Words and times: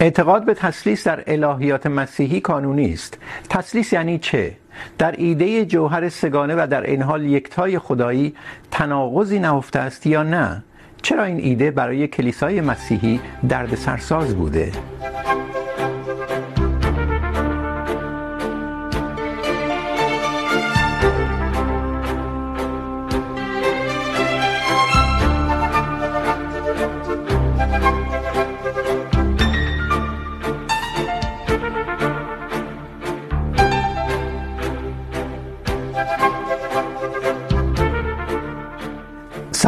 اعتقاد 0.00 0.44
به 0.44 0.54
تسلیس 0.54 1.06
در 1.08 1.22
الهیات 1.26 1.86
مسیحی 1.86 2.40
قانونی 2.40 2.92
است. 2.92 3.18
تسلیس 3.48 3.92
یعنی 3.92 4.18
چه؟ 4.18 4.52
در 4.98 5.14
ایده 5.18 5.66
جوهر 5.66 6.08
سگانه 6.08 6.54
و 6.54 6.66
در 6.70 6.82
این 6.82 7.02
حال 7.02 7.24
یکتای 7.24 7.78
خدایی 7.78 8.34
تناقضی 8.70 9.38
نهفته 9.38 9.78
است 9.78 10.06
یا 10.06 10.22
نه؟ 10.22 10.62
چرا 11.02 11.24
این 11.24 11.40
ایده 11.40 11.70
برای 11.70 12.08
کلیسای 12.08 12.60
مسیحی 12.60 13.20
درد 13.48 13.74
سرساز 13.74 14.34
بوده؟ 14.34 14.72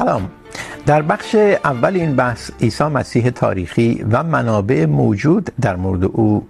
سلام. 0.02 0.30
در 0.86 1.02
بخش 1.02 1.34
اول 1.64 1.96
این 1.96 2.16
بحث 2.16 2.50
عیسی 2.60 2.84
مسیح 2.84 3.30
تاریخی 3.30 4.04
و 4.10 4.22
منابع 4.22 4.86
موجود 4.86 5.50
در 5.60 5.76
مورد 5.76 6.04
او 6.04 6.46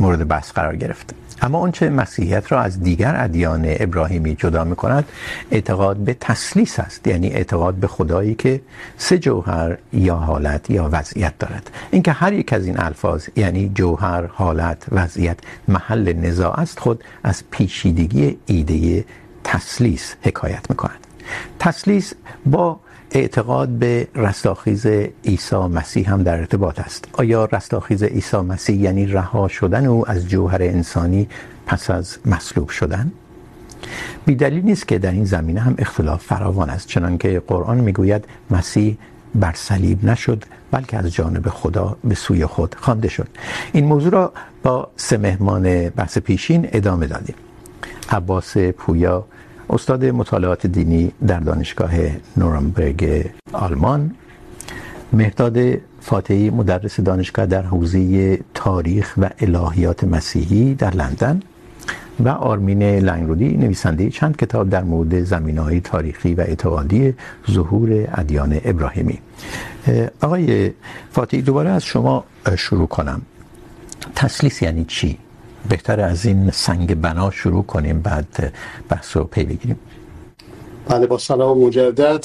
مورد 0.00 0.28
بحث 0.28 0.52
قرار 0.52 0.76
گرفت. 0.76 1.14
اما 1.42 1.58
اون 1.58 1.88
مسیحیت 1.88 2.52
را 2.52 2.60
از 2.60 2.82
دیگر 2.82 3.14
ادیان 3.18 3.64
ابراهیمی 3.66 4.34
جدا 4.34 4.64
می 4.64 4.76
کند 4.76 5.04
اعتقاد 5.50 5.96
به 5.96 6.16
تسلیس 6.20 6.80
است. 6.80 7.06
یعنی 7.06 7.28
اعتقاد 7.28 7.74
به 7.74 7.86
خدایی 7.86 8.34
که 8.34 8.60
سه 8.96 9.18
جوهر 9.18 9.78
یا 9.92 10.16
حالت 10.16 10.70
یا 10.70 10.88
وضعیت 10.92 11.38
دارد. 11.38 11.70
اینکه 11.90 12.12
هر 12.12 12.32
یک 12.32 12.52
از 12.52 12.66
این 12.66 12.80
الفاظ 12.80 13.28
یعنی 13.36 13.72
جوهر، 13.74 14.26
حالت، 14.26 14.86
وضعیت، 14.92 15.38
محل 15.68 16.12
نزاع 16.12 16.60
است، 16.60 16.78
خود 16.80 17.04
از 17.22 17.42
پیچیدگی 17.50 18.38
ایده 18.46 19.04
تسلیس 19.44 20.14
حکایت 20.22 20.70
می 20.70 20.76
کند 20.76 21.09
تسلیس 21.58 22.12
با 22.46 22.80
اعتقاد 23.10 23.68
به 23.68 24.08
رستاخیز 24.14 24.86
عیسی 25.24 25.56
مسیح 25.56 26.12
هم 26.12 26.22
در 26.22 26.38
ارتباط 26.38 26.80
است. 26.80 27.08
آیا 27.12 27.44
رستاخیز 27.44 28.02
عیسی 28.02 28.36
مسیح 28.36 28.76
یعنی 28.80 29.06
رها 29.06 29.48
شدن 29.48 29.86
او 29.86 30.10
از 30.10 30.28
جوهر 30.28 30.62
انسانی 30.62 31.28
پس 31.66 31.90
از 31.90 32.18
مصلوب 32.26 32.68
شدن؟ 32.68 33.12
بیدلیل 34.26 34.64
نیست 34.64 34.88
که 34.88 34.98
در 34.98 35.10
این 35.10 35.24
زمینه 35.24 35.60
هم 35.60 35.74
اختلاف 35.78 36.24
فراوان 36.24 36.70
است، 36.70 36.88
چنانکه 36.88 37.42
قرآن 37.46 37.78
میگوید 37.78 38.24
مسیح 38.50 38.98
بر 39.34 39.52
صلیب 39.54 40.04
نشد، 40.04 40.44
بلکه 40.70 40.96
از 40.96 41.12
جانب 41.12 41.48
خدا 41.48 41.96
به 42.04 42.14
سوی 42.14 42.46
خود 42.46 42.74
خوانده 42.74 43.08
شد. 43.08 43.28
این 43.72 43.84
موضوع 43.84 44.12
را 44.12 44.32
با 44.62 44.88
سه 44.96 45.16
مهمان 45.16 45.88
بحث 45.88 46.18
پیشین 46.18 46.68
ادامه 46.72 47.06
دادیم. 47.06 47.34
عباس 48.10 48.56
پویا 48.56 49.24
استاد 49.72 50.04
مطالعات 50.04 50.66
دینی 50.66 51.12
در 51.26 51.40
دانشگاه 51.40 51.90
نورنبرگ 52.36 53.30
آلمان، 53.52 54.14
مهداد 55.12 55.58
فاتحی 56.00 56.50
مدرس 56.50 57.00
دانشگاه 57.00 57.46
در 57.46 57.62
حوزه 57.62 58.38
تاریخ 58.54 59.14
و 59.18 59.30
الهیات 59.40 60.04
مسیحی 60.04 60.74
در 60.74 60.90
لندن 60.94 61.40
و 62.20 62.28
آرمین 62.28 62.82
لنگرودی 62.82 63.56
نویسنده 63.56 64.10
چند 64.10 64.36
کتاب 64.36 64.70
در 64.70 64.82
مورد 64.82 65.24
زمینه‌های 65.24 65.80
تاریخی 65.80 66.34
و 66.34 66.40
اعتقادی 66.40 67.14
ظهور 67.50 68.08
ادیان 68.14 68.60
ابراهیمی. 68.64 69.18
آقای 70.20 70.72
فاتحی، 71.10 71.42
دوباره 71.42 71.70
از 71.70 71.84
شما 71.84 72.24
شروع 72.58 72.86
کنم. 72.86 73.22
تسلیس 74.14 74.62
یعنی 74.62 74.84
چی؟ 74.84 75.18
بهتر 75.68 76.00
از 76.00 76.26
این 76.26 76.50
سنگ 76.50 77.00
بنا 77.00 77.30
شروع 77.30 77.64
کنیم، 77.64 78.00
بعد 78.00 78.52
بحث 78.88 79.16
رو 79.16 79.24
پی 79.24 79.44
بگیریم. 79.44 79.78
بله، 80.88 81.06
با 81.06 81.18
سلام 81.18 81.58
مجدد. 81.58 82.24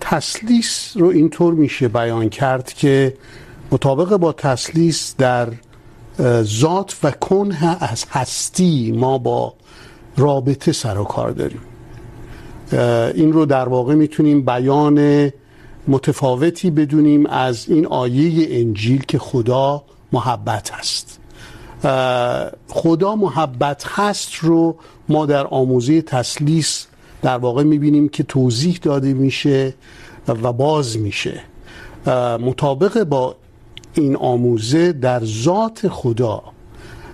تسلیس 0.00 0.92
رو 0.96 1.06
اینطور 1.06 1.54
میشه 1.54 1.88
بیان 1.88 2.28
کرد 2.28 2.72
که 2.72 3.14
مطابق 3.72 4.16
با 4.16 4.32
تسلیس 4.32 5.14
در 5.18 5.48
ذات 6.42 6.96
و 7.02 7.10
کنه 7.10 7.84
از 7.84 8.04
هستی 8.10 8.92
ما 8.92 9.18
با 9.18 9.54
رابطه 10.16 10.72
سر 10.72 10.98
و 10.98 11.04
کار 11.04 11.30
داریم. 11.30 11.60
این 13.14 13.32
رو 13.32 13.46
در 13.46 13.68
واقع 13.68 13.94
میتونیم 13.94 14.44
بیان 14.44 15.30
متفاوتی 15.88 16.70
بدونیم 16.70 17.26
از 17.26 17.68
این 17.68 17.86
آیه 17.86 18.60
انجیل 18.60 19.02
که 19.02 19.18
خدا 19.18 19.84
محبت 20.12 20.70
هست 20.70 21.20
خدا 22.68 23.16
محبت 23.16 23.84
هست 23.86 24.34
رو 24.34 24.76
ما 25.08 25.26
در 25.26 25.46
آموزه 25.46 26.02
تسلیس 26.02 26.86
در 27.22 27.38
واقع 27.38 27.62
میبینیم 27.62 28.08
که 28.08 28.22
توضیح 28.22 28.78
داده 28.82 29.14
میشه 29.14 29.74
و 30.28 30.52
باز 30.52 30.98
میشه. 30.98 31.40
مطابق 32.40 33.04
با 33.04 33.36
این 33.94 34.16
آموزه 34.16 34.92
در 34.92 35.24
ذات 35.24 35.88
خدا 35.88 36.42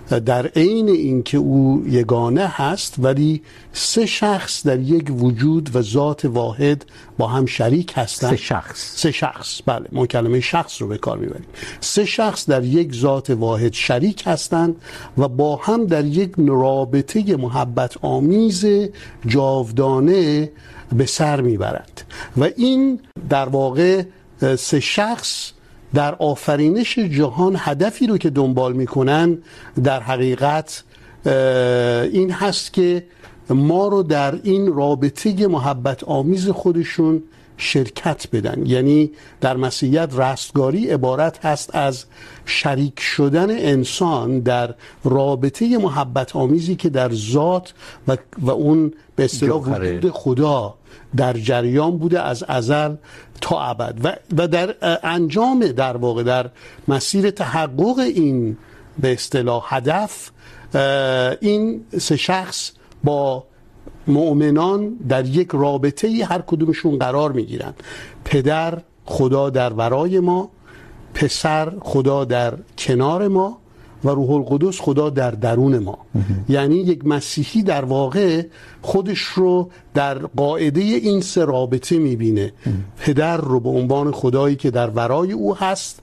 در 0.09 0.47
عین 0.47 0.89
اینکه 0.89 1.37
او 1.37 1.83
یگانه 1.87 2.47
هست 2.47 2.95
ولی 2.97 3.41
سه 3.73 4.05
شخص 4.05 4.67
در 4.67 4.79
یک 4.79 5.11
وجود 5.23 5.75
و 5.75 5.81
ذات 5.81 6.25
واحد 6.25 6.85
با 7.17 7.27
هم 7.27 7.45
شریک 7.45 7.93
هستند 7.95 8.31
سه 8.31 8.37
شخص. 8.37 8.95
سه 8.95 9.11
شخص. 9.11 9.61
بله 9.65 9.85
ما 9.91 10.05
کلمه 10.05 10.39
شخص 10.39 10.81
رو 10.81 10.87
به 10.87 10.97
کار 10.97 11.17
میبریم. 11.17 11.45
سه 11.79 12.05
شخص 12.05 12.49
در 12.49 12.63
یک 12.63 12.95
ذات 12.95 13.29
واحد 13.29 13.73
شریک 13.73 14.23
هستند 14.25 14.75
و 15.17 15.27
با 15.27 15.55
هم 15.55 15.85
در 15.85 16.05
یک 16.05 16.31
رابطه 16.47 17.37
محبت 17.37 17.97
آمیز 18.01 18.65
جاودانه 19.27 20.51
به 20.93 21.05
سر 21.05 21.41
میبرند. 21.41 22.01
و 22.37 22.43
این 22.43 22.99
در 23.29 23.49
واقع 23.49 24.03
سه 24.57 24.79
شخص 24.79 25.52
در 25.93 26.15
آفرینش 26.15 26.99
جهان 26.99 27.55
هدفی 27.59 28.07
رو 28.07 28.17
که 28.17 28.29
دنبال 28.29 28.73
میکنن، 28.73 29.37
در 29.83 29.99
حقیقت 29.99 30.83
این 32.13 32.31
هست 32.31 32.73
که 32.73 33.05
ما 33.49 33.87
رو 33.87 34.03
در 34.03 34.39
این 34.43 34.73
رابطه 34.73 35.47
محبت 35.47 36.03
آمیز 36.03 36.49
خودشون 36.49 37.23
شرکت 37.63 38.27
بدن. 38.33 38.65
یعنی 38.65 39.11
در 39.41 39.57
مسیحیت 39.57 40.09
رستگاری 40.15 40.89
عبارت 40.89 41.45
هست 41.45 41.75
از 41.75 42.05
شریک 42.45 42.99
شدن 42.99 43.49
انسان 43.49 44.39
در 44.39 44.75
رابطه 45.03 45.77
محبت 45.77 46.35
آمیزی 46.35 46.75
که 46.75 46.89
در 46.89 47.13
ذات 47.13 47.73
و, 48.07 48.17
و 48.37 48.51
اون 48.51 48.93
به 49.15 49.23
اصطلاح 49.25 49.61
وجود 49.61 50.11
خدا 50.11 50.75
در 51.15 51.33
جریان 51.33 51.97
بوده 51.97 52.21
از 52.21 52.43
ازل 52.43 52.95
تا 53.41 53.61
ابد. 53.61 53.97
و, 54.03 54.15
و 54.37 54.47
در 54.47 54.75
انجام 55.03 55.67
در 55.67 55.97
واقع 55.97 56.23
در 56.23 56.49
مسیر 56.87 57.31
تحقق 57.31 57.99
این 57.99 58.57
به 58.99 59.13
اصطلاح 59.13 59.75
هدف 59.75 60.31
این 61.41 61.85
سه 61.99 62.17
شخص 62.17 62.71
با 63.03 63.43
مؤمنان 64.07 64.89
در 65.09 65.25
یک 65.25 65.49
رابطه 65.53 66.25
هر 66.25 66.41
کدومشون 66.47 66.97
قرار 66.97 67.31
میگیرن. 67.31 67.73
پدر 68.25 68.81
خدا 69.05 69.49
در 69.49 69.73
ورای 69.73 70.19
ما 70.19 70.49
پسر 71.13 71.73
خدا 71.81 72.25
در 72.25 72.53
کنار 72.77 73.27
ما 73.27 73.57
و 74.03 74.09
روح 74.09 74.31
القدس 74.31 74.81
خدا 74.81 75.09
در 75.09 75.31
درون 75.31 75.79
ما. 75.79 75.97
یعنی 76.49 76.75
یک 76.75 77.05
مسیحی 77.05 77.63
در 77.63 77.85
واقع 77.85 78.43
خودش 78.83 79.19
رو 79.19 79.69
در 79.93 80.17
قاعده 80.17 80.81
این 80.81 81.21
سه 81.21 81.45
رابطه 81.45 81.97
میبینه. 81.97 82.53
پدر 82.99 83.37
رو 83.37 83.59
به 83.59 83.69
عنوان 83.69 84.11
خدایی 84.11 84.55
که 84.55 84.71
در 84.71 84.89
ورای 84.89 85.31
او 85.31 85.55
هست 85.55 85.99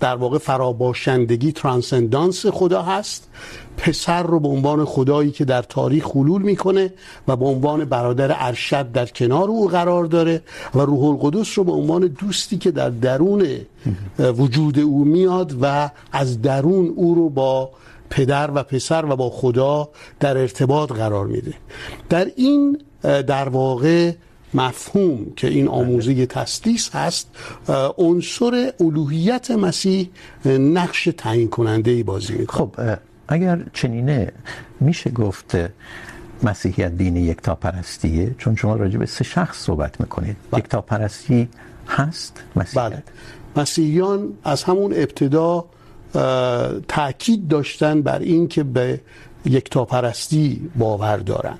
در 0.00 0.14
واقع 0.14 0.38
فراباشندگی، 0.38 1.52
ترانسندانس 1.52 2.46
خدا 2.46 2.82
هست. 2.82 3.28
پسر 3.76 4.22
رو 4.22 4.40
به 4.40 4.48
عنوان 4.48 4.84
خدایی 4.84 5.30
که 5.30 5.44
در 5.44 5.62
تاریخ 5.62 6.06
حلول 6.06 6.42
میکنه 6.42 6.92
و 7.28 7.36
به 7.36 7.44
عنوان 7.44 7.84
برادر 7.84 8.36
ارشد 8.38 8.92
در 8.92 9.06
کنار 9.06 9.48
او 9.48 9.68
قرار 9.68 10.04
داره 10.04 10.42
و 10.74 10.80
روح 10.80 11.04
القدس 11.04 11.58
رو 11.58 11.64
به 11.64 11.72
عنوان 11.72 12.06
دوستی 12.06 12.58
که 12.58 12.70
در 12.70 12.90
درون 12.90 13.46
وجود 14.18 14.78
او 14.78 15.04
میاد 15.04 15.56
و 15.62 15.90
از 16.12 16.42
درون 16.42 16.92
او 16.96 17.14
رو 17.14 17.30
با 17.30 17.70
پدر 18.10 18.50
و 18.54 18.62
پسر 18.62 19.04
و 19.04 19.16
با 19.16 19.30
خدا 19.30 19.88
در 20.20 20.38
ارتباط 20.38 20.92
قرار 20.92 21.26
میده. 21.26 21.54
در 22.08 22.26
این 22.36 22.78
در 23.02 23.48
واقع 23.48 24.12
مفهوم 24.54 25.26
که 25.36 25.48
این 25.48 25.68
آموزه 25.68 26.26
تسلیس 26.26 26.90
هست 26.90 27.28
عنصر 27.98 28.72
الوهیت 28.80 29.50
مسیح 29.50 30.10
نقش 30.44 31.08
تعیین 31.16 31.48
کننده 31.48 31.90
ای 31.90 32.02
بازی 32.02 32.32
میکنه. 32.32 32.60
خب 32.60 32.98
اگر 33.28 33.60
چنینه 33.72 34.32
میشه 34.80 35.10
گفت 35.10 35.56
مسیحیت 36.42 36.96
دین 36.96 37.16
یکتا 37.16 37.54
پرستیه 37.54 38.34
چون 38.38 38.56
شما 38.56 38.76
راجع 38.76 38.98
به 38.98 39.06
سه 39.06 39.24
شخص 39.24 39.58
صحبت 39.58 40.00
میکنید. 40.00 40.36
بله. 40.50 40.60
یکتا 40.60 40.80
پرستی 40.80 41.48
هست 41.88 42.42
مسیحیت؟ 42.56 42.90
بله. 42.90 43.02
مسیحیان 43.56 44.32
از 44.44 44.64
همون 44.64 44.92
ابتدا 44.92 45.64
تاکید 46.88 47.48
داشتن 47.48 48.02
بر 48.02 48.18
این 48.18 48.48
که 48.48 48.62
به 48.62 49.00
یکتاپرستی 49.44 50.70
باور 50.78 51.16
دارن. 51.16 51.58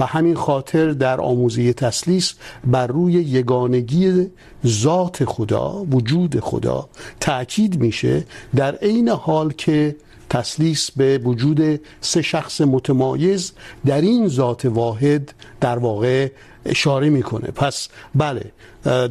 و 0.00 0.06
همین 0.06 0.34
خاطر 0.34 0.90
در 0.90 1.20
آموزه 1.20 1.72
تسلیس 1.72 2.34
بر 2.64 2.86
روی 2.86 3.12
یگانگی 3.12 4.26
ذات 4.66 5.24
خدا، 5.24 5.84
وجود 5.90 6.40
خدا 6.40 6.88
تاکید 7.20 7.80
میشه 7.80 8.24
در 8.56 8.74
عین 8.74 9.08
حال 9.08 9.52
که 9.52 9.96
تسلیس 10.30 10.90
به 10.90 11.18
وجود 11.18 11.80
سه 12.00 12.22
شخص 12.22 12.60
متمایز 12.60 13.52
در 13.86 14.00
این 14.00 14.28
ذات 14.28 14.64
واحد 14.64 15.34
در 15.60 15.78
واقع 15.78 16.28
اشاره 16.66 17.10
میکنه. 17.10 17.48
پس 17.50 17.88
بله 18.14 18.52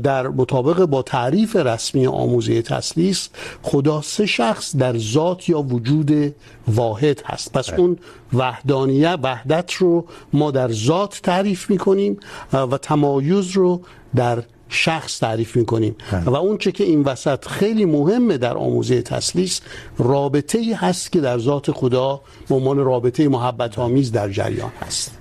در 0.04 0.28
مطابق 0.28 0.86
با 0.86 1.02
تعریف 1.02 1.56
رسمی 1.56 2.08
آموزه 2.08 2.62
تسلیس 2.62 3.30
خدا 3.62 4.02
سه 4.02 4.26
شخص 4.26 4.76
در 4.76 4.98
ذات 4.98 5.50
یا 5.50 5.62
وجود 5.62 6.36
واحد 6.68 7.22
هست. 7.26 7.54
پس 7.54 7.70
اون 7.70 7.98
وحدانیت 8.34 9.20
وحدت 9.24 9.74
رو 9.74 10.06
ما 10.34 10.52
در 10.52 10.72
ذات 10.72 11.20
تعریف 11.24 11.70
میکنیم 11.70 12.20
و 12.54 12.78
تمایز 12.78 13.52
رو 13.52 13.82
در 14.16 14.44
شخص 14.70 15.20
تعریف 15.20 15.56
میکنیم. 15.56 15.96
و 16.26 16.36
اون 16.36 16.58
چه 16.58 16.72
که 16.72 16.84
این 16.84 17.04
وسط 17.04 17.48
خیلی 17.48 17.86
مهمه 17.86 18.38
در 18.38 18.58
آموزه 18.58 19.02
تسلیس 19.02 19.62
رابطه 19.98 20.58
ای 20.58 20.74
هست 20.74 21.12
که 21.12 21.20
در 21.22 21.40
ذات 21.40 21.72
خدا 21.72 22.22
به 22.50 22.56
عنوان 22.56 22.78
رابطه 22.78 23.28
محبت 23.28 23.80
آمیز 23.80 24.12
در 24.12 24.30
جریان 24.30 24.72
هست. 24.82 25.21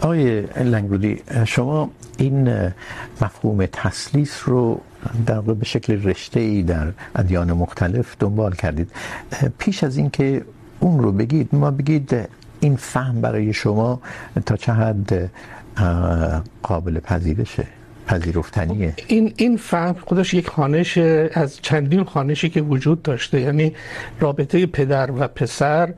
آقای 0.00 0.40
لنگرودی 0.40 1.22
شما 1.46 1.90
این 2.18 2.48
مفهوم 3.20 3.66
تسلیس 3.66 4.42
رو 4.44 4.80
در 5.26 5.34
واقع 5.34 5.54
به 5.54 5.64
شکل 5.64 6.02
رشته 6.02 6.40
ای 6.40 6.62
در 6.62 6.92
ادیان 7.16 7.52
مختلف 7.52 8.16
دنبال 8.18 8.54
کردید. 8.54 8.90
پیش 9.58 9.84
از 9.84 9.96
اینکه 9.96 10.44
اون 10.80 10.98
رو 10.98 11.12
بگید، 11.12 11.48
ما 11.52 11.70
بگید 11.70 12.28
این 12.60 12.76
فهم 12.76 13.20
برای 13.20 13.52
شما 13.52 14.00
تا 14.46 14.56
چه 14.56 14.72
حد 14.72 15.30
قابل 16.62 17.00
پذیرشه. 17.00 17.66
پذیرفتنیه. 18.06 18.94
این 19.06 19.32
این 19.36 19.56
فهم 19.56 19.96
خودش 20.06 20.34
یک 20.34 20.48
خانش 20.48 20.98
از 21.32 21.58
چندین 21.62 22.04
خانشی 22.04 22.48
که 22.48 22.60
وجود 22.60 23.02
داشته. 23.02 23.40
یعنی 23.40 23.72
رابطه 24.20 24.66
پدر 24.66 25.10
و 25.10 25.28
پسر 25.28 25.94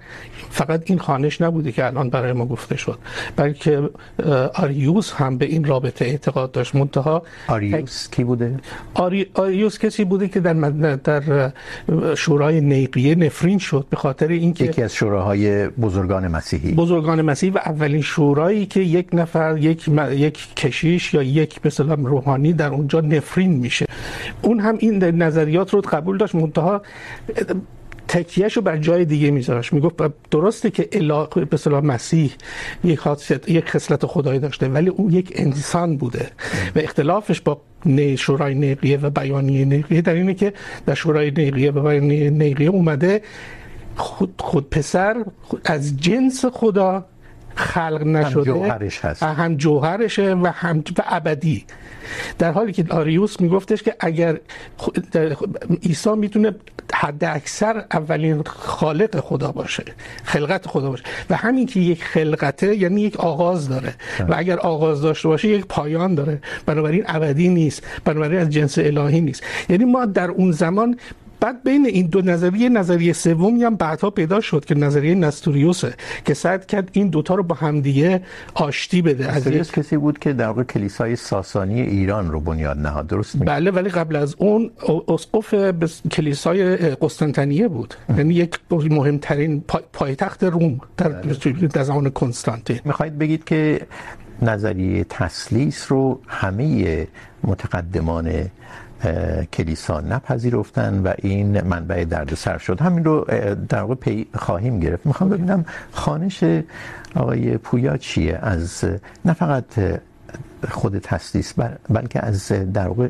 فقط 0.51 0.83
این 0.87 0.99
خانش 0.99 1.41
نبوده 1.41 1.73
که 1.73 1.87
الان 1.87 2.11
برای 2.11 2.33
ما 2.33 2.47
گفته 2.47 2.77
شد. 2.77 2.99
بلکه 3.37 3.91
آریوس 4.55 5.13
هم 5.13 5.39
به 5.39 5.47
این 5.47 5.65
رابطه 5.65 6.05
اعتقاد 6.05 6.53
داشت. 6.53 6.75
منتها 6.75 7.23
آریوس 7.49 8.09
کی 8.11 8.25
بوده؟ 8.25 8.57
آری... 8.95 9.27
آریوس 9.35 9.79
کسی 9.79 10.05
بوده 10.05 10.29
که 10.29 10.41
در 10.41 10.53
مد... 10.53 11.03
در 11.03 11.53
شورای 12.17 12.61
نیقیه 12.61 13.15
نفرین 13.15 13.59
شد 13.59 13.87
به 13.91 13.97
خاطر 13.97 14.29
اینکه 14.29 14.65
یکی 14.65 14.83
از 14.83 14.95
شوراهای 14.95 15.69
بزرگان 15.69 16.29
مسیحی. 16.29 16.73
بزرگان 16.73 17.23
مسیحی 17.23 17.53
و 17.53 17.59
اولین 17.59 18.03
شورایی 18.03 18.67
که 18.67 18.81
یک 18.81 19.09
نفر 19.13 19.57
یک 19.59 19.89
یک 20.11 20.55
کشیش 20.55 21.15
یا 21.15 21.23
یک 21.23 21.61
مثلا 21.97 22.09
روحانی 22.09 22.53
در 22.53 22.69
اونجا 22.69 23.01
نفرین 23.01 23.53
میشه. 23.53 23.87
اون 24.43 24.61
هم 24.61 24.77
این 24.79 25.05
نظریات 25.05 25.75
رو 25.75 25.81
قبول 25.81 26.19
داشت 26.19 26.35
منتها 26.35 26.83
تکیهشو 28.09 28.61
بر 28.61 28.77
جای 28.77 29.05
دیگه 29.05 29.31
میذاشت. 29.31 29.73
میگفت 29.73 29.95
درسته 30.31 30.71
که 30.71 30.89
اله 30.93 31.27
به 31.35 31.49
اصطلاح 31.53 31.85
مسیح 31.85 32.33
یک 32.85 32.99
خاصیت 32.99 33.49
یک 33.49 33.71
خصلت 33.71 34.07
خدایی 34.07 34.39
داشته 34.39 34.69
ولی 34.69 34.89
اون 34.89 35.11
یک 35.11 35.33
انسان 35.35 35.97
بوده. 35.97 36.31
و 36.77 36.79
اختلافش 36.79 37.41
با 37.41 37.61
شورای 38.19 38.55
نیقیه 38.55 38.99
و 38.99 39.11
بیانیه 39.11 39.65
نیقیه 39.65 40.01
در 40.01 40.15
اینه 40.15 40.35
که 40.35 40.53
در 40.87 40.95
شورای 40.95 41.31
نیقیه 41.31 41.71
و 41.71 41.83
بیانیه 41.83 42.31
نیقیه 42.31 42.69
اومده 42.69 43.23
خود 43.97 44.35
خود 44.39 44.71
پسر 44.71 45.25
از 45.65 45.97
جنس 45.97 46.45
خدا 46.45 47.05
خلق 47.55 48.03
نشده. 48.07 48.41
هم 48.41 48.45
جوهرش 48.45 49.05
هست. 49.05 49.23
هم 49.23 49.57
جوهرشه 49.57 50.35
و 50.35 50.47
هم 50.47 50.79
و 50.99 51.03
ابدی. 51.07 51.65
در 52.39 52.53
حالی 52.53 52.73
که 52.73 52.85
آریوس 52.91 53.41
میگفتش 53.41 53.83
که 53.83 53.97
اگر 54.01 54.41
عیسی 55.83 56.11
میتونه 56.11 56.55
حد 56.95 57.25
اکثر 57.25 57.85
اولین 57.93 58.43
خالق 58.43 59.21
خدا 59.21 59.53
باشه 59.53 59.85
خلقت 60.25 60.67
خدا 60.67 60.91
باشه 60.91 61.05
و 61.31 61.37
همین 61.37 61.67
که 61.67 61.81
یک 61.81 62.05
خلقته 62.05 62.77
یعنی 62.77 63.01
یک 63.01 63.17
آغاز 63.17 63.69
داره 63.69 63.95
و 64.29 64.35
اگر 64.37 64.59
آغاز 64.59 65.03
داشته 65.03 65.29
باشه 65.29 65.49
یک 65.49 65.67
پایان 65.67 66.15
داره. 66.15 66.41
بنابراین 66.67 67.05
ابدی 67.07 67.49
نیست. 67.49 67.83
بنابراین 68.05 68.41
از 68.41 68.51
جنس 68.51 68.79
الهی 68.79 69.21
نیست. 69.21 69.43
یعنی 69.69 69.85
ما 69.85 70.07
در 70.07 70.31
اون 70.31 70.53
زمان 70.53 70.97
بعد 71.41 71.65
بین 71.65 71.87
این 71.87 72.07
دو 72.07 72.23
نظریه 72.23 72.69
نظریه 72.69 73.13
سومی 73.13 73.65
هم 73.65 73.77
بعدها 73.77 74.11
پیدا 74.11 74.41
شد 74.41 74.65
که 74.65 74.75
نظریه 74.75 75.15
نستوریوسه 75.15 75.95
که 76.25 76.35
سعی 76.35 76.59
کرد 76.69 76.91
این 76.93 77.09
دوتا 77.09 77.35
رو 77.35 77.43
با 77.43 77.55
همدیگه 77.55 78.23
آشتی 78.55 79.03
بده. 79.03 79.37
نستوریوس 79.37 79.71
کسی 79.73 79.97
بود 79.97 80.19
که 80.19 80.33
در 80.33 80.47
واقع 80.47 80.63
کلیسای 80.63 81.17
ساسانی 81.17 81.81
ایران 81.81 82.31
رو 82.31 82.41
بنیاد 82.41 82.79
نهاد. 82.79 83.07
درست 83.07 83.35
میگم 83.35 83.47
بله 83.47 83.71
ولی 83.71 83.89
قبل 83.89 84.17
از 84.17 84.35
اون 84.39 84.71
اسقف 85.09 85.55
کلیسای 86.13 86.77
قسطنطنیه 86.77 87.69
بود. 87.69 87.95
یعنی 88.17 88.35
یک 88.35 88.59
مهمترین 88.71 89.61
پایتخت 89.93 90.45
روم 90.45 90.81
در 90.97 91.09
در 91.73 91.83
زمان 91.83 92.11
کنستانتین. 92.11 92.81
میخواید 92.85 93.19
بگید 93.19 93.45
که 93.45 93.81
نظریه 94.43 95.05
تسلیس 95.05 95.93
رو 95.93 96.21
همه 96.27 97.07
متقدمان 97.45 98.51
کلیسا 99.53 100.01
نپذیرفتن 100.01 101.03
و 101.03 101.13
این 101.19 101.61
منبع 101.61 102.05
دردسر 102.05 102.59
شد. 102.59 102.81
همین 102.81 103.05
رو 103.05 103.27
در 103.69 103.81
واقع 103.81 103.95
پی 103.95 104.27
خواهیم 104.35 104.81
گرفت. 104.81 105.07
میخوام 105.07 105.31
ببینم 105.31 105.65
خانش 105.93 106.45
آقای 107.15 107.59
پویا 107.59 107.97
چیه؟ 107.97 108.39
از 108.43 108.85
نه 109.25 109.33
فقط 109.33 109.65
خود 110.71 110.99
تسلیس 110.99 111.55
بلکه 111.89 112.25
از 112.25 112.49
در 112.49 112.89
واقع 112.89 113.09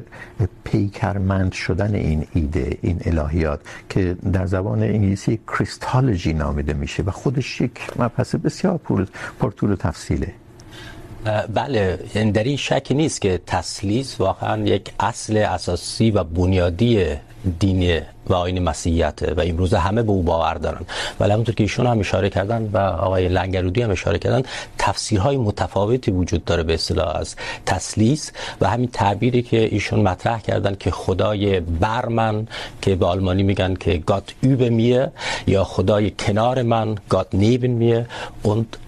پیکرمند 0.65 1.53
شدن 1.53 1.95
این 1.95 2.27
ایده، 2.33 2.79
این 2.83 3.01
الهیات 3.05 3.61
که 3.89 4.17
در 4.33 4.47
زبان 4.47 4.83
انگلیسی 4.83 5.41
کریستالوجی 5.49 6.33
نامیده 6.33 6.73
میشه 6.73 7.03
و 7.03 7.11
خودش 7.11 7.61
یک 7.61 7.81
مبحث 7.99 8.35
بسیار 8.35 8.81
پرطول 9.41 9.73
و 9.73 9.77
تفصیله. 9.77 10.33
بله 11.55 11.99
یعنی 12.15 12.33
در 12.33 12.45
این 12.45 12.57
شکی 12.57 12.95
نیست 12.95 13.21
که 13.21 13.41
تسلیس 13.47 14.21
واقعا 14.21 14.67
یک 14.67 14.91
اصل 15.01 15.37
اساسی 15.37 16.11
و 16.11 16.25
بنیادی 16.25 17.07
دین 17.61 18.01
و 18.29 18.35
آیین 18.35 18.59
مسیحیت 18.59 19.23
و 19.37 19.41
امروز 19.41 19.75
همه 19.75 20.03
به 20.03 20.11
او 20.11 20.23
باور 20.23 20.55
دارن. 20.55 20.81
ولی 21.21 21.33
همونطور 21.33 21.55
که 21.55 21.65
ایشون 21.65 21.87
هم 21.87 21.99
اشاره 21.99 22.31
کردن 22.31 22.71
و 22.73 22.79
آقای 22.79 23.29
لنگرودی 23.29 23.83
هم 23.83 23.91
اشاره 23.91 24.19
کردن، 24.19 24.43
تفسیرهای 24.79 25.37
متفاوتی 25.37 26.11
وجود 26.11 26.45
داره 26.45 26.63
به 26.63 26.75
اصطلاح 26.75 27.17
از 27.17 27.37
تسلیس 27.67 28.33
و 28.61 28.69
همین 28.69 28.89
تعبیری 28.93 29.43
که 29.43 29.69
ایشون 29.75 30.01
مطرح 30.01 30.41
کردن 30.41 30.77
که 30.81 30.91
خدای 30.91 31.61
بر 31.61 32.07
من 32.07 32.47
که 32.83 32.97
به 32.97 33.07
آلمانی 33.07 33.43
میگن 33.43 33.75
که 33.75 33.99
گات 33.99 34.35
اوبه 34.43 34.71
میه، 34.71 35.11
یا 35.47 35.65
خدای 35.65 36.11
کنار 36.11 36.63
من، 36.63 36.95
گات 37.09 37.27
نیبن 37.33 37.67
میه 37.67 38.07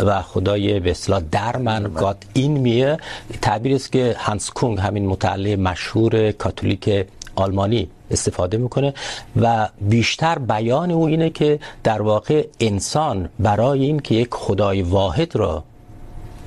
و 0.01 0.23
خدای 0.23 0.81
به 0.81 0.91
اصطلاح 0.91 1.21
در 1.33 1.57
من، 1.57 1.83
گات 1.95 2.17
این 2.35 2.53
میه. 2.53 2.97
تعبیری 3.43 3.75
است 3.75 3.93
که 3.93 4.17
هانس 4.19 4.51
کونگ، 4.51 4.79
همین 4.81 5.07
متعلق 5.07 5.59
مشهور 5.59 6.33
کاتولیک 6.33 7.07
آلمانی 7.35 7.89
استفاده 8.11 8.57
میکنه 8.57 8.95
و 9.37 9.69
بیشتر 9.81 10.39
بیان 10.39 10.91
او 10.91 11.07
اینه 11.07 11.31
که 11.31 11.61
در 11.85 12.03
واقع 12.03 12.47
انسان 12.61 13.29
برای 13.39 13.85
این 13.85 14.01
که 14.01 14.15
یک 14.15 14.29
خدای 14.31 14.83
واحد 14.83 15.37
را 15.37 15.65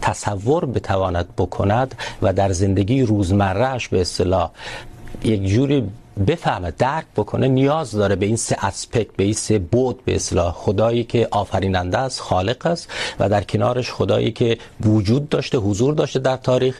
تصور 0.02 0.66
بتواند 0.66 1.36
بکند 1.38 1.96
و 2.22 2.34
در 2.34 2.52
زندگی 2.52 3.02
روزمرهش 3.02 3.88
به 3.88 4.02
اصطلاح 4.02 4.52
یک 5.24 5.46
جوری 5.46 5.90
بفهمه، 6.28 6.72
درک 6.78 7.06
بکنه، 7.16 7.48
نیاز 7.48 7.92
داره 7.92 8.16
به 8.16 8.26
این 8.26 8.36
سه 8.36 8.56
اسپکت، 8.62 9.16
به 9.16 9.24
این 9.24 9.34
سه 9.34 9.60
بود 9.60 10.06
به 10.06 10.16
اصطلاح 10.16 10.54
خدایی 10.54 11.04
که 11.04 11.28
آفریننده 11.32 11.98
است، 11.98 12.20
خالق 12.20 12.66
است 12.66 12.88
و 13.20 13.30
در 13.30 13.44
کنارش 13.44 13.92
خدایی 13.92 14.32
که 14.32 14.58
وجود 14.82 15.30
داشته، 15.30 15.58
حضور 15.58 15.94
داشته 15.94 16.20
در 16.20 16.38
تاریخ. 16.38 16.80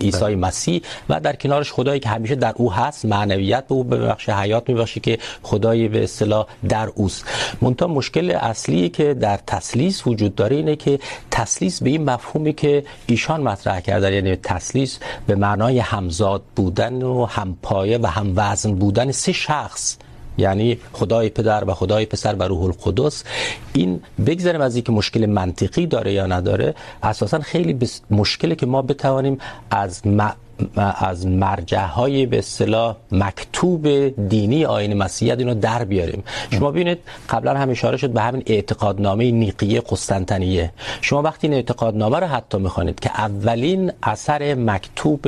عیسی 0.00 0.34
مسیح 0.34 0.82
و 1.08 1.20
در 1.20 1.36
کنارش 1.36 1.72
خدایی 1.72 2.00
که 2.00 2.08
همیشه 2.08 2.34
در 2.34 2.52
او 2.56 2.72
هست 2.72 3.04
معنویت 3.04 3.66
به 3.66 3.74
او 3.74 3.84
ببخشه 3.84 4.38
حیات 4.38 4.68
میبخشه 4.68 5.00
که 5.00 5.18
خدایی 5.42 5.88
به 5.88 6.04
اصطلاح 6.04 6.46
در 6.68 6.88
اوست. 6.94 7.24
منتها 7.62 7.88
مشکل 7.88 8.30
اصلی 8.30 8.88
که 8.88 9.14
در 9.14 9.36
تسلیس 9.46 10.06
وجود 10.06 10.34
داره 10.34 10.56
اینه 10.56 10.76
که 10.76 10.98
تسلیس 11.30 11.82
به 11.82 11.90
این 11.90 12.04
مفهومی 12.04 12.52
که 12.52 12.84
ایشان 13.06 13.40
مطرح 13.40 13.80
کردن 13.80 14.12
یعنی 14.12 14.36
تسلیس 14.36 14.98
به 15.26 15.34
معنای 15.34 15.78
همزاد 15.78 16.42
بودن 16.56 17.02
و 17.02 17.24
همپایه 17.24 17.98
و 17.98 18.06
هم 18.06 18.32
وزن 18.36 18.74
بودن 18.74 19.12
سه 19.12 19.32
شخص 19.32 19.96
یعنی 20.38 20.78
خدای 20.92 21.28
پدر 21.28 21.64
و 21.66 21.74
خدای 21.74 22.06
پسر 22.06 22.34
و 22.34 22.42
روح 22.42 22.62
القدس. 22.62 23.24
این 23.72 24.00
بگذاریم 24.26 24.60
از 24.60 24.74
اینکه 24.74 24.92
مشکل 24.92 25.26
منطقی 25.26 25.86
داره 25.86 26.12
یا 26.12 26.26
نداره. 26.26 26.74
اساسا 27.02 27.38
خیلی 27.40 27.78
مشکلی 28.10 28.56
که 28.56 28.66
ما 28.66 28.82
بتوانیم 28.82 29.38
از 29.70 30.06
از 30.76 31.26
مرجع 31.26 31.84
های 31.84 32.26
به 32.26 32.38
اصطلاح 32.38 32.96
مکتوب 33.12 33.88
دینی 34.28 34.64
آیین 34.64 34.94
مسیحیت 34.94 35.38
اینو 35.38 35.54
در 35.54 35.84
بیاریم. 35.84 36.24
شما 36.50 36.70
ببینید 36.70 36.98
قبلا 37.30 37.54
هم 37.54 37.70
اشاره 37.70 37.96
شد 37.96 38.10
به 38.10 38.20
همین 38.20 38.42
اعتقادنامه 38.46 39.30
نیقیه 39.30 39.80
قسطنطنیه. 39.80 40.72
شما 41.00 41.22
وقتی 41.22 41.46
این 41.46 41.54
اعتقادنامه 41.56 42.18
رو 42.18 42.26
حتی 42.26 42.58
میخوانید 42.58 43.00
که 43.00 43.10
اولین 43.20 43.92
اثر 44.02 44.54
مکتوب 44.54 45.22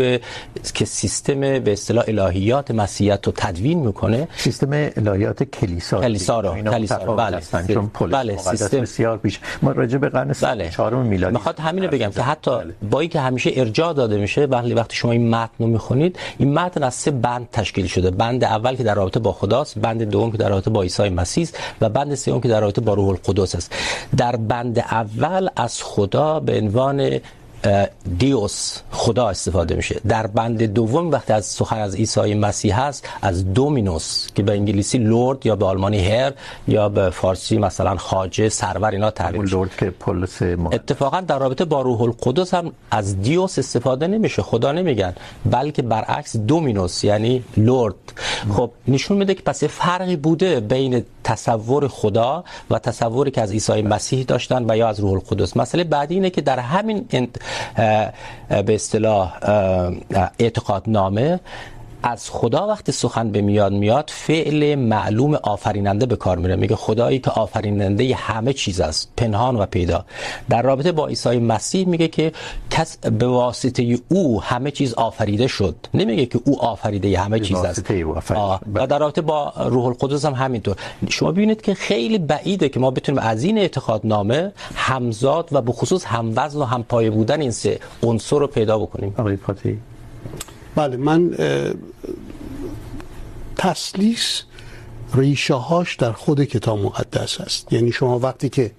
که 0.74 0.84
سیستم 0.84 1.40
به 1.40 1.72
اصطلاح 1.72 2.04
الهیات 2.08 2.70
مسیحیت 2.70 3.26
رو 3.26 3.32
تدوین 3.36 3.78
میکنه 3.78 4.28
سیستم 4.36 4.68
الهیات 4.72 5.42
کلیسا 5.42 6.00
کلیسا 6.00 6.40
رو 6.40 6.62
کلیسا 6.62 6.96
رو. 6.96 7.16
بله. 7.16 7.40
چون 7.74 7.88
پولس 7.88 8.14
بله 8.14 8.36
سیستم. 8.36 8.80
بسیار 8.80 9.16
بیش 9.16 9.40
ما 9.62 9.72
راجع 9.72 9.98
به 9.98 10.08
قرن 10.08 10.34
بله. 10.42 10.70
چهارم 10.70 11.06
میلادی 11.06 11.32
میخواد 11.32 11.60
همین 11.60 11.84
رو 11.84 11.90
بگم 11.90 12.10
که 12.10 12.22
حتی 12.22 12.50
با 12.90 13.00
اینکه 13.00 13.20
همیشه 13.20 13.50
ارجاع 13.56 13.92
داده 13.92 14.18
میشه 14.18 14.44
وقتی 14.44 14.74
وقتی 14.74 14.96
شما 14.96 15.12
این 15.20 15.30
متن 15.30 15.54
رو 15.58 15.66
میخونید. 15.66 16.18
این 16.38 16.54
متن 16.54 16.82
از 16.82 16.94
سه 16.94 17.10
بند 17.10 17.48
تشکیل 17.52 17.86
شده. 17.86 18.10
بند 18.10 18.44
اول 18.44 18.74
که 18.76 18.82
در 18.82 18.94
رابطه 18.94 19.20
با 19.20 19.32
خداست، 19.32 19.78
بند 19.78 20.02
دوم 20.02 20.32
که 20.32 20.38
در 20.38 20.48
رابطه 20.48 20.70
با 20.70 20.82
عیسی 20.82 21.08
مسیح 21.08 21.42
است 21.42 21.58
و 21.80 21.88
بند 21.88 22.14
سوم 22.14 22.40
که 22.40 22.48
در 22.48 22.60
رابطه 22.60 22.80
با 22.80 22.94
روح 22.94 23.08
القدس 23.08 23.54
است. 23.54 23.74
در 24.16 24.36
بند 24.36 24.78
اول 24.78 25.48
از 25.56 25.82
خدا 25.82 26.40
به 26.40 26.58
عنوان 26.58 27.20
دیوس 28.18 28.78
خدا 28.90 29.28
استفاده 29.28 29.74
میشه. 29.74 30.00
در 30.08 30.26
بند 30.26 30.62
دوم 30.62 31.10
وقتی 31.10 31.32
از 31.32 31.46
سخن 31.46 31.78
از 31.78 31.94
عیسی 31.94 32.34
مسیح 32.34 32.80
هست 32.80 33.08
از 33.22 33.54
دومینوس 33.54 34.28
که 34.34 34.42
به 34.42 34.52
انگلیسی 34.52 34.98
لورد 34.98 35.46
یا 35.46 35.56
به 35.56 35.66
آلمانی 35.66 36.08
هر 36.08 36.32
یا 36.68 36.88
به 36.88 37.10
فارسی 37.10 37.58
مثلا 37.58 37.96
خاجه 37.96 38.48
سرور 38.48 38.90
اینا 38.90 39.10
تعبیر 39.10 39.40
میشه. 39.40 39.56
لورد 39.56 39.76
که 39.76 39.90
پولس 39.90 40.42
اتفاقا 40.72 41.20
در 41.20 41.38
رابطه 41.38 41.64
با 41.64 41.82
روح 41.82 42.02
القدس 42.02 42.54
هم 42.54 42.72
از 42.90 43.22
دیوس 43.22 43.58
استفاده 43.58 44.06
نمیشه. 44.06 44.42
خدا 44.42 44.72
نمیگن 44.72 45.14
بلکه 45.50 45.82
برعکس 45.82 46.36
دومینوس 46.36 47.04
یعنی 47.04 47.42
لورد. 47.56 47.94
خب 48.52 48.70
نشون 48.88 49.16
میده 49.16 49.34
که 49.34 49.42
پس 49.42 49.64
فرقی 49.64 50.16
بوده 50.16 50.60
بین 50.60 51.04
تصور 51.24 51.88
خدا 51.88 52.44
و 52.70 52.78
تصوری 52.78 53.30
که 53.30 53.40
از 53.42 53.52
عیسی 53.52 53.82
مسیح 53.82 54.24
داشتن 54.24 54.70
و 54.70 54.76
یا 54.76 54.88
از 54.88 55.00
روح 55.00 55.12
القدس. 55.12 55.56
مسئله 55.56 55.84
بعدی 55.84 56.14
اینه 56.14 56.30
که 56.30 56.40
در 56.40 56.58
همین 56.58 57.06
به 58.48 58.74
اصطلاح 58.74 59.38
اعتقاد 60.38 60.82
نامه 60.86 61.40
از 62.02 62.30
خدا 62.30 62.66
وقتی 62.66 62.92
سخن 62.92 63.30
به 63.30 63.40
میاد 63.40 63.72
میاد 63.72 64.10
فعل 64.14 64.74
معلوم 64.74 65.34
آفریننده 65.34 66.06
به 66.06 66.16
کار 66.16 66.38
میره. 66.38 66.56
میگه 66.56 66.76
خدایی 66.76 67.18
که 67.18 67.30
آفریننده 67.30 68.14
همه 68.14 68.52
چیز 68.52 68.80
است 68.80 69.12
پنهان 69.16 69.56
و 69.56 69.66
پیدا. 69.66 70.04
در 70.48 70.62
رابطه 70.62 70.92
با 70.92 71.06
عیسی 71.06 71.38
مسیح 71.38 71.88
میگه 71.88 72.08
که 72.08 72.32
کس 72.70 72.98
به 72.98 73.26
واسطه 73.26 73.98
او 74.08 74.42
همه 74.42 74.70
چیز 74.70 74.94
آفریده 74.94 75.46
شد. 75.46 75.76
نمیگه 75.94 76.26
که 76.26 76.40
او 76.44 76.62
آفریده 76.62 77.18
همه 77.18 77.40
چیز 77.40 77.58
است. 77.58 77.90
و 78.74 78.86
در 78.86 78.98
رابطه 78.98 79.20
با 79.20 79.52
روح 79.56 79.86
القدس 79.86 80.24
هم 80.24 80.34
همینطور. 80.34 80.76
شما 81.08 81.32
ببینید 81.32 81.62
که 81.62 81.74
خیلی 81.74 82.18
بعیده 82.18 82.68
که 82.68 82.80
ما 82.80 82.90
بتونیم 82.90 83.22
از 83.22 83.44
این 83.44 83.58
اعتقاد 83.58 84.00
نامه 84.04 84.52
همزاد 84.74 85.48
و 85.52 85.62
به 85.62 85.72
خصوص 85.72 86.04
هموزن 86.04 86.58
و 86.58 86.64
همپایه 86.64 87.10
بودن 87.10 87.40
این 87.40 87.50
سه 87.50 87.80
عنصر 88.02 88.38
رو 88.38 88.46
پیدا 88.46 88.78
بکنیم. 88.78 89.14
آقای 89.18 89.38
بله 90.76 90.96
من 90.96 91.36
تسلیس 93.56 94.42
ریشه 95.14 95.54
هاش 95.54 95.96
در 95.96 96.12
خود 96.12 96.44
کتاب 96.44 96.78
مقدس 96.78 97.40
است. 97.40 97.72
یعنی 97.72 97.92
شما 97.92 98.18
وقتی 98.18 98.48
که 98.48 98.70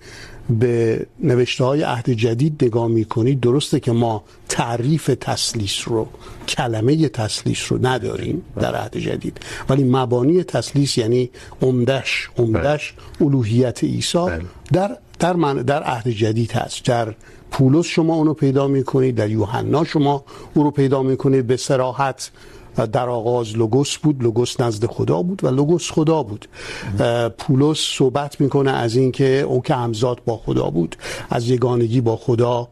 به 0.50 1.06
نوشته 1.20 1.64
های 1.64 1.82
عهد 1.82 2.10
جدید 2.10 2.64
نگاه 2.66 2.88
میکنید 2.88 3.40
درسته 3.40 3.80
که 3.80 3.92
ما 3.92 4.24
تعریف 4.50 5.12
تسلیس 5.22 5.88
رو 5.88 6.08
کلمه 6.48 7.10
تسلیس 7.10 7.72
رو 7.72 7.86
نداریم 7.88 8.42
در 8.60 8.76
عهد 8.76 8.98
جدید. 8.98 9.38
ولی 9.70 9.84
مبانی 9.84 10.44
تسلیس 10.44 10.98
یعنی 10.98 11.30
عمدش 11.62 12.30
عمدش 12.38 12.94
الوهیت 13.22 13.84
عیسی 13.84 14.28
در 14.74 14.98
در 15.20 15.34
من 15.34 15.62
در 15.62 15.84
عهد 15.84 16.08
جدید 16.08 16.52
هست. 16.52 16.86
در 16.86 17.16
پولس 17.52 17.86
شما 17.86 18.16
اونو 18.16 18.34
پیدا 18.34 18.68
میکنید 18.68 19.16
در 19.16 19.30
یوحنا 19.30 19.84
شما 19.84 20.24
او 20.54 20.64
رو 20.64 20.72
پیدا 20.72 21.04
میکنید 21.04 21.48
به 21.48 21.58
صراحت 21.58 22.32
در 22.76 23.10
آغاز 23.10 23.58
لوگوس 23.58 23.98
بود. 23.98 24.24
لوگوس 24.24 24.62
نزد 24.62 24.86
خدا 24.86 25.22
بود 25.22 25.44
و 25.44 25.48
لوگوس 25.48 25.92
خدا 25.92 26.24
بود. 26.24 26.48
پولس 27.38 27.78
صحبت 27.80 28.42
میکنه 28.42 28.72
از 28.72 28.96
اینکه 28.96 29.42
او 29.42 29.62
که 29.62 29.76
همزاد 29.76 30.22
با 30.26 30.38
خدا 30.38 30.70
بود 30.70 30.96
از 31.30 31.50
یگانگی 31.50 32.02
با 32.02 32.16
خدا 32.16 32.68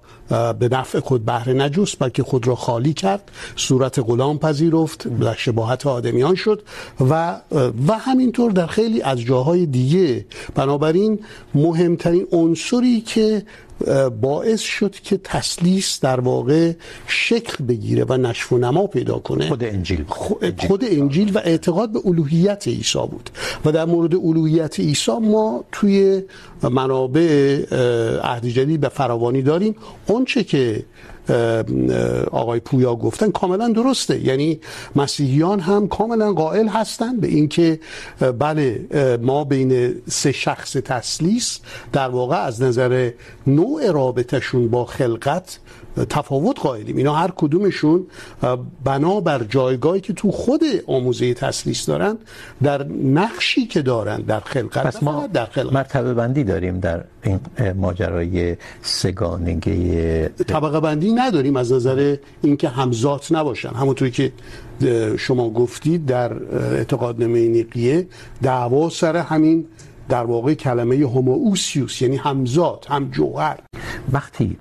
به 0.60 0.70
نفع 0.72 1.00
خود 1.00 1.26
بهره 1.26 1.54
نجست 1.54 2.00
بلکه 2.00 2.24
خود 2.24 2.48
را 2.48 2.56
خالی 2.56 2.94
کرد. 2.94 3.32
صورت 3.56 4.00
غلام 4.00 4.38
پذیرفت 4.40 5.08
در 5.08 5.36
شباهت 5.36 5.88
آدمیان 5.88 6.36
شد 6.36 6.64
و 7.10 7.42
و 7.88 7.98
همینطور 8.00 8.52
در 8.52 8.68
خیلی 8.68 9.02
از 9.02 9.20
جاهای 9.20 9.66
دیگه. 9.66 10.26
بنابراین 10.56 11.20
مهمترین 11.56 12.28
عنصری 12.32 13.02
که 13.02 13.44
باعث 14.22 14.62
شد 14.62 14.92
که 14.92 15.20
تسلیس 15.24 16.00
در 16.00 16.20
واقع 16.20 16.74
شکل 17.08 17.66
بگیره 17.66 18.06
و 18.10 18.18
نشو 18.18 18.56
و 18.56 18.60
نما 18.60 18.88
پیدا 18.88 19.20
کنه. 19.20 19.48
خود 19.48 19.64
انجیل. 19.64 20.06
خود 20.58 20.86
انجیل. 20.92 21.32
و 21.36 21.38
اعتقاد 21.38 21.92
به 21.92 22.00
الوهیت 22.06 22.68
عیسی 22.68 23.00
بود. 23.00 23.30
و 23.66 23.72
در 23.72 23.86
مورد 23.86 24.16
الوهیت 24.16 24.80
عیسی 24.80 25.12
ما 25.12 25.64
توی 25.72 26.24
منابع 26.64 27.58
عهد 28.24 28.46
جدید 28.46 28.82
به 28.82 28.90
فراوانی 28.90 29.42
داریم. 29.42 29.76
اونچه 30.08 30.44
که 30.44 30.84
آقای 32.32 32.60
پویا 32.60 32.96
گفتن 32.96 33.32
کاملا 33.32 33.68
درسته. 33.70 34.20
یعنی 34.20 34.60
مسیحیان 34.96 35.60
هم 35.60 35.88
کاملا 35.88 36.34
قائل 36.34 36.68
هستند 36.68 37.22
به 37.22 37.28
اینکه 37.28 37.80
بله 38.40 38.88
ما 39.22 39.44
بین 39.44 39.96
سه 40.08 40.32
شخص 40.32 40.72
تسلیس 40.72 41.60
در 41.94 42.10
واقع 42.10 42.38
از 42.46 42.62
نظر 42.62 43.12
نوع 43.48 43.92
رابطهشون 43.92 44.68
با 44.68 44.86
خلقت 44.86 45.60
تفاوت 46.10 46.60
قائلیم. 46.60 46.98
اینا 46.98 47.16
هر 47.16 47.32
کدومشون 47.36 48.08
بنا 48.84 49.20
بر 49.20 49.44
جایگاهی 49.44 50.02
که 50.02 50.14
تو 50.14 50.32
خود 50.32 50.62
آموزه 50.88 51.34
تسلیس 51.34 51.86
دارن 51.86 52.18
در 52.64 52.84
نقشی 52.88 53.66
که 53.66 53.82
دارن 53.82 54.22
در 54.22 54.40
خلقت 54.40 54.88
پس 54.88 55.04
ما 55.04 55.28
در 55.28 55.46
خلقت. 55.46 55.74
مرتبه 55.74 56.14
بندی 56.14 56.44
داریم 56.44 56.80
در 56.80 57.04
این 57.24 57.40
ماجرای 57.78 58.56
سگانگی 58.82 60.28
طبقه 60.28 60.80
بندی 60.80 61.12
نداریم 61.12 61.56
از 61.56 61.72
نظر 61.72 62.16
اینکه 62.42 62.70
همزات 62.70 63.32
نباشن. 63.32 63.70
همونطوری 63.70 64.12
که 64.12 64.32
شما 65.18 65.50
گفتید 65.50 66.06
در 66.06 66.34
اعتقادنامه 66.54 67.48
نیقیه 67.48 68.08
دعوا 68.42 68.90
سر 68.90 69.18
همین 69.18 69.66
در 70.10 70.24
واقع 70.24 70.54
کلمه 70.54 70.96
هومووسیوس 70.96 72.02
یعنی 72.02 72.16
همزاد 72.16 72.86
هم 72.90 73.10
جوهر. 73.12 73.60
وقتی 74.12 74.58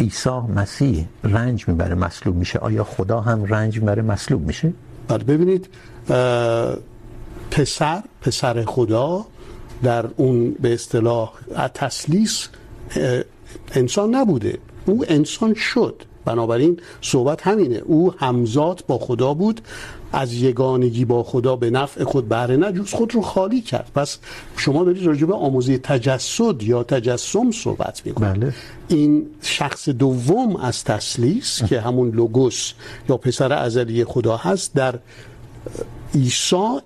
عیسی 0.00 0.30
مسیح 0.30 1.06
رنج 1.24 1.68
میبره، 1.68 1.94
مصلوب 1.94 2.36
میشه. 2.36 2.58
آیا 2.58 2.84
خدا 2.84 3.20
هم 3.20 3.44
رنج 3.44 3.78
میبره، 3.78 4.02
مصلوب 4.02 4.46
میشه؟ 4.46 4.72
بعد 5.08 5.26
ببینید 5.26 5.68
پسر 7.50 8.02
پسر 8.20 8.64
خدا 8.64 9.26
در 9.82 10.06
اون 10.16 10.50
به 10.50 10.74
اصطلاح 10.74 11.32
تسلیس 11.74 12.48
انسان 13.74 14.14
نبوده. 14.14 14.58
او 14.86 15.04
انسان 15.08 15.54
شد. 15.54 16.02
بنابراین 16.24 16.80
صحبت 17.00 17.46
همینه. 17.46 17.76
او 17.76 18.14
همزاد 18.18 18.84
با 18.86 18.98
خدا 18.98 19.34
بود. 19.34 19.60
از 20.12 20.32
یگانگی 20.32 21.04
با 21.04 21.22
خدا 21.22 21.56
به 21.56 21.70
نفع 21.70 22.04
خود 22.04 22.28
بهره 22.28 22.56
نجوز 22.56 22.90
خود 22.92 23.14
رو 23.14 23.22
خالی 23.22 23.60
کرد. 23.60 23.90
پس 23.94 24.18
شما 24.56 24.84
دارید 24.84 25.06
راجع 25.06 25.26
به 25.26 25.34
آموزه 25.34 25.78
تجسد 25.78 26.62
یا 26.62 26.82
تجسم 26.82 27.50
صحبت 27.50 28.02
میکنید. 28.06 28.40
بله. 28.40 28.54
این 28.88 29.26
شخص 29.42 29.88
دوم 29.88 30.56
از 30.56 30.84
تسلیس 30.84 31.62
که 31.62 31.80
همون 31.80 32.10
لوگوس 32.10 32.72
یا 33.08 33.16
پسر 33.16 33.52
ازلی 33.52 34.04
خدا 34.04 34.36
هست 34.36 34.74
در 34.74 34.98
عیسی 36.14 36.78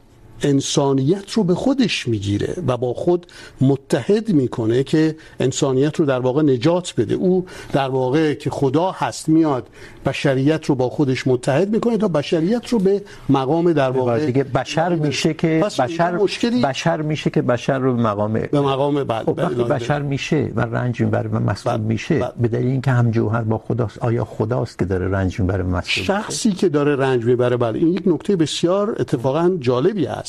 انسانیت 0.42 1.33
رو 1.33 1.45
به 1.45 1.54
خودش 1.54 2.09
میگیره 2.09 2.54
و 2.66 2.76
با 2.76 2.95
خود 2.95 3.26
متحد 3.61 4.33
میکنه 4.33 4.83
که 4.83 5.16
انسانیت 5.40 5.97
رو 5.97 6.07
در 6.07 6.21
واقع 6.21 6.42
نجات 6.42 6.95
بده. 6.97 7.14
او 7.14 7.47
در 7.73 7.88
واقع 7.88 8.35
که 8.35 8.50
خدا 8.50 8.90
هست 8.90 9.28
میاد 9.28 9.66
بشریت 10.07 10.64
رو 10.64 10.75
با 10.75 10.88
خودش 10.88 11.26
متحد 11.26 11.71
میکنه 11.71 11.97
تا 11.97 12.09
بشریت 12.09 12.68
رو 12.68 12.78
به 12.78 13.02
مقام 13.28 13.73
در 13.73 13.90
واقع 13.90 14.26
دیگه 14.26 14.45
بشر 14.45 14.95
میشه 14.95 15.35
که 15.35 15.64
بشر 15.78 16.16
مشکلی... 16.16 16.62
بشر 16.62 17.02
میشه 17.02 17.30
که 17.30 17.42
بشر 17.42 17.78
رو 17.78 17.95
به 17.97 18.02
مقام 18.02 18.33
به 18.33 18.61
مقام 18.61 19.04
بعد 19.04 19.38
وقتی 19.38 19.54
بشر 19.54 20.02
میشه 20.02 20.52
و 20.54 20.61
رنج 20.61 21.00
میبره 21.00 21.28
و 21.28 21.38
مسئول 21.38 21.80
میشه 21.80 22.33
به 22.40 22.49
دلیل 22.49 22.66
اینکه 22.66 22.90
هم 22.90 23.11
جوهر 23.11 23.42
با 23.42 23.59
خداست 23.59 23.99
آیا 23.99 24.25
خداست 24.25 24.78
که 24.78 24.85
داره 24.85 25.09
رنج 25.09 25.40
میبره 25.40 25.62
مسئول 25.62 26.04
شخصی 26.04 26.52
که 26.52 26.68
داره 26.68 26.97
رنج 26.97 27.25
میبره 27.25 27.57
بله 27.57 27.78
این 27.78 27.88
یک 27.88 28.02
نکته 28.07 28.37
بسیار 28.37 28.97
اتفاقا 28.99 29.57
جالبی 29.61 30.07
است 30.07 30.27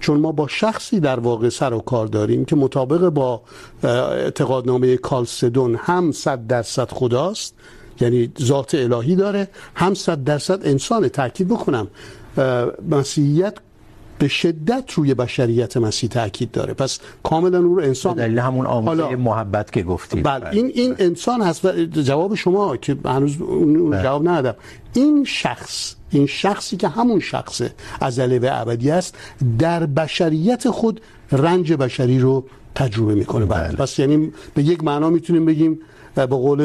چون 0.00 0.20
ما 0.20 0.32
با 0.32 0.48
شخصی 0.48 1.00
در 1.00 1.20
واقع 1.20 1.48
سر 1.48 1.74
و 1.74 1.78
کار 1.78 2.06
داریم 2.06 2.44
که 2.44 2.56
مطابق 2.56 3.08
با 3.08 3.42
اعتقادنامه 3.82 4.96
کالسدون 4.96 5.74
هم 5.80 6.12
صد 6.12 6.46
درصد 6.46 6.90
خداست 6.90 7.54
یعنی 8.00 8.32
ذات 8.42 8.74
الهی 8.74 9.16
داره 9.16 9.48
هم 9.74 9.94
صد 9.94 10.24
درصد 10.24 10.66
انسان. 10.66 11.08
تاکید 11.08 11.48
بکنم 11.48 11.86
مسیحیت 12.90 13.54
به 14.18 14.28
شدت 14.28 14.92
روی 14.92 15.14
بشریت 15.14 15.76
مسیح 15.76 16.10
تاکید 16.10 16.50
داره. 16.50 16.74
پس 16.74 16.98
کاملا 17.22 17.58
رو 17.60 17.80
انسان 17.80 18.14
دلیل 18.14 18.38
همون 18.38 18.66
آموزه 18.66 19.16
محبت 19.16 19.72
که 19.72 19.82
گفتید. 19.82 20.22
بله 20.22 20.50
این 20.50 20.72
این 20.74 20.94
انسان 20.98 21.42
هست 21.42 21.64
و 21.64 21.72
جواب 21.84 22.34
شما 22.34 22.76
که 22.76 22.96
هنوز 23.04 23.36
جواب 23.92 24.28
ندادم. 24.28 24.58
این 24.94 25.24
شخص 25.24 25.94
این 26.10 26.26
شخصی 26.26 26.76
که 26.76 26.88
همون 26.88 27.20
شخصه 27.20 27.74
ازلی 28.00 28.38
و 28.38 28.50
ابدی 28.52 28.90
است 28.90 29.14
در 29.58 29.86
بشریت 29.86 30.70
خود 30.70 31.00
رنج 31.32 31.72
بشری 31.72 32.18
رو 32.18 32.44
تجربه 32.74 33.14
میکنه 33.14 33.44
بله. 33.44 33.76
پس 33.76 33.98
یعنی 33.98 34.32
به 34.54 34.62
یک 34.62 34.84
معنا 34.84 35.10
میتونیم 35.10 35.46
بگیم 35.46 35.78
به 36.16 36.36
قول 36.36 36.60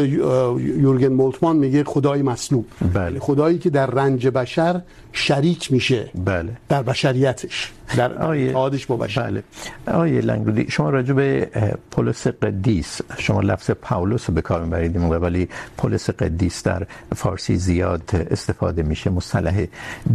یورگن 0.80 1.08
مولتمان 1.08 1.56
میگه 1.56 1.84
خدای 1.84 2.22
مصلوب 2.22 2.66
بله. 2.94 3.20
خدایی 3.20 3.58
که 3.58 3.70
در 3.70 3.86
رنج 3.86 4.28
بشر 4.28 4.82
شریک 5.14 5.72
میشه. 5.72 6.10
بله. 6.26 6.50
در 6.70 6.84
بشریتش. 6.84 7.72
در 7.98 8.14
عادش 8.54 8.86
با 8.86 8.98
بشر. 8.98 9.32
بله. 9.32 9.44
آیه 9.88 10.22
لنگرودی 10.22 10.66
شما 10.70 10.90
راجع 10.90 11.14
به 11.14 11.50
پولس 11.92 12.28
قدیس 12.28 13.02
شما 13.18 13.42
لفظ 13.42 13.72
پاولوس 13.72 14.30
رو 14.30 14.36
به 14.36 14.42
کار 14.42 14.64
میبرید 14.64 14.98
ولی 14.98 15.50
پولس 15.78 16.10
قدیس 16.10 16.64
در 16.64 16.88
فارسی 17.16 17.56
زیاد 17.56 18.10
استفاده 18.32 18.84
میشه 18.84 19.10
مصطلح 19.10 19.66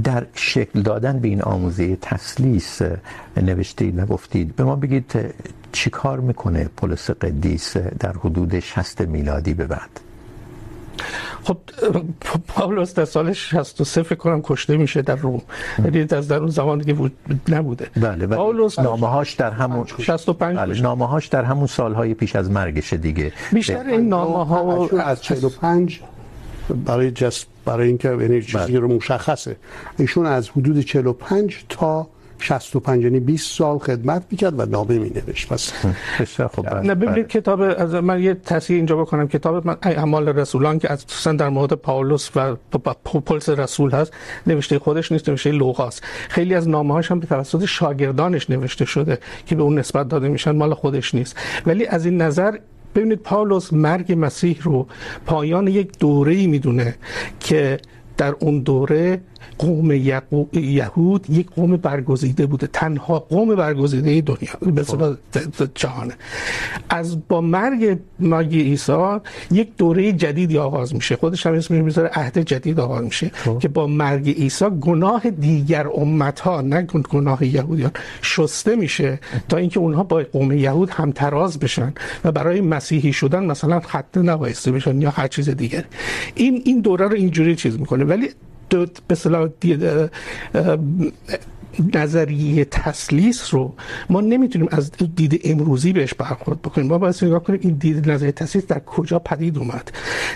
در 0.04 0.26
شکل 0.34 0.82
دادن 0.82 1.18
به 1.18 1.28
این 1.28 1.42
آموزه 1.42 1.96
تسلیس 1.96 2.82
نوشتید 3.36 3.98
و 3.98 4.06
گفتید. 4.06 4.56
به 4.56 4.64
ما 4.64 4.76
بگید 4.76 5.34
چی 5.76 5.90
کار 5.90 6.20
میکنه 6.20 6.64
پولس 6.76 7.10
قدیس 7.10 7.76
در 7.76 8.12
حدود 8.12 8.60
60 8.60 9.00
میلادی 9.00 9.54
به 9.54 9.66
بعد؟ 9.66 10.00
خب 11.44 11.58
پاولوس 12.48 12.94
در 12.94 13.04
سال 13.04 13.32
63 13.32 14.02
فکر 14.02 14.14
کنم 14.14 14.40
کشته 14.42 14.76
میشه 14.76 15.02
در 15.02 15.16
روم. 15.16 15.42
یعنی 15.84 16.06
از 16.10 16.28
در 16.28 16.36
اون 16.36 16.50
زمان 16.50 16.78
دیگه 16.78 17.10
نبوده. 17.48 17.86
بله 17.96 18.26
پاولوس 18.26 18.78
نامه 18.78 19.06
هاش 19.06 19.34
در 19.34 19.50
همون 19.50 19.86
65 19.98 20.56
بله 20.56 20.80
نامه 20.80 21.06
هاش 21.06 21.26
در 21.26 21.44
همون 21.44 21.66
سالهای 21.66 22.14
پیش 22.14 22.36
از 22.36 22.50
مرگش 22.50 22.92
دیگه. 22.92 23.32
بیشتر 23.52 23.86
این 23.86 24.08
نامه 24.08 24.46
ها 24.46 24.88
از 25.00 25.22
45 25.22 26.00
برای 26.86 27.10
جس 27.10 27.44
برای 27.64 27.88
اینکه 27.88 28.08
یعنی 28.08 28.42
چیزی 28.42 28.76
رو 28.76 28.88
مشخصه. 28.88 29.56
ایشون 29.98 30.26
از 30.26 30.48
حدود 30.48 30.80
45 30.80 31.64
تا 31.68 32.08
65 32.38 33.04
یعنی 33.04 33.20
20 33.20 33.58
سال 33.58 33.78
خدمت 33.78 34.24
میکرد 34.30 34.60
و 34.60 34.66
نامه 34.66 34.98
مینوشت. 34.98 35.48
پس 35.48 35.72
بسیار 36.20 36.48
خوب. 36.48 36.74
نه 36.74 36.94
ببینید 36.94 37.28
کتاب 37.28 37.60
از 37.60 37.94
من 37.94 38.22
یه 38.22 38.34
تصحیح 38.34 38.76
اینجا 38.76 38.96
بکنم. 38.96 39.28
کتاب 39.28 39.66
من 39.66 39.76
اعمال 39.82 40.28
رسولان 40.28 40.78
که 40.78 40.92
اساسا 40.92 41.32
در 41.32 41.48
مورد 41.48 41.72
پاولوس 41.72 42.30
و 42.36 42.56
پولس 43.04 43.48
رسول 43.48 43.90
هست. 43.90 44.12
نوشته 44.46 44.78
خودش 44.78 45.12
نیست 45.12 45.28
نوشته 45.28 45.52
لوقاست. 45.52 46.04
خیلی 46.28 46.54
از 46.54 46.68
نامه 46.68 46.94
هاش 46.94 47.10
هم 47.10 47.20
به 47.20 47.26
توسط 47.26 47.64
شاگردانش 47.64 48.50
نوشته 48.50 48.84
شده 48.84 49.18
که 49.46 49.54
به 49.54 49.62
اون 49.62 49.78
نسبت 49.78 50.08
داده 50.08 50.28
میشن. 50.28 50.50
مال 50.50 50.74
خودش 50.74 51.14
نیست. 51.14 51.36
ولی 51.66 51.86
از 51.86 52.06
این 52.06 52.22
نظر 52.22 52.58
ببینید 52.94 53.18
پاولوس 53.18 53.72
مرگ 53.72 54.14
مسیح 54.18 54.58
رو 54.62 54.86
پایان 55.26 55.68
یک 55.68 55.98
دوره‌ای 55.98 56.46
میدونه 56.46 56.94
که 57.40 57.78
در 58.16 58.34
اون 58.38 58.60
دوره 58.60 59.20
قوم 59.58 59.92
یهود 60.52 61.30
یک 61.30 61.50
قوم 61.50 61.76
برگزیده 61.76 62.46
بوده 62.46 62.66
تنها 62.66 63.18
قوم 63.18 63.54
برگزیده 63.54 64.20
دنیا. 64.20 64.72
به 64.74 64.80
اصطلاح 64.80 65.16
جهان. 65.74 66.12
از 66.88 67.28
با 67.28 67.40
مرگ 67.40 67.98
مرگ 68.20 68.54
عیسی 68.54 69.16
یک 69.50 69.68
دوره 69.76 70.12
جدیدی 70.12 70.58
آغاز 70.58 70.94
میشه. 70.94 71.16
خودش 71.16 71.46
هم 71.46 71.54
اسمش 71.54 71.80
میذاره 71.80 72.10
عهد 72.12 72.38
جدید 72.38 72.80
آغاز 72.80 73.04
میشه 73.04 73.30
خب. 73.34 73.58
که 73.58 73.68
با 73.68 73.86
مرگ 73.86 74.28
عیسی 74.28 74.64
گناه 74.80 75.30
دیگر 75.30 75.86
امت 75.94 76.40
ها 76.40 76.60
نه 76.60 76.82
گناه 76.82 77.44
یهودیان 77.44 77.90
شسته 78.22 78.76
میشه 78.76 79.18
تا 79.48 79.56
اینکه 79.56 79.80
اونها 79.80 80.02
با 80.02 80.24
قوم 80.32 80.52
یهود 80.52 80.90
هم 80.90 81.12
تراز 81.12 81.58
بشن 81.58 81.92
و 82.24 82.32
برای 82.32 82.60
مسیحی 82.60 83.12
شدن 83.12 83.44
مثلا 83.44 83.80
خط 83.80 84.16
نبایسته 84.18 84.72
بشن 84.72 85.00
یا 85.02 85.10
هر 85.10 85.28
چیز 85.28 85.48
دیگر 85.48 85.84
این 86.34 86.62
این 86.64 86.80
دوره 86.80 87.08
رو 87.08 87.14
اینجوری 87.14 87.56
چیز 87.56 87.80
میکنه. 87.80 88.04
ولی 88.04 88.28
نظریه 91.94 92.64
تسلیس 92.64 93.54
رو 93.54 93.74
ما 94.10 94.20
نمیتونیم 94.20 94.68
از 94.70 94.90
دید 95.16 95.40
امروزی 95.44 95.92
بهش 95.92 96.14
برخورد 96.14 96.62
بکنیم. 96.62 96.86
ما 96.86 96.98
باید 96.98 97.24
نگاه 97.24 97.44
کنیم 97.44 97.60
این 97.62 97.74
دید 97.74 98.10
نظریه 98.10 98.32
تسلیس 98.32 98.66
در 98.66 98.78
کجا 98.78 99.18
پدید 99.18 99.58
اومد. 99.58 99.92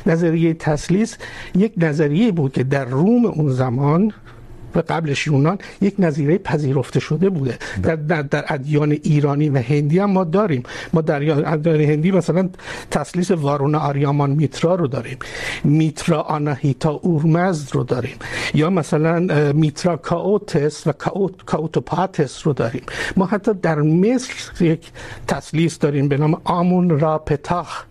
نظریه 0.07 0.55
تسلیس 0.55 1.17
یک 1.55 1.73
نظریه 1.77 2.33
بود 2.33 2.53
که 2.53 2.65
در 2.65 2.85
روم 2.85 3.27
اون 3.27 3.49
زمان 3.49 4.13
و 4.75 4.83
قبلش 4.89 5.27
یونان 5.27 5.59
یک 5.81 5.95
نظریه 5.99 6.39
پذیرفته 6.39 7.01
شده 7.01 7.31
بوده. 7.31 7.59
در 7.83 7.97
در, 7.97 8.23
در 8.23 8.45
ادیان 8.49 8.93
ایرانی 8.93 9.49
و 9.49 9.59
هندی 9.59 9.99
هم 9.99 10.11
ما 10.11 10.25
داریم. 10.25 10.63
ما 10.93 11.01
در 11.01 11.53
ادیان 11.53 11.81
هندی 11.81 12.11
مثلا 12.11 12.49
تسلیس 12.91 13.31
وارون 13.31 13.75
آریامان 13.75 14.31
میترا 14.31 14.75
رو 14.75 14.87
داریم. 14.87 15.19
میترا 15.65 16.23
آناهیتا 16.23 16.91
اورمزد 16.91 17.75
رو 17.75 17.85
داریم. 17.85 18.17
یا 18.55 18.71
مثلا 18.71 19.53
میترا 19.53 19.97
کاوتس 19.97 20.87
و 20.87 20.93
کاوت 20.93 21.45
کاوتوپاتس 21.45 22.47
رو 22.47 22.53
داریم. 22.53 22.83
ما 23.17 23.27
حتی 23.27 23.55
در 23.55 23.79
مصر 23.83 24.65
یک 24.65 24.91
تسلیس 25.29 25.79
داریم 25.79 26.09
به 26.09 26.17
نام 26.17 26.41
آمون 26.45 27.01
را 27.01 27.19
پتاخ 27.19 27.85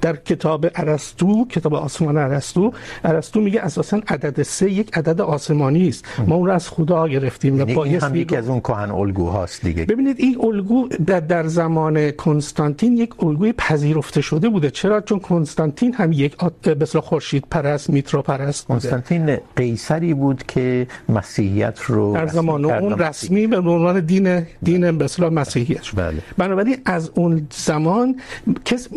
در 0.00 0.16
کتاب 0.16 0.66
ارسطو 0.74 1.46
کتاب 1.48 1.74
آسمان 1.74 2.16
ارسطو 2.16 2.72
ارسطو 3.04 3.40
میگه 3.40 3.60
اساسا 3.60 4.00
عدد 4.08 4.42
سه 4.42 4.70
یک 4.70 4.98
عدد 4.98 5.20
آسمانی 5.20 5.88
است. 5.88 6.04
ما 6.26 6.34
اون 6.34 6.46
رو 6.46 6.52
از 6.52 6.68
خدا 6.68 7.08
گرفتیم 7.08 7.60
و 7.60 7.64
با 7.64 7.84
هم 7.84 8.14
یکی 8.14 8.36
از 8.36 8.48
اون 8.48 8.60
کهن 8.60 8.90
الگوهاست 8.90 9.62
دیگه. 9.64 9.84
ببینید 9.84 10.16
این 10.18 10.38
الگو 10.40 10.88
در, 10.88 11.20
در 11.20 11.46
زمان 11.46 12.10
کنستانتین 12.10 12.96
یک 12.96 13.22
الگوی 13.22 13.52
پذیرفته 13.52 14.20
شده 14.20 14.48
بوده. 14.48 14.70
چرا؟ 14.70 15.00
چون 15.00 15.18
کنستانتین 15.18 15.94
هم 15.94 16.12
یک 16.12 16.36
به 16.62 16.76
اصطلاح 16.82 17.04
خورشید 17.04 17.44
پرست 17.50 17.90
میترو 17.90 18.22
پرست 18.22 18.66
بوده. 18.66 18.80
کنستانتین 18.80 19.38
قیصری 19.56 20.14
بود 20.14 20.42
که 20.46 20.86
مسیحیت 21.08 21.80
رو 21.80 22.14
در 22.14 22.26
زمان 22.26 22.64
اون 22.64 22.98
رسمی 22.98 23.46
به 23.46 23.56
عنوان 23.58 24.00
دین 24.00 24.46
دین 24.62 24.98
به 24.98 25.04
اصطلاح 25.04 25.32
مسیحیت 25.32 25.82
شد. 25.82 25.96
بله. 25.96 26.18
بنابراین 26.38 26.76
از 26.84 27.10
اون 27.14 27.46
زمان 27.50 28.20
کس 28.64 28.88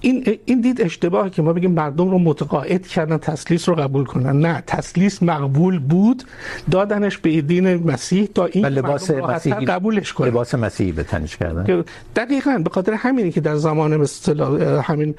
این 0.00 0.38
این 0.44 0.60
دید 0.60 0.80
اشتباهه 0.82 1.30
که 1.30 1.42
ما 1.42 1.52
بگیم 1.52 1.70
مردم 1.70 2.10
رو 2.10 2.18
متقاعد 2.18 2.86
کردن 2.86 3.16
تسلیس 3.18 3.68
رو 3.68 3.74
قبول 3.74 4.04
کنن. 4.04 4.40
نه 4.40 4.62
تسلیس 4.66 5.22
مقبول 5.22 5.78
بود. 5.78 6.22
دادنش 6.70 7.18
به 7.18 7.40
دین 7.40 7.74
مسیح 7.90 8.28
تا 8.34 8.46
این 8.46 8.66
لباس 8.66 9.10
مسیحی. 9.10 9.66
قبولش 9.66 10.12
کنه 10.12 10.28
لباس 10.28 10.54
مسیحی 10.54 10.92
به 10.92 11.02
تنش 11.02 11.36
کردن. 11.36 11.84
دقیقاً 12.16 12.60
به 12.64 12.70
خاطر 12.70 12.92
همینی 12.92 13.30
که 13.30 13.40
در 13.40 13.56
زمان 13.56 13.96
به 13.96 14.02
اصطلاح 14.02 14.82
همین 14.92 15.14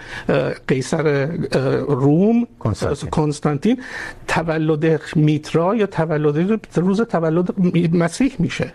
قیصر 0.68 1.26
روم 1.88 2.48
کنستانتین, 2.60 3.10
کنستانتین 3.10 3.82
تولد 4.28 5.00
میترا 5.16 5.76
یا 5.76 5.86
تولد 5.86 6.60
روز 6.76 7.02
تولد 7.02 7.50
مسیح 7.96 8.34
میشه. 8.40 8.74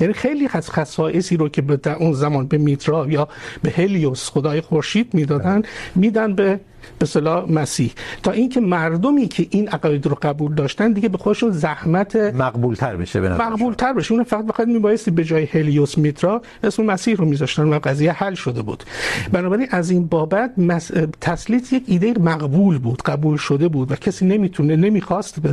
یعنی 0.00 0.12
خیلی 0.12 0.48
از 0.52 0.70
خصائصی 0.70 1.36
رو 1.36 1.48
که 1.48 1.62
در 1.62 1.96
اون 1.96 2.12
زمان 2.12 2.46
به 2.46 2.58
میترا 2.58 3.06
یا 3.08 3.28
به 3.62 3.70
هلیوس 3.70 4.30
خدای 4.30 4.60
خورشید 4.60 5.14
میدادن 5.14 5.62
میدن 5.94 6.34
به 6.34 6.60
به 6.98 7.02
اصطلاح 7.02 7.52
مسیح. 7.52 7.92
تا 8.22 8.30
اینکه 8.30 8.60
مردمی 8.60 9.28
که 9.28 9.46
این 9.50 9.68
عقاید 9.68 10.06
رو 10.06 10.18
قبول 10.22 10.54
داشتن 10.54 10.92
دیگه 10.92 11.08
به 11.08 11.18
خودشون 11.18 11.50
زحمت 11.50 12.16
مقبول 12.16 12.74
تر 12.74 12.96
بشه 12.96 13.20
به 13.20 13.28
مقبول 13.28 13.74
تر 13.74 13.92
بشه. 13.92 14.12
اون 14.12 14.24
فقط 14.24 14.46
بخاطر 14.46 14.70
میبایستی 14.70 15.10
به 15.10 15.24
جای 15.24 15.44
هلیوس 15.44 15.98
میترا 15.98 16.42
اسم 16.62 16.82
مسیح 16.82 17.16
رو 17.16 17.24
میذاشتن 17.24 17.62
و 17.62 17.78
قضیه 17.78 18.12
حل 18.12 18.34
شده 18.34 18.62
بود. 18.62 18.84
بنابراین 19.32 19.68
از 19.70 19.90
این 19.90 20.06
بابت 20.06 20.52
مس... 20.58 20.90
تسلیت 21.20 21.72
یک 21.72 21.84
ایده 21.86 22.14
مقبول 22.20 22.78
بود 22.78 23.02
قبول 23.02 23.36
شده 23.36 23.68
بود 23.68 23.92
و 23.92 23.96
کسی 23.96 24.26
نمیتونه 24.26 24.76
نمیخواست 24.76 25.40
به 25.40 25.52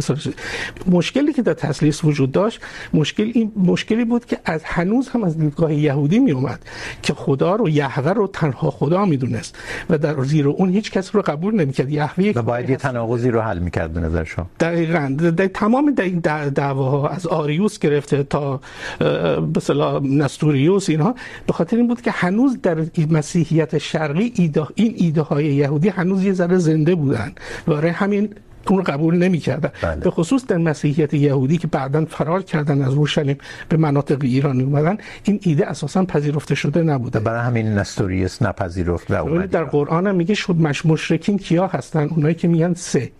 مشکلی 0.88 1.34
که 1.34 1.42
در 1.42 1.54
تسلیت 1.54 2.04
وجود 2.04 2.32
داشت 2.32 2.62
مشکل 2.94 3.32
این 3.34 3.52
مشکلی 3.56 4.06
بود 4.06 4.26
که 4.26 4.40
از 4.46 4.62
هنوز 4.64 5.10
هم 5.10 5.24
از 5.24 5.38
دیدگاه 5.38 5.74
یهودی 5.74 6.20
میومد 6.20 6.60
که 7.02 7.14
خدا 7.14 7.56
رو 7.56 7.70
یهوه 7.70 8.12
رو 8.12 8.28
تنها 8.28 8.72
خدا 8.72 9.06
میدونست 9.06 9.58
و 9.90 9.98
در 9.98 10.24
زیر 10.24 10.48
اون 10.48 10.70
هیچ 10.70 10.92
کس 10.92 11.16
رو 11.16 11.22
قبول 11.26 11.56
نمیکرد 11.56 11.90
یهوه 11.90 12.32
و 12.36 12.42
باید 12.42 12.70
یه 12.70 12.76
تناقضی 12.76 13.30
رو 13.32 13.42
حل 13.42 13.60
میکرد 13.60 13.94
به 13.94 14.00
نظر 14.00 14.24
شما 14.24 14.50
دقیقاً 14.60 15.16
در 15.38 15.48
تمام 15.48 15.92
در 15.92 16.04
این 16.04 16.20
دعواها 16.50 17.10
از 17.10 17.28
آریوس 17.28 17.80
گرفته 17.80 18.24
تا 18.24 18.60
به 19.00 19.58
اصطلاح 19.58 20.04
نستوریوس 20.04 20.90
اینها. 20.90 21.16
به 21.48 21.54
خاطر 21.54 21.78
این 21.78 21.88
بود 21.88 22.02
که 22.02 22.12
هنوز 22.12 22.62
در 22.62 22.78
مسیحیت 23.10 23.78
شرقی 23.78 24.34
ایده 24.36 24.68
این 24.76 24.94
ایده 24.98 25.22
های 25.22 25.46
یهودی 25.46 25.90
هنوز 25.90 26.24
یه 26.24 26.34
ذره 26.34 26.58
زنده 26.58 26.96
بودن. 26.96 27.32
برای 27.68 27.90
همین 27.90 28.30
اون 28.68 28.78
رو 28.78 28.84
قبول 28.84 29.16
نمیکردن. 29.16 29.72
بله. 29.82 29.96
به 29.96 30.12
خصوص 30.12 30.46
در 30.46 30.58
مسیحیت 30.58 31.14
یهودی 31.14 31.58
که 31.58 31.68
بعدا 31.68 32.06
فرار 32.06 32.42
کردن 32.44 32.82
از 32.82 32.94
اورشلیم 32.94 33.38
به 33.70 33.78
مناطق 33.78 34.18
ایرانی 34.22 34.64
اومدن 34.64 34.98
این 35.24 35.40
ایده 35.44 35.68
اساسا 35.68 36.06
پذیرفته 36.06 36.56
شده 36.56 36.82
نبوده. 36.82 37.20
برای 37.20 37.42
همین 37.42 37.68
نستوریوس 37.68 38.42
نپذیرفت 38.42 39.12
و 39.12 39.14
اومد 39.14 39.50
در 39.50 39.64
قرآن 39.64 40.08
هم 40.08 40.16
میگه 40.16 40.36
شد 40.36 40.56
مش 40.56 40.86
مشرکین 40.86 41.38
کیا 41.38 41.68
هستن؟ 41.68 42.08
اونایی 42.10 42.36
که 42.36 42.48
میگن 42.48 42.74
سه. 42.74 43.12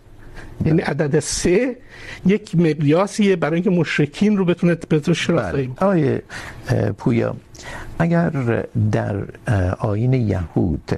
یعنی 0.66 0.82
عدد 0.82 1.20
سه 1.20 1.76
یک 2.26 2.56
مقیاسیه 2.56 3.36
برای 3.36 3.54
اینکه 3.54 3.70
مشرکین 3.70 4.36
رو 4.36 4.44
بتونه 4.44 4.74
به 4.88 5.00
تو 5.00 5.14
شناسایی 5.14 5.66
بله. 5.66 5.88
آیه 5.88 6.22
پویا 6.98 7.36
اگر 7.98 8.30
در 8.92 9.16
اه، 9.46 9.70
آیین 9.70 10.12
یهود 10.12 10.90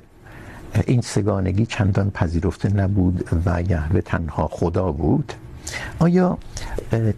این 0.86 1.00
سگانگی 1.00 1.66
چندان 1.66 2.10
پذیرفته 2.10 2.68
نبود 2.68 3.28
و 3.46 3.62
یهوه 3.62 4.00
تنها 4.00 4.48
خدا 4.48 4.92
بود. 4.92 5.32
آیا 5.98 6.38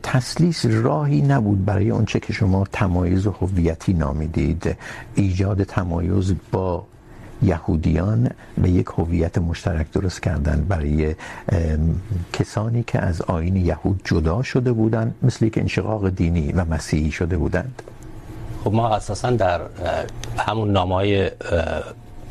تسلیس 0.03 0.67
راهی 0.67 1.23
نبود 1.23 1.65
برای 1.65 1.91
اونچه 1.91 2.21
که 2.21 2.33
شما 2.33 2.67
تمایز 2.73 3.27
هویتی 3.27 3.93
نامیدید؟ 3.93 4.77
ایجاد 5.15 5.63
تمایز 5.63 6.35
با 6.53 6.85
یهودیان 7.43 8.31
به 8.59 8.71
یک 8.71 8.87
هویت 8.87 9.39
مشترک 9.39 9.91
درست 9.93 10.23
کردن 10.23 10.67
برای 10.69 11.15
کسانی 12.33 12.83
که 12.83 12.99
از 12.99 13.23
آیین 13.23 13.57
یهود 13.57 14.01
جدا 14.05 14.43
شده 14.43 14.73
بودند 14.73 15.15
مثل 15.23 15.49
که 15.49 15.61
انشقاق 15.61 16.09
دینی 16.09 16.53
و 16.53 16.65
مسیحی 16.65 17.11
شده 17.11 17.37
بودند؟ 17.37 17.83
خب 18.65 18.73
ما 18.73 18.89
اساسا 18.89 19.31
در 19.31 19.61
اه، 19.61 19.69
همون 20.39 20.71
نامهای 20.71 21.31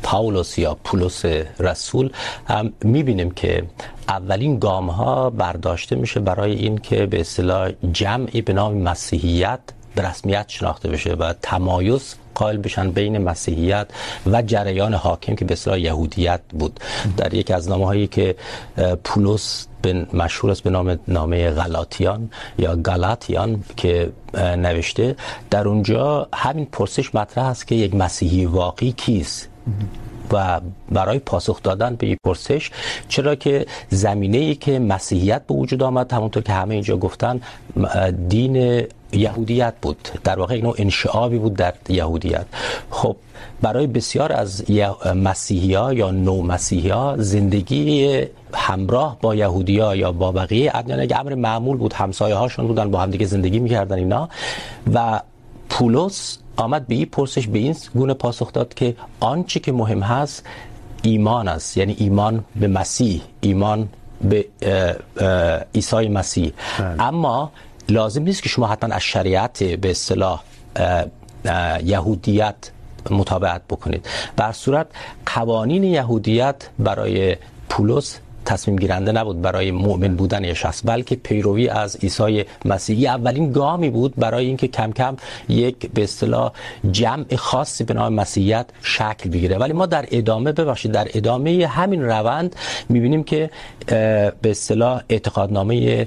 پاولوس 0.02 0.58
یا 0.58 0.76
پولس 0.84 1.24
رسول، 1.60 2.10
هم 2.46 2.72
میبینیم 2.82 3.30
که 3.30 3.62
اولین 4.08 4.58
گام 4.58 4.90
ها 4.90 5.30
برداشته 5.30 5.96
میشه 5.96 6.20
برای 6.20 6.52
این 6.52 6.78
که 6.78 7.06
به 7.06 7.20
اصطلاح 7.20 7.70
جمعی 7.92 8.42
به 8.42 8.52
نام 8.52 8.74
مسیحیت 8.74 9.60
به 9.94 10.02
رسمیت 10.02 10.44
شناخته 10.48 10.88
بشه 10.88 11.12
و 11.12 11.34
تمایز 11.42 12.14
قائل 12.34 12.56
بشن 12.56 12.90
بین 12.90 13.18
مسیحیت 13.18 13.86
و 14.26 14.42
جریان 14.42 14.94
حاکم 14.94 15.34
که 15.34 15.44
به 15.44 15.52
اصطلاح 15.52 15.80
یهودیت 15.80 16.40
بود. 16.50 16.80
در 17.16 17.34
یکی 17.34 17.52
از 17.52 17.68
نامه 17.68 17.86
هایی 17.86 18.06
که 18.06 18.36
پولس 19.04 19.66
به 19.82 20.06
مشهور 20.12 20.50
است 20.50 20.62
به 20.62 20.70
نام، 20.70 20.98
نامه 21.08 21.50
غلاطیان 21.50 22.30
یا 22.58 22.76
گالاتیان 22.76 23.64
که 23.76 24.12
نوشته، 24.34 25.16
در 25.50 25.68
اونجا 25.68 26.28
همین 26.34 26.64
پرسش 26.64 27.14
مطرح 27.14 27.44
است 27.44 27.66
که 27.66 27.74
یک 27.74 27.94
مسیحی 27.94 28.44
واقعی 28.44 28.92
کیست؟ 28.92 29.48
و 30.32 30.60
برای 30.92 31.18
پاسخ 31.18 31.62
دادن 31.62 31.96
به 31.96 32.06
این 32.06 32.16
پرسش، 32.24 32.70
چرا 33.08 33.34
که 33.34 33.66
زمینه 33.88 34.38
ای 34.38 34.54
که 34.54 34.78
مسیحیت 34.78 35.46
به 35.46 35.54
وجود 35.54 35.82
آمد، 35.82 36.12
همونطور 36.12 36.42
که 36.42 36.52
همه 36.52 36.74
اینجا 36.74 36.96
گفتن، 36.96 37.40
دین 38.28 38.86
یهودیت 39.12 39.74
بود. 39.82 40.08
در 40.24 40.38
واقع 40.38 40.56
یک 40.56 40.64
نوع 40.64 40.74
انشعابی 40.78 41.38
بود 41.38 41.54
در 41.54 41.74
یهودیت. 41.88 42.46
خب، 42.90 43.16
برای 43.62 43.86
بسیار 43.86 44.32
از 44.32 44.70
مسیحی 45.14 45.74
ها 45.74 45.94
یا 45.94 46.10
نو 46.10 46.42
مسیحی 46.42 46.88
ها 46.88 47.14
زندگی 47.18 48.20
همراه 48.54 49.18
با 49.20 49.34
یهودی 49.34 49.78
ها 49.78 49.96
یا 49.96 50.12
با 50.12 50.32
بقیه 50.32 50.70
ادیان 50.74 51.02
یک 51.02 51.12
امر 51.16 51.34
معمول 51.34 51.76
بود 51.76 51.92
همسایه 51.92 52.34
هاشون 52.34 52.66
بودن، 52.66 52.90
با 52.90 53.00
هم 53.00 53.10
دیگه 53.10 53.26
زندگی 53.26 53.58
میکردن 53.58 53.96
اینا. 53.96 54.28
و 54.94 55.20
پولس 55.68 56.38
آمد 56.58 56.86
به 56.86 56.94
این 56.94 57.06
پرسش 57.06 57.46
به 57.46 57.58
این 57.58 57.76
گونه 57.94 58.14
پاسخ 58.14 58.52
داد 58.52 58.74
که 58.74 58.96
آنچه 59.20 59.60
که 59.60 59.72
مهم 59.72 60.00
هست 60.02 60.46
ایمان 61.02 61.48
است 61.48 61.76
یعنی 61.76 61.96
ایمان 61.98 62.44
به 62.56 62.68
مسیح 62.68 63.22
ایمان 63.40 63.88
به 64.20 64.46
عیسی 65.74 66.08
مسیح 66.08 66.52
اما 66.98 67.52
لازم 67.88 68.22
نیست 68.22 68.42
که 68.42 68.48
شما 68.48 68.66
حتما 68.66 68.94
از 68.94 69.02
شریعت 69.02 69.62
به 69.62 69.90
اصطلاح 69.90 70.42
یهودیت 71.84 72.70
مطابقت 73.10 73.62
بکنید 73.70 74.08
بر 74.36 74.52
صورت 74.52 74.86
قوانین 75.26 75.84
یهودیت 75.84 76.68
برای 76.78 77.36
پولس 77.68 78.18
تصمیم 78.44 78.76
گیرنده 78.76 79.12
نبود 79.12 79.42
برای 79.42 79.70
مؤمن 79.70 80.16
بودن 80.16 80.44
یک 80.44 80.54
شخص 80.54 80.82
بلکه 80.84 81.16
پیروی 81.16 81.68
از 81.68 81.96
عیسی 81.96 82.44
مسیحی. 82.64 83.06
اولین 83.06 83.52
گامی 83.52 83.90
بود 83.90 84.14
برای 84.16 84.46
اینکه 84.46 84.68
کم 84.68 84.92
کم 84.92 85.16
یک 85.48 85.90
به 85.94 86.02
اصطلاح 86.02 86.52
جمع 86.90 87.36
خاصی 87.36 87.84
به 87.84 87.94
نام 87.94 88.14
مسیحیت 88.14 88.66
شکل 88.82 89.30
بگیره. 89.30 89.58
ولی 89.58 89.72
ما 89.72 89.86
در 89.86 90.06
ادامه 90.10 90.52
ببخشید 90.52 90.92
در 90.92 91.08
ادامه 91.14 91.66
همین 91.66 92.02
روند 92.02 92.56
میبینیم 92.88 93.24
که 93.24 93.50
به 93.86 94.34
اصطلاح 94.44 95.02
اعتقادنامه 95.08 96.06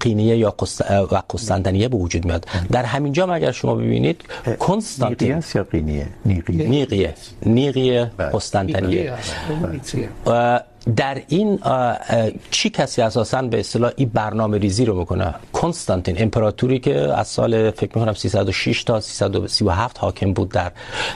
قینیه 0.00 0.36
یا 0.36 0.54
و 0.90 1.22
قسطنطنیه 1.30 1.88
به 1.88 1.96
وجود 1.96 2.24
میاد. 2.24 2.46
در 2.72 2.84
همین 2.84 3.12
جا 3.12 3.26
اگر 3.26 3.52
شما 3.52 3.74
ببینید 3.74 4.22
کنستانتین. 4.58 5.34
نیقیه 5.34 5.56
یا 5.56 5.64
قینیه؟ 5.64 6.06
نیقیه. 6.26 6.68
نیقیه. 6.68 7.14
نیقیه 7.46 8.10
قسطنطنیه 8.32 9.12
در 10.96 11.22
این 11.28 11.58
چی 12.50 12.70
کسی 12.70 13.02
اساسا 13.02 13.42
به 13.42 13.60
اصطلاح 13.60 13.92
این 13.96 14.10
برنامه 14.14 14.58
ریزی 14.58 14.84
رو 14.84 14.98
میکنه؟ 14.98 15.34
کنستانتین 15.52 16.22
امپراتوری 16.22 16.78
که 16.78 16.94
از 16.94 17.28
سال 17.28 17.70
فکر 17.70 17.98
میکنم 17.98 18.14
306 18.14 18.84
تا 18.84 19.00
337 19.00 19.98
حاکم 19.98 20.32
بود 20.32 20.48
در 20.48 20.72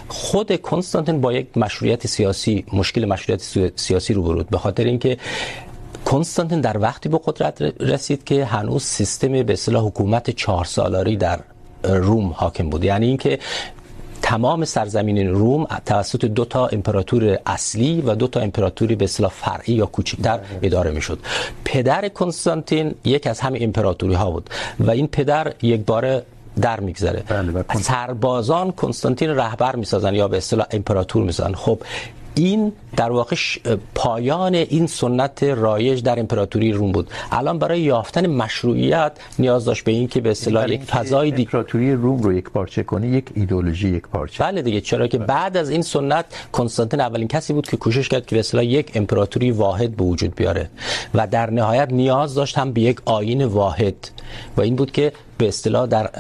خود 0.09 0.63
کنستانتین 0.63 1.21
با 1.21 1.33
یک 1.33 1.47
مشروعیت 1.57 2.07
سیاسی، 2.07 2.65
مشکل 2.73 3.05
مشروعیت 3.05 3.73
سیاسی 3.77 4.15
رو 4.15 4.23
برود 4.23 4.51
به 4.51 4.59
خاطر 4.59 4.85
اینکه 4.85 5.17
کنستانتین 6.05 6.61
در 6.61 6.79
وقتی 6.79 7.09
به 7.09 7.21
قدرت 7.25 7.63
رسید 7.81 8.25
که 8.25 8.45
هنوز 8.45 8.83
سیستم 8.83 9.43
به 9.43 9.53
اصطلاح 9.53 9.85
حکومت 9.85 10.31
چهار 10.31 10.65
سالاری 10.65 11.17
در 11.17 11.41
روم 11.85 12.33
حاکم 12.37 12.71
بود. 12.71 12.85
یعنی 12.85 13.07
اینکه 13.07 13.39
تمام 14.29 14.65
سرزمین 14.65 15.31
روم 15.31 15.67
توسط 15.87 16.25
دو 16.25 16.45
تا 16.45 16.67
امپراتور 16.67 17.39
اصلی 17.47 18.01
و 18.01 18.15
دو 18.15 18.27
تا 18.27 18.41
امپراتوری 18.41 18.95
به 18.95 19.05
اصطلاح 19.05 19.31
فرعی 19.31 19.75
یا 19.75 19.87
کوچکتر 19.87 20.41
اداره 20.63 20.91
میشد. 20.91 21.19
پدر 21.65 22.09
کنستانتین 22.09 22.95
یک 23.05 23.27
از 23.27 23.41
همین 23.41 23.63
امپراتوری 23.65 24.15
ها 24.15 24.31
بود 24.31 24.51
و 24.81 24.91
این 24.91 25.07
پدر 25.07 25.55
یک 25.63 25.81
بار 25.81 26.23
در 26.61 26.81
میگذره. 26.81 27.23
سربازان 27.81 28.73
کنستانتین 28.73 29.31
رهبر 29.31 29.77
میسازن 29.77 30.15
یا 30.15 30.29
به 30.29 30.37
اصطلاح 30.37 30.67
امپراتور 30.71 31.23
میسازن. 31.23 31.55
خب 31.55 31.79
این 32.39 32.73
در 32.97 33.11
واقع 33.11 33.37
پایان 33.95 34.55
این 34.55 34.87
سنت 34.87 35.43
رایج 35.43 36.03
در 36.03 36.21
امپراتوری 36.21 36.73
روم 36.73 36.93
بود. 36.93 37.11
الان 37.33 37.59
برای 37.59 37.81
یافتن 37.81 38.27
مشروعیت 38.27 39.13
نیاز 39.39 39.65
داشت 39.65 39.85
به 39.85 39.93
این 39.93 40.09
که 40.09 40.21
به 40.21 40.31
اصطلاح 40.31 40.71
یک 40.71 40.83
فضای 40.83 41.31
دی 41.31 41.43
امپراتوری 41.43 41.93
روم 41.93 42.23
رو 42.23 42.33
یک 42.33 42.51
پارچه 42.51 42.83
کنه 42.83 43.09
یک 43.09 43.25
ایدئولوژی 43.35 43.89
یک 43.89 44.03
پارچه. 44.03 44.45
بله 44.45 44.63
دیگه 44.63 44.81
چرا 44.81 45.07
که 45.07 45.19
بعد 45.19 45.57
از 45.57 45.71
این 45.71 45.83
سنت 45.83 46.25
کنستانتین 46.53 47.01
اولین 47.01 47.29
کسی 47.29 47.53
بود 47.53 47.69
که 47.69 47.77
کوشش 47.77 48.09
کرد 48.09 48.27
که 48.27 48.37
به 48.37 48.41
اصطلاح 48.41 48.65
یک 48.65 48.93
امپراتوری 48.95 49.51
واحد 49.51 49.97
به 49.97 50.05
وجود 50.05 50.35
بیاره. 50.35 50.71
و 51.15 51.27
در 51.27 51.51
نهایت 51.51 51.93
نیاز 51.93 52.35
داشت 52.35 52.59
هم 52.59 52.73
به 52.73 52.81
یک 52.81 53.01
آیین 53.05 53.45
واحد. 53.45 53.95
و 54.57 54.61
این 54.61 54.77
بود 54.77 54.91
که 54.91 55.13
به 55.39 55.49
اصطلاح 55.49 55.87
در 55.87 56.11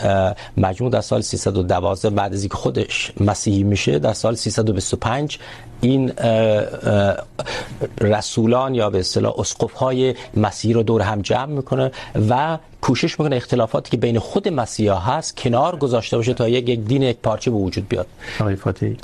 مجموع 0.56 0.90
در 0.90 1.00
سال 1.00 1.20
312 1.20 2.10
بعد 2.10 2.32
از 2.32 2.42
اینکه 2.42 2.56
خودش 2.56 3.12
مسیحی 3.20 3.62
میشه 3.62 3.98
در 3.98 4.12
سال 4.12 4.34
325 4.34 5.38
این 5.80 6.12
رسولان 8.00 8.74
یا 8.74 8.90
به 8.90 8.98
اصطلاح 8.98 9.40
اسقف 9.40 9.72
های 9.72 10.14
مسیحی 10.36 10.74
رو 10.74 10.82
دور 10.82 11.02
هم 11.02 11.22
جمع 11.22 11.52
میکنه 11.52 11.92
و 12.30 12.58
کوشش 12.80 13.20
میکنه 13.20 13.36
اختلافاتی 13.36 13.90
که 13.90 13.96
بین 13.96 14.18
خود 14.18 14.48
مسیحا 14.48 14.98
هست 14.98 15.36
کنار 15.36 15.76
گذاشته 15.76 16.16
باشه 16.16 16.34
تا 16.34 16.48
یک 16.48 16.68
یک 16.68 16.80
دین 16.80 17.02
یک 17.02 17.16
پارچه 17.16 17.50
به 17.50 17.56
وجود 17.56 17.88
بیاد. 17.88 18.06
آقای 18.40 18.56
فاتحی. 18.56 18.96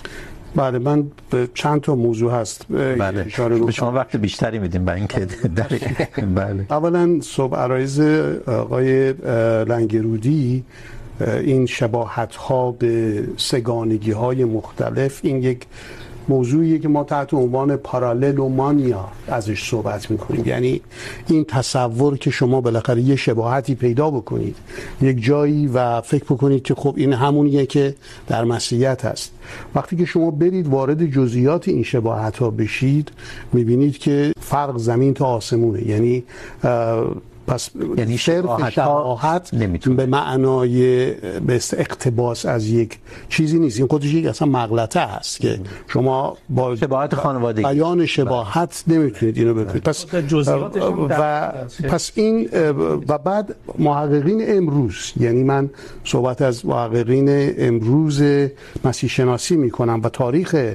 بله 0.57 0.79
من 0.79 1.11
چند 1.55 1.81
تا 1.81 1.95
موضوع 1.95 2.33
هست. 2.33 2.67
بله. 2.69 3.27
به 3.49 3.73
شما 3.73 3.93
وقت 3.93 4.17
بیشتری 4.17 4.59
میدیم 4.59 4.85
برای 4.85 4.99
اینکه 4.99 5.21
در 5.57 5.69
بله. 6.35 6.67
اولا 6.71 7.21
صبح 7.21 7.57
عرایز 7.57 8.01
آقای 8.47 9.13
لنگرودی 9.65 10.65
این 11.21 11.67
شباهت 11.67 12.37
ها 12.37 12.73
به 12.73 13.25
سگانگی 13.37 14.11
های 14.11 14.45
مختلف 14.45 15.21
این 15.23 15.43
یک 15.43 15.67
موضوعیه 16.29 16.79
که 16.79 16.89
ما 16.89 17.05
تحت 17.05 17.35
عنوان 17.35 17.77
پاراللومانیا 17.77 19.09
ازش 19.29 19.71
صحبت 19.71 20.11
میکنیم. 20.11 20.43
یعنی 20.47 20.81
این 21.29 21.45
تصور 21.45 22.19
که 22.19 22.31
شما 22.31 22.61
بالاخره 22.61 23.01
یه 23.01 23.17
شباهتی 23.17 23.75
پیدا 23.75 24.11
بکنید، 24.11 24.57
یک 25.03 25.25
جایی 25.25 25.67
و 25.67 26.01
فکر 26.01 26.25
بکنید 26.25 26.63
که 26.63 26.75
خب 26.75 26.95
این 26.97 27.13
همونیه 27.13 27.67
که 27.67 27.95
در 28.27 28.45
مسیحیت 28.45 29.05
هست. 29.05 29.33
وقتی 29.75 29.97
که 29.97 30.05
شما 30.05 30.31
برید 30.31 30.67
وارد 30.69 31.07
جزئیات 31.07 31.69
این 31.69 31.83
شباهت 31.83 32.37
ها 32.37 32.51
بشید، 32.51 33.13
میبینید 33.53 33.99
که 33.99 34.33
فرق 34.41 34.79
زمین 34.79 35.15
تا 35.15 35.27
آسمونه. 35.27 35.89
یعنی 35.89 36.25
پس 37.47 37.71
یعنی 37.99 38.19
شباهت 38.19 38.71
شباهت 38.71 39.55
نمیتونه. 39.55 39.97
به 39.97 40.07
معنای 40.07 41.11
به 41.41 41.61
اقتباس 41.77 42.47
از 42.47 42.67
یک 42.67 42.99
چیزی 43.29 43.59
نیست. 43.59 43.79
این 43.79 43.89
خودش 43.89 44.15
یک 44.15 44.27
اصلا 44.27 44.49
مغلطه 44.49 45.01
هست 45.01 45.41
که 45.41 45.61
شما 45.89 46.37
با 46.49 46.77
شباهت 46.77 47.15
خانوادگی. 47.15 47.63
بیان 47.63 48.07
شباهت 48.07 48.85
نمیتونید 48.87 49.39
اینو 49.39 49.55
بکنید 49.55 49.83
پس 49.83 50.07
و 51.11 51.53
پس 51.89 52.13
این 52.15 52.49
و 53.09 53.19
بعد 53.19 53.55
محققین 53.79 54.45
امروز 54.47 55.13
یعنی 55.17 55.43
من 55.43 55.71
صحبت 56.05 56.43
از 56.43 56.67
محققین 56.67 57.55
امروز 57.59 58.23
مسیح 58.85 59.11
شناسی 59.11 59.57
میکنم 59.57 60.01
و 60.05 60.09
تاریخ 60.09 60.75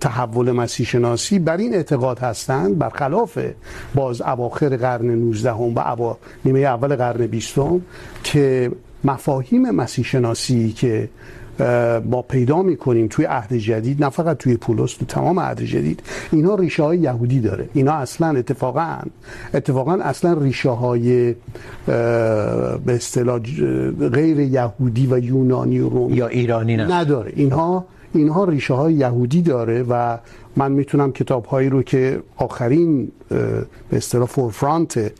تحول 0.00 0.52
مسیح 0.52 0.86
شناسی 0.86 1.38
بر 1.38 1.56
این 1.56 1.74
اعتقاد 1.74 2.18
هستند 2.18 2.78
برخلاف 2.78 3.38
باز 3.94 4.20
اواخر 4.20 4.76
قرن 4.76 5.06
19 5.06 5.52
هم 5.52 5.74
و 5.74 5.78
اوا 5.78 6.18
نیمه 6.44 6.60
اول 6.60 6.96
قرن 6.96 7.26
20 7.26 7.58
که 8.24 8.72
مفاهیم 9.04 9.70
مسیح 9.70 10.04
شناسی 10.04 10.72
که 10.72 11.08
ما 12.04 12.22
پیدا 12.22 12.62
میکنیم 12.62 13.06
توی 13.10 13.24
عهد 13.24 13.52
جدید 13.52 14.04
نه 14.04 14.10
فقط 14.10 14.36
توی 14.36 14.56
پولس 14.56 14.94
تو 14.94 15.04
تمام 15.04 15.40
عهد 15.40 15.62
جدید 15.62 16.02
اینها 16.32 16.54
ریشه 16.54 16.82
های 16.82 16.98
یهودی 16.98 17.40
داره. 17.40 17.68
اینا 17.74 17.92
اصلا 17.92 18.38
اتفاقا 18.38 18.98
اتفاقا 19.54 19.92
اصلا 19.92 20.32
ریشه 20.32 20.70
های 20.70 21.34
به 21.86 22.82
اصطلاح 22.86 23.38
غیر 24.12 24.40
یهودی 24.40 25.06
و 25.06 25.18
یونانی 25.18 25.78
و 25.78 25.88
رومی 25.88 26.16
یا 26.16 26.26
ایرانی 26.26 26.76
نه. 26.76 26.94
نداره. 26.94 27.32
اینها 27.36 27.84
اینها 28.14 28.44
ریشه 28.44 28.74
های 28.74 28.94
یهودی 28.94 29.42
داره 29.42 29.82
و 29.82 30.18
من 30.56 30.72
میتونم 30.72 31.12
کتاب 31.12 31.44
هایی 31.44 31.68
رو 31.68 31.82
که 31.82 32.22
آخرین 32.36 33.12
به 33.28 33.66
اصطلاح 33.96 34.26
فورفرانت 34.26 35.12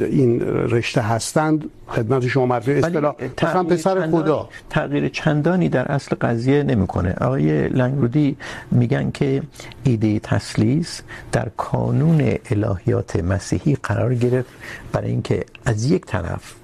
این 0.00 0.40
رشته 0.40 1.00
هستند 1.00 1.64
خدمت 1.88 2.26
شما 2.26 2.46
معرفی 2.46 2.72
اصطلاح 2.72 3.14
مثلا 3.42 3.64
پسر 3.64 4.10
خدا. 4.10 4.48
تغییر 4.70 5.08
چندانی 5.08 5.68
در 5.68 5.92
اصل 5.92 6.16
قضیه 6.20 6.62
نمیکنه. 6.62 7.14
آقای 7.20 7.68
لنگرودی 7.68 8.36
میگن 8.70 9.10
که 9.10 9.42
ایده 9.84 10.18
تسلیس 10.18 11.02
در 11.32 11.48
کانون 11.56 12.34
الهیات 12.50 13.16
مسیحی 13.16 13.76
قرار 13.82 14.14
گرفت 14.14 14.50
برای 14.92 15.10
اینکه 15.10 15.44
از 15.64 15.90
یک 15.90 16.06
طرف 16.06 16.54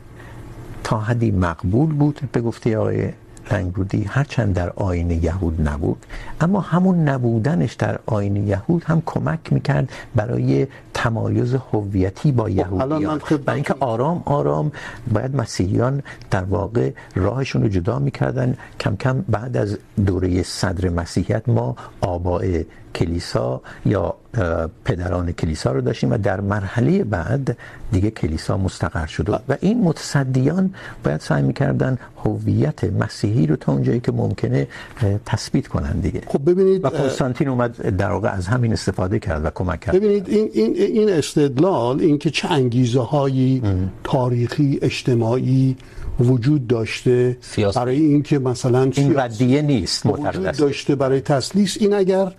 تا 0.84 0.98
حدی 0.98 1.30
مقبول 1.30 1.92
بود 1.92 2.20
به 2.32 2.40
گفته 2.40 2.78
آقای 2.78 3.08
لنگرودی 3.52 4.02
هرچند 4.04 4.54
در 4.54 4.70
آین 4.70 5.10
یهود 5.10 5.68
نبود. 5.68 6.06
اما 6.40 6.60
همون 6.60 7.08
نبودنش 7.08 7.74
در 7.74 7.98
آین 8.06 8.36
یهود 8.36 8.84
هم 8.84 9.02
کمک 9.06 9.52
میکرد 9.52 9.92
برای 10.16 10.66
تمایز 10.94 11.54
هویتی 11.54 12.32
با 12.32 12.50
یهودیان. 12.50 13.20
برای 13.46 13.54
اینکه 13.54 13.74
آرام 13.80 14.22
آرام 14.24 14.72
باید 15.12 15.36
مسیحیان 15.36 16.02
در 16.30 16.44
واقع 16.44 16.90
راهشون 17.14 17.62
رو 17.62 17.68
جدا 17.68 17.98
میکردن. 17.98 18.56
کم 18.80 18.96
کم 18.96 19.24
بعد 19.28 19.56
از 19.56 19.78
دوره 20.06 20.42
صدر 20.42 20.88
مسیحیت 20.88 21.48
ما 21.48 21.76
آباء 22.00 22.62
کلیسا 22.94 23.60
یا 23.86 24.14
پدران 24.84 25.32
کلیسا 25.32 25.72
رو 25.72 25.80
داشتیم 25.80 26.10
و 26.10 26.18
در 26.18 26.40
مرحله 26.40 27.04
بعد 27.04 27.56
دیگه 27.92 28.10
کلیسا 28.10 28.56
مستقر 28.56 29.06
شد. 29.06 29.42
و 29.48 29.56
این 29.60 29.84
متصدیان 29.84 30.74
باید 31.04 31.20
سعی 31.20 31.42
میکردن 31.42 31.98
هویت 32.24 32.84
مسیحی 32.84 33.46
رو 33.46 33.56
تا 33.56 33.72
اونجایی 33.72 34.00
که 34.00 34.12
ممکنه 34.12 34.68
تثبیت 35.26 35.66
کنن 35.68 36.00
دیگه. 36.00 36.22
خب 36.26 36.50
ببینید 36.50 36.84
و 36.84 36.90
کنستانتین 36.90 37.48
اومد 37.48 37.96
در 37.96 38.10
واقع 38.10 38.28
از 38.28 38.46
همین 38.46 38.72
استفاده 38.72 39.18
کرد 39.18 39.44
و 39.44 39.50
کمک 39.50 39.80
کرد. 39.80 39.94
ببینید 39.94 40.28
این 40.28 40.50
این 40.54 40.74
این 40.76 41.08
استدلال 41.10 42.00
اینکه 42.00 42.30
چه 42.30 42.50
انگیزه 42.50 43.00
هایی 43.00 43.62
تاریخی 44.04 44.78
اجتماعی 44.82 45.76
وجود 46.20 46.66
داشته 46.66 47.36
سیاسی. 47.40 47.78
برای 47.80 47.96
اینکه 48.00 48.38
مثلا 48.38 48.90
این 48.94 49.18
ردیه 49.18 49.62
نیست 49.62 50.06
وجود 50.06 50.50
داشته 50.56 50.94
برای 50.94 51.20
تسلیس 51.20 51.76
این 51.80 51.94
اگر 51.94 52.32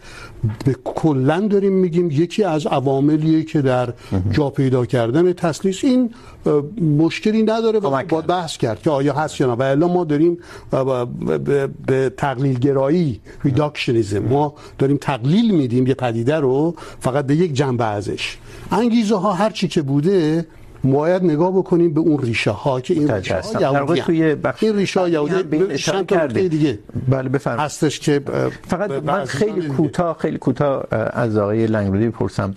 به 0.66 0.76
کلا 0.84 1.40
داریم 1.40 1.74
میگیم 1.74 2.12
یکی 2.12 2.44
از 2.44 2.68
عواملیه 2.68 3.44
که 3.44 3.62
در 3.62 3.94
جا 4.32 4.50
پیدا 4.50 4.86
کردن 4.86 5.34
تسلیس 5.34 5.84
این 5.84 6.14
مشکلی 6.98 7.44
نداره 7.44 7.80
و 7.80 8.04
با. 8.04 8.22
بحث 8.22 8.58
کرد 8.58 8.82
که 8.82 8.90
آیا 8.90 9.14
هست 9.14 9.42
یا 9.42 9.48
نه. 9.48 9.54
و 9.54 9.62
الا 9.62 9.88
ما 9.88 10.04
داریم 10.04 10.38
به- 11.86 12.10
تقلیل 12.18 12.60
گرایی 12.60 13.20
ریداکشنیزم 13.44 14.20
ما 14.20 14.54
داریم 14.78 14.98
تقلیل 15.02 15.52
میدیم 15.56 15.88
یه 15.88 15.94
پدیده 15.94 16.36
رو 16.36 16.76
فقط 17.00 17.26
به 17.26 17.36
یک 17.36 17.54
جنبه 17.54 17.86
ازش. 17.86 18.38
انگیزه 18.72 19.16
ها 19.16 19.34
هر 19.34 19.50
چی 19.50 19.68
که 19.68 19.82
بوده 19.82 20.46
باید 20.84 21.24
نگاه 21.24 21.52
بکنیم 21.52 21.94
به 21.94 22.00
اون 22.00 22.18
ریشه 22.18 22.52
ها 22.52 22.82
که 22.82 22.94
این 22.94 23.12
ریشه. 23.12 23.42
ها 23.42 23.60
در 23.60 23.80
واقع 23.80 23.96
توی 23.96 24.36
بخش 24.36 24.64
این 24.64 24.76
ریشه 24.76 25.00
ها 25.00 25.10
یهودی 25.10 25.44
به 25.44 25.58
این 25.58 25.72
اشاره 25.72 26.04
کردیم. 26.04 26.48
دیگه 26.48 26.80
بله 27.10 27.30
بفرمایید 27.30 27.66
هستش 27.66 28.00
که 28.00 28.22
فقط 28.68 28.92
من 28.92 29.26
خیلی. 29.26 29.68
کوتاه 29.68 30.18
خیلی 30.20 30.38
کوتاه 30.38 30.86
اه، 30.92 31.00
از 31.14 31.38
آقای 31.38 31.68
لنگرودی 31.68 32.08
بپرسم 32.08 32.54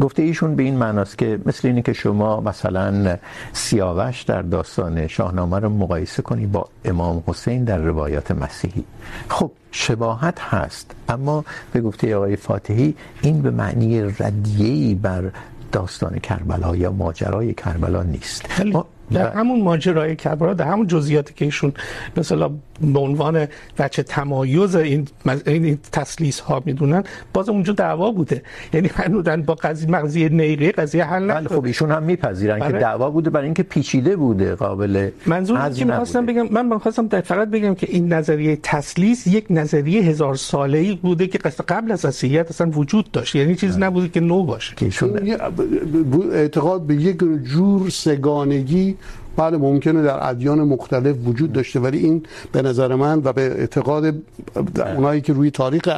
گفته 0.00 0.22
ایشون 0.22 0.56
به 0.56 0.62
این 0.62 0.76
معناست 0.76 1.18
که 1.18 1.38
مثل 1.46 1.68
اینه 1.68 1.82
که 1.82 1.92
شما 1.92 2.40
مثلا 2.40 3.16
سیاوش 3.52 4.22
در 4.22 4.42
داستان 4.42 5.06
شاهنامه 5.06 5.58
رو 5.58 5.68
مقایسه 5.68 6.22
کنی 6.22 6.46
با 6.46 6.68
امام 6.84 7.22
حسین 7.26 7.64
در 7.64 7.78
روایات 7.78 8.30
مسیحی 8.30 8.84
خب 9.28 9.50
شباهت 9.70 10.40
هست 10.40 10.90
اما 11.08 11.44
به 11.72 11.80
گفته 11.80 12.16
آقای 12.16 12.36
فاتحی 12.36 12.94
این 13.22 13.42
به 13.42 13.50
معنی 13.50 14.02
ردیه‌ای 14.02 14.94
بر 14.94 15.30
داستان 15.72 16.18
کربلا 16.18 16.76
یا 16.76 16.92
ماجرای 16.92 17.54
کربلا 17.54 18.02
نیست. 18.02 18.60
ما- 18.72 18.86
در 19.12 19.32
همون 19.32 19.62
ماجرای 19.62 20.16
کربلا 20.16 20.54
در 20.54 20.64
همون 20.68 20.86
جزئیاتی 20.86 21.34
که 21.34 21.44
ایشون 21.44 21.72
مثلا 22.16 22.50
به 22.80 22.98
عنوان 22.98 23.46
بچه 23.78 24.02
تمایز 24.02 24.76
این 24.76 25.08
مز- 25.26 25.42
این 25.48 25.78
تسلیس 25.92 26.40
ها 26.40 26.62
میدونن 26.64 27.04
باز 27.32 27.48
اونجا 27.48 27.72
دعوا 27.72 28.10
بوده. 28.10 28.42
یعنی 28.72 28.90
هنوز 28.94 29.24
با 29.46 29.54
قضیه 29.54 29.90
مغزی 29.90 30.28
نیقه 30.28 30.72
قضیه 30.72 31.04
حل 31.04 31.26
بله 31.28 31.48
خب 31.48 31.64
ایشون 31.64 31.90
هم 31.90 32.02
میپذیرن 32.02 32.58
که 32.58 32.64
بله. 32.64 32.78
دعوا 32.78 33.10
بوده 33.10 33.30
برای 33.30 33.44
اینکه 33.44 33.62
پیچیده 33.62 34.16
بوده 34.16 34.54
قابل 34.54 35.10
منظور 35.26 35.68
که 35.70 35.84
میخواستم. 35.84 36.26
بگم 36.26 36.48
من 36.50 36.66
میخواستم 36.66 37.08
فقط 37.08 37.48
بگم 37.50 37.74
که 37.74 37.86
این 37.90 38.12
نظریه 38.12 38.58
تسلیس 38.62 39.26
یک 39.26 39.46
نظریه 39.50 40.02
هزار 40.02 40.34
ساله 40.34 40.78
ای 40.78 40.94
بوده 40.94 41.26
که 41.26 41.38
قصد 41.38 41.64
قبل 41.64 41.92
از 41.92 42.06
مسیحیت 42.06 42.50
اصلا 42.50 42.70
وجود 42.70 43.10
داشت. 43.10 43.34
یعنی 43.34 43.54
چیز 43.54 43.78
نبوده 43.78 44.08
که 44.08 44.20
نو 44.20 44.42
باشه. 44.44 44.74
که 44.76 44.84
ایشون 44.86 45.10
اعتقاد 46.32 46.82
به 46.82 46.94
یک 46.94 47.18
جور 47.44 47.90
سگانگی 47.90 48.96
بله 49.36 49.56
ممکنه 49.56 50.02
در 50.02 50.28
ادیان 50.28 50.60
مختلف 50.60 51.16
وجود 51.26 51.52
داشته 51.52 51.80
ولی 51.80 51.98
این 51.98 52.22
به 52.52 52.62
نظر 52.62 52.94
من 52.94 53.20
و 53.24 53.32
به 53.32 53.42
اعتقاد 53.42 54.14
اونایی 54.96 55.20
که 55.20 55.32
روی 55.32 55.50
تاریخ 55.50 55.88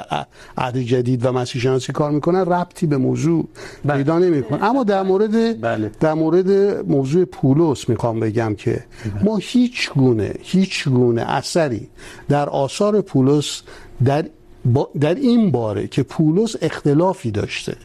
عهد 0.59 0.77
جدید 0.77 1.27
و 1.27 1.33
مسیح 1.33 1.63
شناسی 1.63 1.93
کار 1.93 2.11
میکنن 2.11 2.41
ربطی 2.41 2.87
به 2.87 2.97
موضوع 2.97 3.49
پیدا 3.89 4.19
نمیکنه 4.19 4.65
اما 4.65 4.85
در 4.85 5.03
مورد 5.03 5.61
بله. 5.61 5.91
در 6.01 6.15
مورد 6.15 6.51
موضوع 6.87 7.25
پولس 7.25 7.89
میخوام 7.89 8.21
بگم 8.21 8.55
که 8.55 8.85
ما 9.25 9.37
هیچ 9.37 9.91
گونه 9.91 10.35
هیچ 10.41 10.89
گونه 10.89 11.23
اثری 11.23 11.89
در 12.29 12.49
آثار 12.49 13.01
پولس 13.01 13.63
در 14.05 14.25
با 14.65 14.91
در 15.01 15.15
این 15.15 15.51
باره 15.51 15.87
که 15.87 16.03
پولس 16.03 16.57
اختلافی 16.63 17.31
داشته 17.31 17.77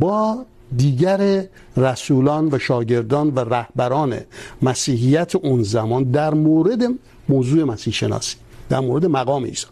با 0.00 0.44
دیگر 0.76 1.44
رسولان 1.76 2.48
و 2.52 2.58
شاگردان 2.58 3.30
و 3.34 3.38
رهبران 3.38 4.20
مسیحیت 4.62 5.36
اون 5.36 5.62
زمان 5.62 6.04
در 6.04 6.34
مورد 6.34 6.82
موضوع 7.28 7.64
مسیح 7.64 7.92
شناسی 7.92 8.36
در 8.68 8.80
مورد 8.80 9.06
مقام 9.06 9.44
عیسی. 9.44 9.66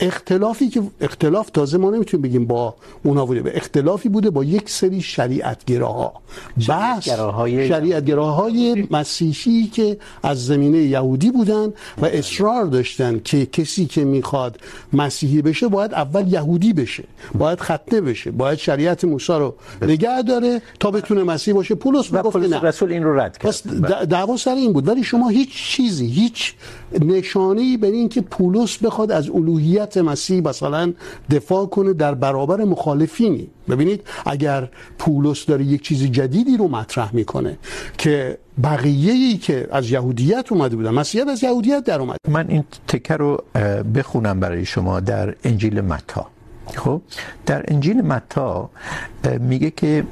اختلافی 0.00 0.68
که 0.68 0.82
اختلاف 1.00 1.50
تازه 1.50 1.78
ما 1.78 1.90
نمیتونیم 1.90 2.22
بگیم 2.22 2.44
با 2.46 2.74
اونها 3.02 3.26
بوده 3.26 3.42
به 3.42 3.56
اختلافی 3.56 4.08
بوده 4.08 4.30
با 4.30 4.44
یک 4.44 4.70
سری 4.70 5.00
شریعتگراها. 5.00 6.12
بس 6.56 6.64
شریعتگراهای- 6.68 7.68
شریعتگراهای 7.68 8.86
مسیحی 8.90 9.66
که 9.66 9.98
از 10.22 10.46
زمینه 10.46 10.78
یهودی 10.78 11.30
بودن 11.30 11.72
و 12.02 12.06
اصرار 12.06 12.64
داشتن 12.64 13.20
که 13.24 13.46
کسی 13.46 13.86
که 13.86 14.04
میخواد 14.04 14.58
مسیحی 14.92 15.42
بشه 15.42 15.68
باید 15.68 15.94
اول 15.94 16.32
یهودی 16.32 16.72
بشه 16.72 17.04
باید 17.38 17.60
ختنه 17.60 18.00
بشه 18.00 18.30
باید 18.30 18.58
شریعت 18.58 19.04
موسی 19.04 19.32
رو 19.32 19.54
نگه 19.82 20.22
داره 20.22 20.62
تا 20.80 20.90
بتونه 20.90 21.22
مسیح 21.22 21.54
باشه. 21.54 21.74
پولس 21.74 22.10
پولس 22.10 22.50
نه. 22.50 22.60
رسول 22.60 22.92
این 22.92 23.02
رو 23.02 23.20
رد 23.20 23.38
کرد. 23.38 24.08
دعوا 24.08 24.36
سر 24.36 24.54
این 24.54 24.72
بود. 24.72 24.88
ولی 24.88 25.04
شما 25.04 25.28
هیچ 25.28 25.54
چیزی 25.54 26.06
هیچ 26.06 26.54
نشانه 27.00 27.60
ای 27.60 27.76
به 27.76 27.86
این 27.86 28.08
که 28.08 28.20
پولس 28.20 28.78
بخواد 28.78 29.12
از 29.12 29.30
الوهیت 29.30 29.89
مسیح 29.98 30.42
مثلا 30.42 30.92
دفاع 31.30 31.66
کنه 31.66 31.92
در 31.92 32.14
برابر 32.14 32.64
مخالفینی. 32.64 33.48
ببینید، 33.68 34.02
اگر 34.26 34.68
پولس 34.98 35.46
داره 35.46 35.64
یک 35.64 35.82
چیز 35.82 36.04
جدیدی 36.04 36.56
رو 36.56 36.68
مطرح 36.68 37.14
میکنه 37.14 37.58
که 37.98 38.38
بقیه 38.62 39.12
ای 39.12 39.36
که 39.36 39.68
از 39.72 39.90
یهودیت 39.90 40.46
اومده 40.52 40.76
بودن 40.76 40.90
مسیحیت 40.90 41.28
از 41.28 41.42
یهودیت 41.42 41.84
در 41.84 42.00
اومد 42.00 42.16
من 42.28 42.48
این 42.48 42.64
تکه 42.88 43.16
رو 43.16 43.44
بخونم 43.94 44.40
برای 44.40 44.64
شما 44.64 45.00
در 45.00 45.34
انجیل 45.44 45.80
متی 45.80 46.20
خب؟ 46.76 47.02
در 47.46 47.64
انجیل 47.68 48.00
متا 48.00 48.70
میگه 49.40 49.70
که 49.70 50.04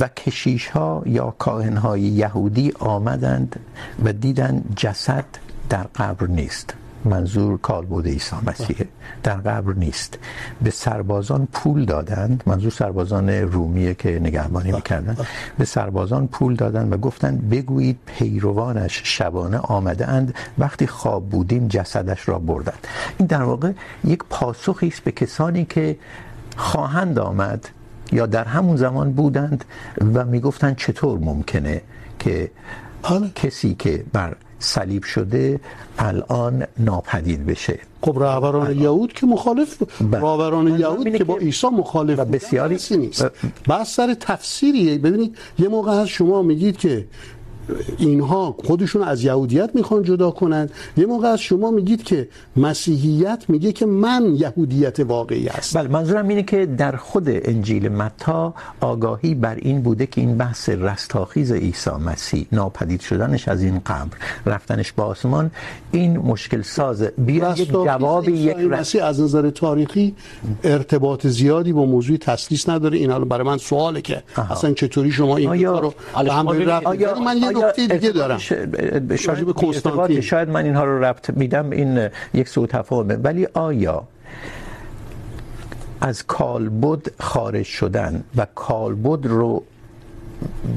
و 0.00 0.08
کشیش 0.08 0.68
ها 0.68 1.02
یا 1.06 1.34
کاهن 1.38 1.76
های 1.76 2.00
یهودی 2.00 2.72
آمدند 2.78 3.60
و 4.04 4.12
دیدن 4.12 4.64
جسد 4.76 5.24
در 5.68 5.86
قبر 5.94 6.26
نیست. 6.26 6.74
منظور 7.06 7.58
کالبد 7.58 8.06
عیسی 8.06 8.36
مسیح. 8.46 8.76
در 9.22 9.34
قبر 9.34 9.72
نیست. 9.72 10.18
به 10.62 10.70
سربازان 10.70 11.48
پول 11.52 11.84
دادند 11.84 12.42
منظور 12.46 12.70
سربازان 12.70 13.30
رومیه 13.30 13.94
که 13.94 14.18
نگهبانی 14.18 14.72
میکردن. 14.72 15.16
به 15.58 15.64
سربازان 15.64 16.28
پول 16.28 16.54
دادند 16.54 16.92
و 16.92 16.96
گفتند 16.96 17.48
بگویید 17.50 17.98
پیروانش 18.06 19.02
شبانه 19.04 19.58
آمده 19.58 20.08
اند 20.08 20.34
وقتی 20.58 20.86
خواب 20.86 21.28
بودیم 21.28 21.68
جسدش 21.68 22.28
را 22.28 22.38
بردند. 22.38 22.86
این 23.18 23.26
در 23.26 23.42
واقع 23.42 23.72
یک 24.04 24.20
پاسخی 24.30 24.88
است 24.88 25.00
به 25.04 25.12
کسانی 25.12 25.64
که 25.64 25.96
خواهند 26.56 27.18
آمد 27.18 27.68
یا 28.12 28.26
در 28.26 28.44
همون 28.44 28.76
زمان 28.76 29.12
بودند 29.12 29.64
و 30.14 30.24
میگفتند 30.24 30.76
چطور 30.76 31.18
ممکنه 31.18 31.82
که 32.18 32.50
کسی 33.34 33.74
که 33.74 34.04
بر 34.12 34.36
صلیب 34.58 35.04
شده 35.04 35.60
الان 35.98 36.66
ناپدید 36.78 37.46
بشه. 37.46 37.78
خب 38.00 38.22
رهبران 38.22 38.78
یهود 38.78 39.12
که 39.12 39.26
مخالف 39.26 39.82
رهبران 40.12 40.80
یهود 40.80 41.16
که 41.16 41.24
با 41.24 41.36
عیسی 41.36 41.66
مخالف 41.66 42.18
بسیاری 42.18 42.78
نیست. 42.90 43.26
بس 43.68 43.94
سر 43.94 44.14
تفسیریه. 44.20 44.98
ببینید 44.98 45.36
یه 45.58 45.68
موقع 45.68 46.00
هست 46.00 46.10
شما 46.10 46.42
میگید 46.42 46.76
که 46.76 47.06
اینها 47.98 48.56
خودشون 48.64 49.02
از 49.02 49.24
یهودیت 49.24 49.70
میخوان 49.74 50.02
جدا 50.02 50.30
کنند 50.30 50.70
یه 50.96 51.06
موقع 51.06 51.28
از 51.28 51.40
شما 51.40 51.70
میگید 51.70 52.02
که 52.02 52.28
مسیحیت 52.56 53.44
میگه 53.48 53.72
که 53.72 53.86
من 53.86 54.34
یهودیت 54.34 55.00
واقعی 55.00 55.48
هستم. 55.48 55.80
بله 55.80 55.88
منظورم 55.88 56.28
اینه 56.28 56.42
که 56.42 56.66
در 56.66 56.96
خود 56.96 57.24
انجیل 57.28 57.88
متی 57.88 58.50
آگاهی 58.80 59.34
بر 59.34 59.54
این 59.54 59.82
بوده 59.82 60.06
که 60.06 60.20
این 60.20 60.36
بحث 60.36 60.68
رستاخیز 60.68 61.52
عیسی 61.52 61.90
مسیح 61.90 62.46
ناپدید 62.52 63.00
شدنش 63.00 63.48
از 63.48 63.62
این 63.62 63.78
قبر 63.78 64.16
رفتنش 64.46 64.92
به 64.92 65.02
آسمان 65.02 65.50
این 65.92 66.18
مشکل 66.18 66.62
ساز. 66.62 67.02
بیا 67.02 67.54
یک 67.56 67.68
جواب 67.70 68.28
یک 68.28 68.56
مسیح 68.56 69.04
از 69.04 69.20
نظر 69.20 69.50
تاریخی 69.50 70.14
ارتباط 70.64 71.26
زیادی 71.26 71.72
با 71.72 71.84
موضوع 71.84 72.16
تسلیس 72.16 72.68
نداره. 72.68 72.98
این 72.98 73.10
حالا 73.10 73.24
برای 73.24 73.46
من 73.46 73.58
سواله 73.58 74.00
که 74.00 74.22
آها. 74.36 74.54
اصلا 74.54 74.72
چطوری 74.72 75.12
شما 75.12 75.36
این 75.36 75.64
کارو 75.64 75.94
به 76.24 76.32
هم 76.32 76.48
رفت 76.48 76.86
من 77.20 77.36
یه 77.36 77.52
نکته 77.56 77.86
دیگه 77.86 78.10
دارم 78.10 78.38
شاید 79.16 79.52
کنستانتین 79.52 80.20
شاید 80.20 80.48
من 80.48 80.64
اینها 80.64 80.84
رو 80.84 81.04
ربط 81.04 81.30
میدم 81.30 81.70
این 81.70 82.08
یک 82.34 82.48
سوء 82.48 82.66
تفاهمه 82.66 83.14
ولی 83.14 83.46
آیا 83.54 84.02
از 86.00 86.26
کالبد 86.26 87.06
خارج 87.20 87.66
شدن 87.66 88.24
و 88.36 88.46
کالبد 88.54 89.26
رو 89.26 89.62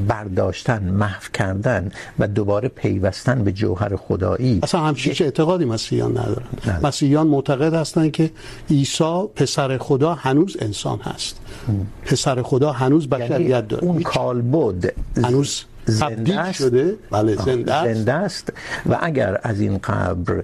برداشتن 0.08 0.84
محو 0.84 1.22
کردن 1.34 1.92
و 2.20 2.28
دوباره 2.28 2.68
پیوستن 2.68 3.44
به 3.44 3.52
جوهر 3.52 3.96
خدایی 3.96 4.60
اصلا 4.63 4.82
همچین 4.82 5.13
چه 5.13 5.26
اعتقادی 5.26 5.65
مسیحیان 5.65 6.12
ندارن 6.12 6.48
نه. 6.68 6.80
مسیحیان 6.86 7.28
معتقد 7.28 7.74
هستن 7.74 8.10
که 8.10 8.32
عیسی 8.70 9.24
پسر 9.36 9.78
خدا 9.78 10.13
هنوز 10.13 10.58
انسان 10.60 11.00
هست 11.00 11.39
ام. 11.70 11.88
پسر 12.06 12.42
خدا 12.42 12.72
هنوز 12.72 13.10
بشریت 13.10 13.68
داره 13.68 13.84
اون 13.84 14.02
کالبد 14.02 14.94
هنوز 15.24 15.63
زنده 15.86 16.54
شده؟ 16.54 16.96
بله 17.12 17.36
زنده 17.36 17.74
است. 17.74 17.94
زنده 17.94 18.13
است 18.13 18.54
و 18.89 18.98
اگر 19.02 19.39
از 19.44 19.62
این 19.62 19.78
قبر 19.78 20.44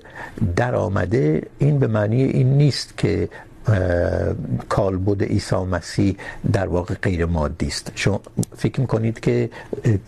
در 0.56 0.76
آمده 0.76 1.42
این 1.60 1.80
به 1.80 1.88
معنی 1.88 2.24
این 2.24 2.58
نیست 2.58 2.98
که 2.98 3.30
کالبد 4.70 5.24
عیسی 5.24 5.56
مسیح 5.56 6.16
در 6.54 6.68
واقع 6.68 6.94
غیر 6.94 7.26
مادی 7.26 7.68
است. 7.68 7.92
شما 7.96 8.22
فکر 8.58 8.82
میکنید 8.82 9.20
که 9.20 9.50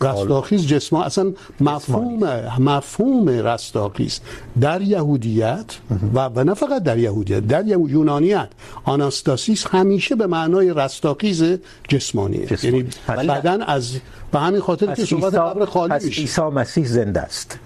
رستاخیز 0.02 0.68
جسم 0.68 0.96
اصلا 0.96 1.34
مفهوم 1.60 2.24
مفهوم 2.60 3.30
رستاخیز 3.30 4.20
در 4.62 4.82
یهودیت 4.82 5.66
و 6.14 6.20
و 6.20 6.44
نه 6.44 6.54
فقط 6.54 6.84
در 6.84 6.98
یهودیت 6.98 7.48
در 7.48 7.68
یونانیت 7.68 8.50
آناستاسیس 8.84 9.68
همیشه 9.68 10.16
به 10.16 10.28
معنای 10.28 10.74
رستاخیز 10.74 11.44
جسمانیه 11.90 12.48
یعنی 12.64 12.86
بدن 13.08 13.62
از 13.62 13.98
به 14.32 14.40
همین 14.40 14.62
خاطر 14.62 14.96
که 14.96 15.06
صحبت 15.06 15.34
قبر 15.34 15.66
خالی 15.66 15.94
میشه. 16.06 16.22
عیسی 16.22 16.42
مسیح 16.42 16.86
زنده 16.86 17.22
است. 17.22 17.60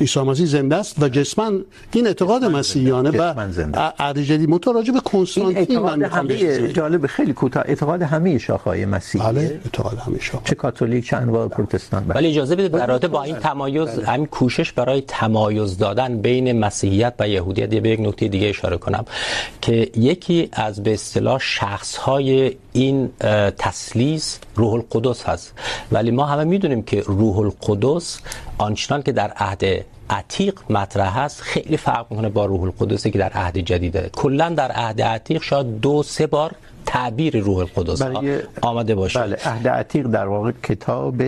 عیسی 0.00 0.20
مسیح 0.20 0.46
زنده 0.46 0.76
است 0.76 1.02
و 1.02 1.08
جسمن 1.08 1.64
این 1.92 2.06
اعتقاد 2.06 2.44
مسیحیانه 2.44 3.10
و 3.10 3.48
عهد 3.98 4.18
جدید 4.18 4.50
متراجع 4.50 4.92
به 4.92 5.00
کنستانتین 5.00 5.78
من 5.78 6.02
همه 6.02 6.72
جالب 6.72 7.06
خیلی 7.06 7.32
کوتاه. 7.32 7.62
اعتقاد 7.66 8.02
همه 8.02 8.38
شاخه‌های 8.38 8.84
مسیحی 8.84 9.24
بله 9.24 9.60
اعتقاد 9.64 9.98
همه 9.98 10.20
شاخه 10.20 10.44
چه 10.44 10.54
کاتولیک 10.54 11.06
چه 11.06 11.16
انواع 11.16 11.48
پروتستان. 11.48 12.04
ولی 12.08 12.28
اجازه 12.28 12.56
بدید 12.56 12.72
در 12.72 12.86
رابطه 12.86 13.08
با 13.08 13.22
این 13.22 13.36
تمایز 13.36 13.88
همین 13.88 14.26
کوشش 14.26 14.72
برای 14.72 15.00
تمایز 15.00 15.78
دادن 15.78 16.18
بین 16.18 16.58
مسیحیت 16.58 17.14
و 17.18 17.28
یهودیت 17.28 17.68
به 17.68 17.88
یک 17.88 18.00
نکته 18.00 18.28
دیگه 18.28 18.48
اشاره 18.48 18.76
کنم 18.76 19.04
که 19.62 19.90
یکی 19.96 20.48
از 20.52 20.82
به 20.82 20.94
اصطلاح 20.94 21.38
شخص‌های 21.38 22.56
این 22.72 23.10
تسلیس 23.58 24.38
روح 24.54 24.72
القدس 24.74 25.24
هست. 25.24 25.52
ولی 25.92 26.10
ما 26.10 26.26
همه 26.26 26.44
میدونیم 26.44 26.82
که 26.82 27.00
روح 27.00 27.38
القدس 27.38 28.20
آنچنان 28.58 29.02
که 29.02 29.12
در 29.12 29.32
عهد 29.36 29.85
عتیق 30.10 30.60
مطرح 30.70 31.18
هست 31.18 31.40
خیلی 31.40 31.76
فرق 31.76 32.06
میکنه 32.10 32.28
با 32.28 32.46
روح 32.46 32.62
القدسی 32.62 33.10
که 33.10 33.18
در 33.18 33.32
عهد 33.32 33.58
جدیده 33.58 34.10
کلا 34.12 34.48
در 34.48 34.72
عهد 34.72 35.02
عتیق 35.02 35.42
شاید 35.42 35.80
دو، 35.80 36.02
سه 36.02 36.26
بار 36.26 36.54
تعبیر 36.86 37.40
روح 37.40 37.58
القدس 37.58 38.02
آمده 38.62 38.94
باشه. 38.94 39.20
بله 39.20 39.36
عهد 39.44 39.68
عتیق 39.68 40.06
در 40.06 40.26
واقع 40.26 40.52
کتاب 40.62 41.22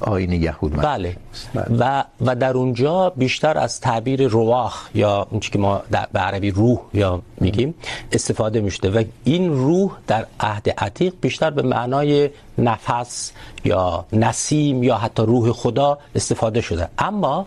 آیین 0.00 0.32
یهود 0.32 0.76
بله, 0.76 1.16
بله. 1.54 1.66
و 1.78 2.04
و 2.20 2.34
در 2.34 2.56
اونجا 2.56 3.10
بیشتر 3.10 3.58
از 3.58 3.80
تعبیر 3.80 4.28
رواح 4.28 4.74
یا 4.94 5.26
اون 5.30 5.40
که 5.40 5.58
ما 5.58 5.82
به 6.12 6.18
عربی 6.18 6.50
روح 6.50 6.78
یا 6.94 7.22
میگیم 7.40 7.74
استفاده 8.12 8.60
میشه 8.60 8.88
و 8.88 9.04
این 9.24 9.52
روح 9.52 9.92
در 10.06 10.26
عهد 10.40 10.70
عتیق 10.78 11.14
بیشتر 11.20 11.50
به 11.50 11.62
معنای 11.62 12.30
نفس 12.58 13.32
یا 13.64 14.04
نسیم 14.12 14.82
یا 14.82 14.96
حتی 14.96 15.22
روح 15.22 15.52
خدا 15.52 15.98
استفاده 16.14 16.60
شده. 16.60 16.88
اما 16.98 17.46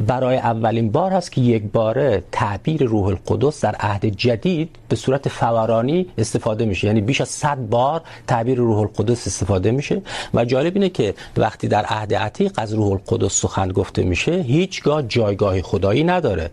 برای 0.00 0.36
اولین 0.36 0.90
بار 0.90 1.12
هست 1.12 1.32
که 1.32 1.40
یک 1.40 1.62
باره 1.62 2.22
تعبیر 2.32 2.84
روح 2.84 3.06
القدس 3.06 3.60
در 3.60 3.74
عهد 3.74 4.06
جدید 4.06 4.76
به 4.88 4.96
صورت 4.96 5.28
فورانی 5.28 6.06
استفاده 6.18 6.64
میشه. 6.64 6.86
یعنی 6.86 7.00
بیش 7.00 7.20
از 7.20 7.28
100 7.28 7.56
بار 7.56 8.02
تعبیر 8.26 8.58
روح 8.58 8.78
القدس 8.78 9.26
استفاده 9.26 9.70
میشه 9.70 10.02
و 10.34 10.44
جالب 10.44 10.74
اینه 10.74 10.88
که 10.88 11.14
وقتی 11.36 11.68
در 11.68 11.84
عهد 11.84 12.14
عتیق 12.14 12.52
از 12.56 12.74
روح 12.74 12.92
القدس 12.92 13.40
سخن 13.40 13.68
گفته 13.68 14.02
میشه، 14.02 14.32
هیچگاه 14.32 15.02
جایگاه 15.02 15.62
خدایی 15.62 16.04
نداره. 16.04 16.50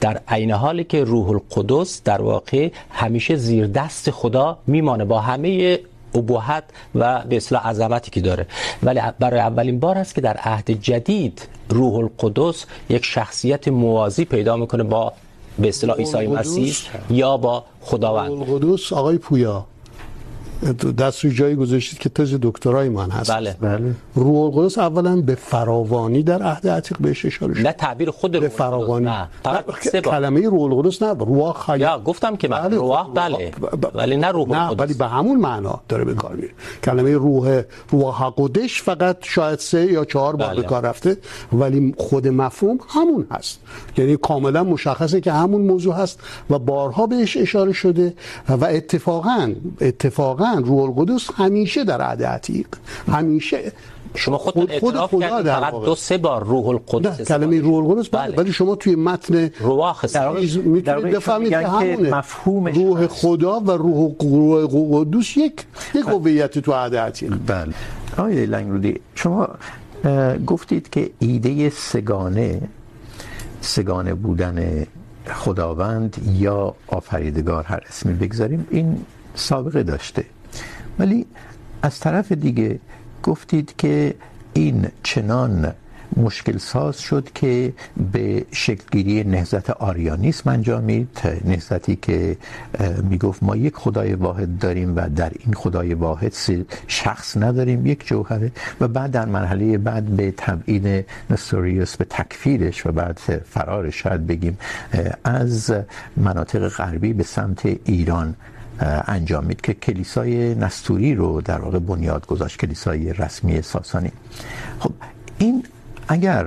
در 0.00 0.20
عین 0.28 0.50
حالی 0.50 0.84
که 0.84 1.04
روح 1.04 1.30
القدس 1.30 2.02
در 2.04 2.22
واقع 2.22 2.70
همیشه 2.90 3.36
زیر 3.36 3.66
دست 3.66 4.10
خدا 4.10 4.58
میمانه. 4.66 5.04
با 5.04 5.20
همه 5.20 5.78
ابهت 6.14 6.64
و 6.94 7.22
به 7.28 7.36
اصطلاح 7.36 7.68
عظمتی 7.68 8.10
که 8.10 8.20
داره. 8.20 8.46
ولی 8.82 9.00
برای 9.18 9.40
اولین 9.40 9.80
بار 9.80 9.98
است 9.98 10.14
که 10.14 10.20
در 10.20 10.36
عهد 10.36 10.70
جدید 10.70 11.48
روح 11.68 11.94
القدس 11.94 12.64
یک 12.88 13.04
شخصیت 13.04 13.68
موازی 13.68 14.24
پیدا 14.24 14.56
میکنه 14.56 14.82
با 14.82 15.12
به 15.58 15.68
اصطلاح 15.68 15.96
عیسی 15.96 16.26
مسیح 16.26 16.74
یا 17.10 17.36
با 17.36 17.64
خداوند. 17.80 18.30
روح 18.30 18.50
القدس 18.50 18.92
آقای 18.92 19.18
پویا. 19.18 19.66
دست 20.98 21.24
روی 21.24 21.34
جایی 21.34 21.54
گذاشتید 21.54 21.98
که 21.98 22.08
تز 22.08 22.34
دکترای 22.42 22.88
من 22.88 23.10
هست. 23.10 23.30
بله. 23.30 23.56
بله. 23.60 23.94
روح 24.14 24.36
القدس 24.36 24.78
اولا 24.78 25.16
به 25.16 25.34
فراوانی 25.34 26.22
در 26.22 26.42
عهد 26.42 26.68
عتیق 26.68 26.98
بهش 26.98 27.26
اشاره 27.26 27.54
شده 27.54 27.62
نه 27.62 27.72
تعبیر 27.72 28.10
خود 28.10 28.32
به 28.32 28.48
فراوانی. 28.48 29.06
نه 29.06 29.28
فقط 29.42 29.96
کلمه 29.96 30.48
روح 30.48 30.62
القدس 30.72 31.02
نه 31.02 31.12
روح 31.12 31.52
خیال 31.52 31.80
یا 31.80 32.00
گفتم 32.04 32.36
که 32.36 32.48
بله. 32.48 32.76
روح 32.76 33.06
بله. 33.14 33.52
ولی 33.94 34.16
نه 34.16 34.28
روح 34.28 34.50
القدس 34.50 34.80
نه 34.80 34.84
ولی 34.84 34.94
به 34.94 35.06
همون 35.06 35.40
معنا 35.40 35.80
داره 35.88 36.04
به 36.04 36.14
کار 36.14 36.34
میره. 36.34 36.50
کلمه 36.84 37.14
روح 37.14 37.62
روح 37.90 38.30
قدش 38.36 38.82
فقط 38.82 39.16
شاید 39.20 39.58
سه 39.58 39.92
یا 39.92 40.04
چهار 40.04 40.36
بار 40.36 40.48
بله. 40.48 40.62
به 40.62 40.68
کار 40.68 40.82
رفته 40.82 41.16
ولی 41.52 41.94
خود 41.98 42.28
مفهوم 42.28 42.78
همون 42.88 43.26
هست. 43.30 43.60
یعنی 43.96 44.16
کاملا 44.16 44.64
مشخصه 44.64 45.20
که 45.20 45.32
همون 45.32 45.60
موضوع 45.62 45.94
هست 45.94 46.20
و 46.50 46.58
بارها 46.58 47.06
بهش 47.06 47.36
اشاره 47.36 47.72
شده 47.72 48.14
و 48.48 48.64
اتفاقا 48.64 49.54
اتفاقا 49.80 50.45
واقعا 50.46 50.60
روح 50.60 50.82
القدس 50.82 51.30
همیشه 51.34 51.84
در 51.84 52.00
عهد 52.02 52.22
عتیق 52.22 52.66
همیشه 53.08 53.72
شما 54.14 54.38
خود 54.38 54.70
اعتراف 54.70 55.14
کردید 55.14 55.52
فقط 55.52 55.72
دو 55.72 55.94
سه 55.94 56.18
بار 56.18 56.44
روح 56.44 56.66
القدس 56.66 57.28
کلمه 57.28 57.60
روح 57.60 57.88
القدس 57.88 58.08
بله 58.08 58.36
ولی 58.36 58.52
شما 58.52 58.74
توی 58.74 58.94
متن 58.94 59.50
رواح 59.60 60.02
میتونید 60.64 61.14
بفهمید 61.16 61.50
که 61.50 61.58
همونه. 61.58 62.10
مفهوم 62.10 62.66
روح 62.66 63.06
خدا 63.06 63.60
و 63.60 63.70
روح 63.70 64.14
روح 64.20 64.68
قدوس 64.90 65.36
یک 65.36 65.66
یک 65.94 66.04
هویت 66.06 66.58
تو 66.58 66.72
عهد 66.72 66.96
عتیق. 66.96 67.38
بله. 67.46 67.74
آقای 68.18 68.46
لنگرودی 68.46 69.00
شما 69.14 69.48
گفتید 70.46 70.90
که 70.90 71.10
ایده 71.18 71.70
سگانه 71.70 72.60
سگانه 73.60 74.14
بودن 74.14 74.86
خداوند 75.34 76.16
یا 76.38 76.74
آفریدگار 76.88 77.64
هر 77.64 77.80
اسمی 77.88 78.12
بگذاریم 78.12 78.66
این 78.70 79.04
سابقه 79.34 79.82
داشته. 79.82 80.24
ولی 80.98 81.26
از 81.82 82.00
طرف 82.00 82.32
دیگه 82.32 82.78
گفتید 83.22 83.74
که 83.78 84.14
این 84.52 84.88
چنان 85.02 85.72
مشکل 86.16 86.58
ساز 86.58 87.00
شد 87.00 87.28
که 87.34 87.72
به 88.12 88.44
شکلگیری 88.52 89.24
نهضت 89.24 89.70
آریانیسم 89.70 90.50
انجامید، 90.50 91.20
نهضتی 91.44 91.96
که 91.96 92.36
میگفت 93.02 93.42
ما 93.42 93.56
یک 93.56 93.74
خدای 93.74 94.14
واحد 94.14 94.58
داریم 94.58 94.96
و 94.96 95.08
در 95.08 95.32
این 95.40 95.54
خدای 95.54 95.94
واحد 95.94 96.32
سه 96.32 96.64
شخص 96.86 97.36
نداریم، 97.36 97.86
یک 97.86 98.06
جوهره 98.06 98.52
و 98.80 98.88
بعد 98.88 99.10
در 99.10 99.24
مرحله 99.24 99.78
بعد 99.78 100.04
به 100.04 100.34
تبعید 100.36 101.06
نستوریوس، 101.30 101.96
به 101.96 102.06
تکفیرش 102.10 102.86
و 102.86 102.92
بعد 102.92 103.20
فرارش، 103.44 104.02
شاید 104.02 104.26
بگیم 104.26 104.58
از 105.24 105.72
مناطق 106.16 106.68
غربی 106.68 107.12
به 107.12 107.22
سمت 107.22 107.66
ایران 107.84 108.34
انجامید 108.80 109.60
که 109.60 109.74
کلیسای 109.74 110.54
نستوری 110.54 111.14
رو 111.14 111.40
در 111.40 111.60
واقع 111.60 111.78
بنیاد 111.78 112.26
گذاشت، 112.26 112.58
کلیسای 112.58 113.12
رسمی 113.12 113.62
ساسانی. 113.62 114.12
خب، 114.80 114.92
این 115.38 115.64
اگر 116.08 116.46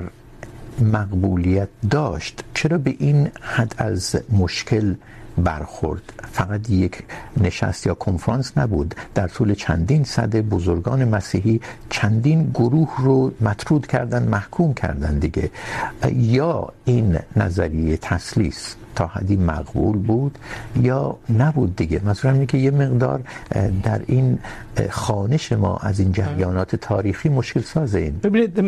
مقبولیت 0.81 1.69
داشت، 1.91 2.43
چرا 2.53 2.77
به 2.77 2.95
این 2.99 3.31
حد 3.41 3.75
از 3.77 4.15
مشکل 4.31 4.95
برخورد؟ 5.37 6.13
فقط 6.31 6.69
یک 6.69 7.03
نشست 7.37 7.87
یا 7.87 7.93
کنفرانس 7.93 8.57
نبود؟ 8.57 8.95
در 9.15 9.27
طول 9.27 9.53
چندین 9.53 10.03
صده 10.03 10.41
بزرگان 10.41 11.05
مسیحی 11.05 11.61
چندین 11.89 12.51
گروه 12.53 12.95
رو 12.99 13.31
مطرود 13.41 13.87
کردن، 13.87 14.23
محکوم 14.23 14.73
کردن 14.73 15.19
دیگه. 15.19 15.51
یا 16.13 16.73
این 16.85 17.19
نظریه 17.35 17.97
تسلیس 17.97 18.75
تا 18.99 19.07
حدی 19.07 19.37
مقبول 19.51 19.97
بود 19.97 20.37
یا 20.87 21.17
نبود 21.41 21.75
دیگه؟ 21.75 22.01
منظورم 22.03 22.33
اینه 22.33 22.45
که 22.45 22.57
یه 22.57 22.71
مقدار 22.71 23.21
در 23.83 24.01
این 24.07 24.39
خانش 24.89 25.51
ما 25.51 25.77
از 25.77 25.99
این 25.99 26.11
جریانات 26.11 26.75
تاریخی 26.75 27.29
مشکل 27.29 27.61
سازه 27.61 27.99
این. 27.99 28.19
ببینید 28.23 28.59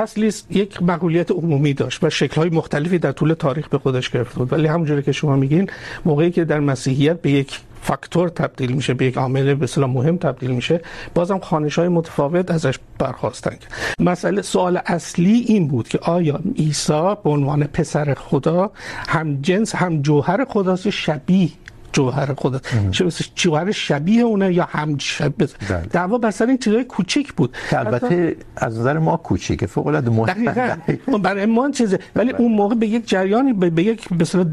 تسلیس 0.00 0.42
یک 0.50 0.82
مقبولیت 0.82 1.30
عمومی 1.30 1.74
داشت 1.74 2.04
و 2.04 2.10
شکل‌های 2.10 2.50
مختلفی 2.50 2.98
در 2.98 3.12
طول 3.12 3.34
تاریخ 3.34 3.68
به 3.68 3.78
خودش 3.78 4.10
گرفته 4.10 4.38
بود. 4.38 4.52
ولی 4.52 4.66
همونجوری 4.66 5.02
که 5.02 5.12
شما 5.12 5.36
میگین، 5.36 5.70
موقعی 6.04 6.30
که 6.30 6.44
در 6.44 6.60
مسیحیت 6.60 7.20
به 7.22 7.30
یک 7.30 7.60
فاکتور 7.86 8.28
تبدیل 8.28 8.72
میشه 8.72 8.94
به 8.94 9.06
یک 9.06 9.16
عامل 9.16 9.54
به 9.54 9.64
اصطلاح 9.64 9.90
مهم 9.90 10.16
تبدیل 10.16 10.50
میشه، 10.50 10.80
بازم 11.14 11.38
خانش 11.38 11.78
های 11.78 11.88
متفاوت 11.88 12.50
ازش 12.50 12.78
برخواستن. 12.98 13.56
مسئله 14.00 14.42
سوال 14.42 14.80
اصلی 14.86 15.44
این 15.48 15.68
بود 15.68 15.88
که 15.88 15.98
آیا 15.98 16.40
عیسی 16.58 17.14
به 17.24 17.30
عنوان 17.30 17.64
پسر 17.64 18.14
خدا، 18.14 18.70
هم 19.08 19.40
جنس، 19.42 19.74
هم 19.74 20.02
جوهر 20.02 20.44
خداست 20.44 20.90
شبیه 20.90 21.50
جوهر 21.96 22.34
خودت. 22.34 22.62
چه 22.90 23.04
مثل 23.04 23.24
جوهر 23.34 23.70
شبیه 23.70 24.22
اونه 24.22 24.54
یا 24.54 24.68
هم 24.70 24.98
شبیه 24.98 25.48
دعوا 25.90 26.30
سر 26.30 26.46
این 26.46 26.58
چیزای 26.58 26.84
کوچیک 26.84 27.32
بود. 27.32 27.50
که 27.70 27.78
البته 27.78 28.36
از 28.56 28.78
نظر 28.78 28.98
ما 28.98 29.16
کوچیکه. 29.16 29.66
فوق 29.66 29.86
العاده 29.86 30.10
مهم 30.10 31.22
برای 31.22 31.46
ما 31.46 31.70
چیزه. 31.70 31.98
ولی 32.16 32.32
اون 32.32 32.52
موقع 32.52 32.74
به 32.74 32.86
یک 32.86 33.08
جریانی 33.08 33.52
به 33.52 33.82
یک 33.82 34.08
به 34.08 34.22
اصطلاح 34.22 34.46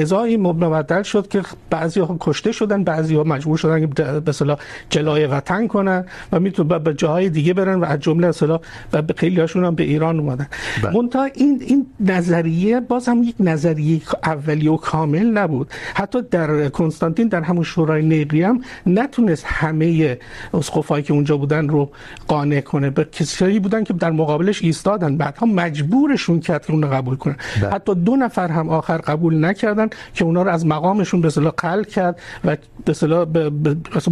نزاعی 0.00 0.36
مبدل 0.36 1.02
شد 1.02 1.28
که 1.28 1.42
بعضی‌ها 1.70 2.16
کشته 2.20 2.52
شدن 2.52 2.84
بعضی‌ها 2.84 3.24
مجبور 3.24 3.56
شدن 3.56 3.80
که 3.80 3.86
به 3.86 4.28
اصطلاح 4.28 4.58
جلای 4.90 5.26
وطن 5.26 5.66
کنن 5.66 6.04
و 6.32 6.40
میتونن 6.40 6.78
به 6.78 6.94
جاهای 6.94 7.28
دیگه 7.28 7.54
برن 7.54 7.80
و 7.80 7.84
از 7.84 8.00
جمله 8.00 8.26
اصطلاح 8.26 8.60
و 8.92 9.02
به 9.02 9.14
خیلی 9.16 9.40
هاشون 9.40 9.64
هم 9.64 9.74
به 9.74 9.82
ایران 9.82 10.20
اومدن. 10.20 10.46
منتها 10.94 11.24
این 11.24 11.62
این 11.66 11.86
نظریه 12.00 12.80
باز 12.80 13.08
هم 13.08 13.22
یک 13.22 13.34
نظریه 13.40 14.00
اولیه 14.24 14.70
و 14.70 14.76
کامل 14.76 15.26
نبود. 15.26 15.70
حتی 15.94 16.22
در 16.30 16.68
کنستانتین 16.86 17.28
در 17.28 17.42
همون 17.42 17.64
شورای 17.64 18.02
نیقی 18.02 18.42
هم 18.42 18.60
نتونست 18.86 19.44
همه 19.46 20.18
اسقفایی 20.54 21.02
که 21.02 21.12
اونجا 21.12 21.36
بودن 21.36 21.68
رو 21.68 21.90
قانع 22.28 22.60
کنه. 22.60 22.90
به 22.90 23.04
کسایی 23.04 23.58
بودن 23.60 23.84
که 23.84 23.92
در 23.92 24.10
مقابلش 24.10 24.62
ایستادن. 24.62 25.16
بعدها 25.16 25.46
مجبورشون 25.46 26.40
کرد 26.40 26.66
که 26.66 26.72
اون 26.72 26.82
رو 26.82 26.88
قبول 26.88 27.16
کنن. 27.16 27.36
ده. 27.60 27.70
حتی 27.70 27.94
دو 27.94 28.16
نفر 28.16 28.48
هم 28.48 28.68
آخر 28.68 28.98
قبول 28.98 29.44
نکردن 29.44 29.88
که 30.14 30.24
اونا 30.24 30.42
رو 30.42 30.50
از 30.50 30.66
مقامشون 30.66 31.20
به 31.20 31.26
اصطلاح 31.26 31.52
قل 31.52 31.84
کرد 31.84 32.20
و 32.44 32.56
به 32.84 32.92
اصطلاح 32.92 33.26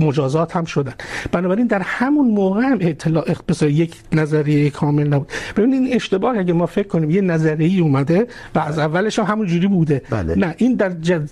مجازات 0.01 0.57
هم 0.57 0.65
شدن. 0.65 0.95
بنابراین 1.33 1.67
در 1.67 1.83
همون 1.83 2.29
موقع 2.29 2.63
هم 2.63 2.79
اطلاع 2.81 3.25
اصطلاح 3.49 3.73
یک 3.73 3.95
نظریه 4.13 4.71
کامل 4.71 5.07
نبود. 5.09 5.29
ببینید 5.57 5.83
این 5.83 5.95
اشتباه 5.95 6.39
اگه 6.39 6.53
ما 6.53 6.67
فکر 6.67 6.89
کنیم 6.89 7.11
یه 7.11 7.21
نظریه 7.21 7.83
اومده 7.83 8.27
و 8.55 8.59
از 8.59 8.79
اولش 8.79 9.19
هم 9.19 9.25
همون 9.25 9.47
جوری 9.47 9.67
بوده. 9.67 10.03
بله. 10.11 10.35
نه 10.35 10.55
این 10.59 10.75
در 10.75 10.89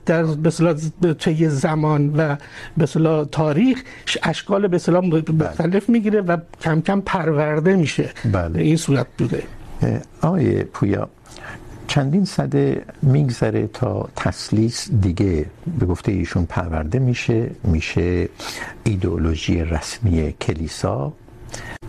در 0.07 0.23
به 0.23 0.49
اصطلاح 0.49 0.75
طی 1.33 1.49
زمان 1.49 2.17
و 2.17 2.37
به 2.77 2.85
اصطلاح 2.85 3.25
تاریخ 3.25 3.83
اشکال 4.23 4.67
به 4.67 4.77
اصطلاح 4.77 5.05
مختلف 5.05 5.89
میگیره 5.89 6.21
و 6.21 6.37
کم 6.61 6.81
کم 6.81 7.01
پرورده 7.01 7.77
میشه. 7.77 8.11
بله. 8.33 8.61
این 8.61 8.77
صورت 8.77 9.07
بوده. 9.19 9.43
آقای 10.23 10.65
پویا 10.65 11.09
چندین 11.89 12.25
صده 12.25 12.85
میگذره 13.03 13.67
تا 13.67 14.09
تسلیس 14.17 14.91
دیگه 14.91 15.47
به 15.79 15.87
گفته 15.87 16.13
ایشون 16.13 16.47
پرورده 16.47 16.99
میشه 16.99 17.51
میشه 17.65 18.29
ایدئولوژی 18.85 19.65
رسمی 19.65 20.35
کلیسا. 20.41 21.13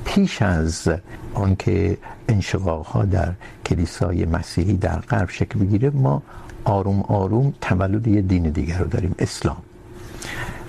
پیش 0.05 0.41
از 0.41 0.89
اون 1.33 1.55
که 1.55 1.97
انشقاق 2.29 2.85
ها 2.85 3.05
در 3.05 3.31
کلیسای 3.65 4.25
مسیحی 4.25 4.73
در 4.73 4.99
غرب 4.99 5.29
شکل 5.29 5.59
بگیره 5.59 5.89
ما 5.89 6.23
آروم 6.63 7.01
آروم 7.01 7.53
تولد 7.61 8.07
یه 8.07 8.21
دین 8.21 8.49
دیگر 8.49 8.77
رو 8.77 8.87
داریم، 8.87 9.15
اسلام. 9.19 9.57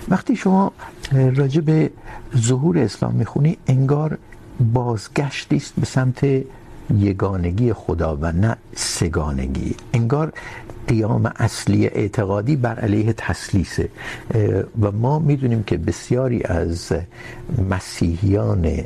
وقتی 0.09 0.35
شما 0.35 0.71
راجع 1.11 1.61
به 1.61 1.91
ظهور 2.37 2.77
اسلام 2.77 3.13
میخونی، 3.15 3.57
انگار 3.67 4.17
بازگشتی 4.73 5.55
است 5.55 5.73
به 5.77 5.85
سمت 5.85 6.27
یگانگی 6.97 7.73
خدا 7.73 8.17
و 8.21 8.31
نه 8.31 8.57
سگانگی. 8.75 9.75
انگار 9.93 10.33
قیام 10.87 11.31
اصلی 11.35 11.87
اعتقادی 11.87 12.55
بر 12.55 12.79
علیه 12.79 13.13
تسلیسه. 13.13 13.89
و 14.81 14.91
ما 14.91 15.19
میدونیم 15.19 15.63
که 15.63 15.77
بسیاری 15.77 16.43
از 16.43 16.93
مسیحیان 17.69 18.83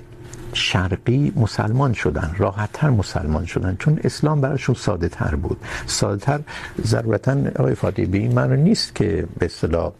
شرقی 0.54 1.34
مسلمان 1.36 1.94
شدن 1.94 2.36
راحت 2.38 2.70
تر 2.74 2.90
مسلمان 2.90 3.46
شدن، 3.46 3.76
چون 3.80 4.00
اسلام 4.04 4.42
براشون 4.42 4.76
ساده 4.76 5.10
تر 5.10 5.36
بود. 5.36 5.58
ساده 5.86 6.26
تر 6.26 6.40
ضرورتا 6.86 7.36
آقای 7.60 7.76
فاطمی 7.76 8.06
به 8.06 8.18
این 8.18 8.34
معنی 8.34 8.64
نیست 8.64 8.96
که 8.96 9.28
به 9.40 9.46
اصطلاح 9.46 9.92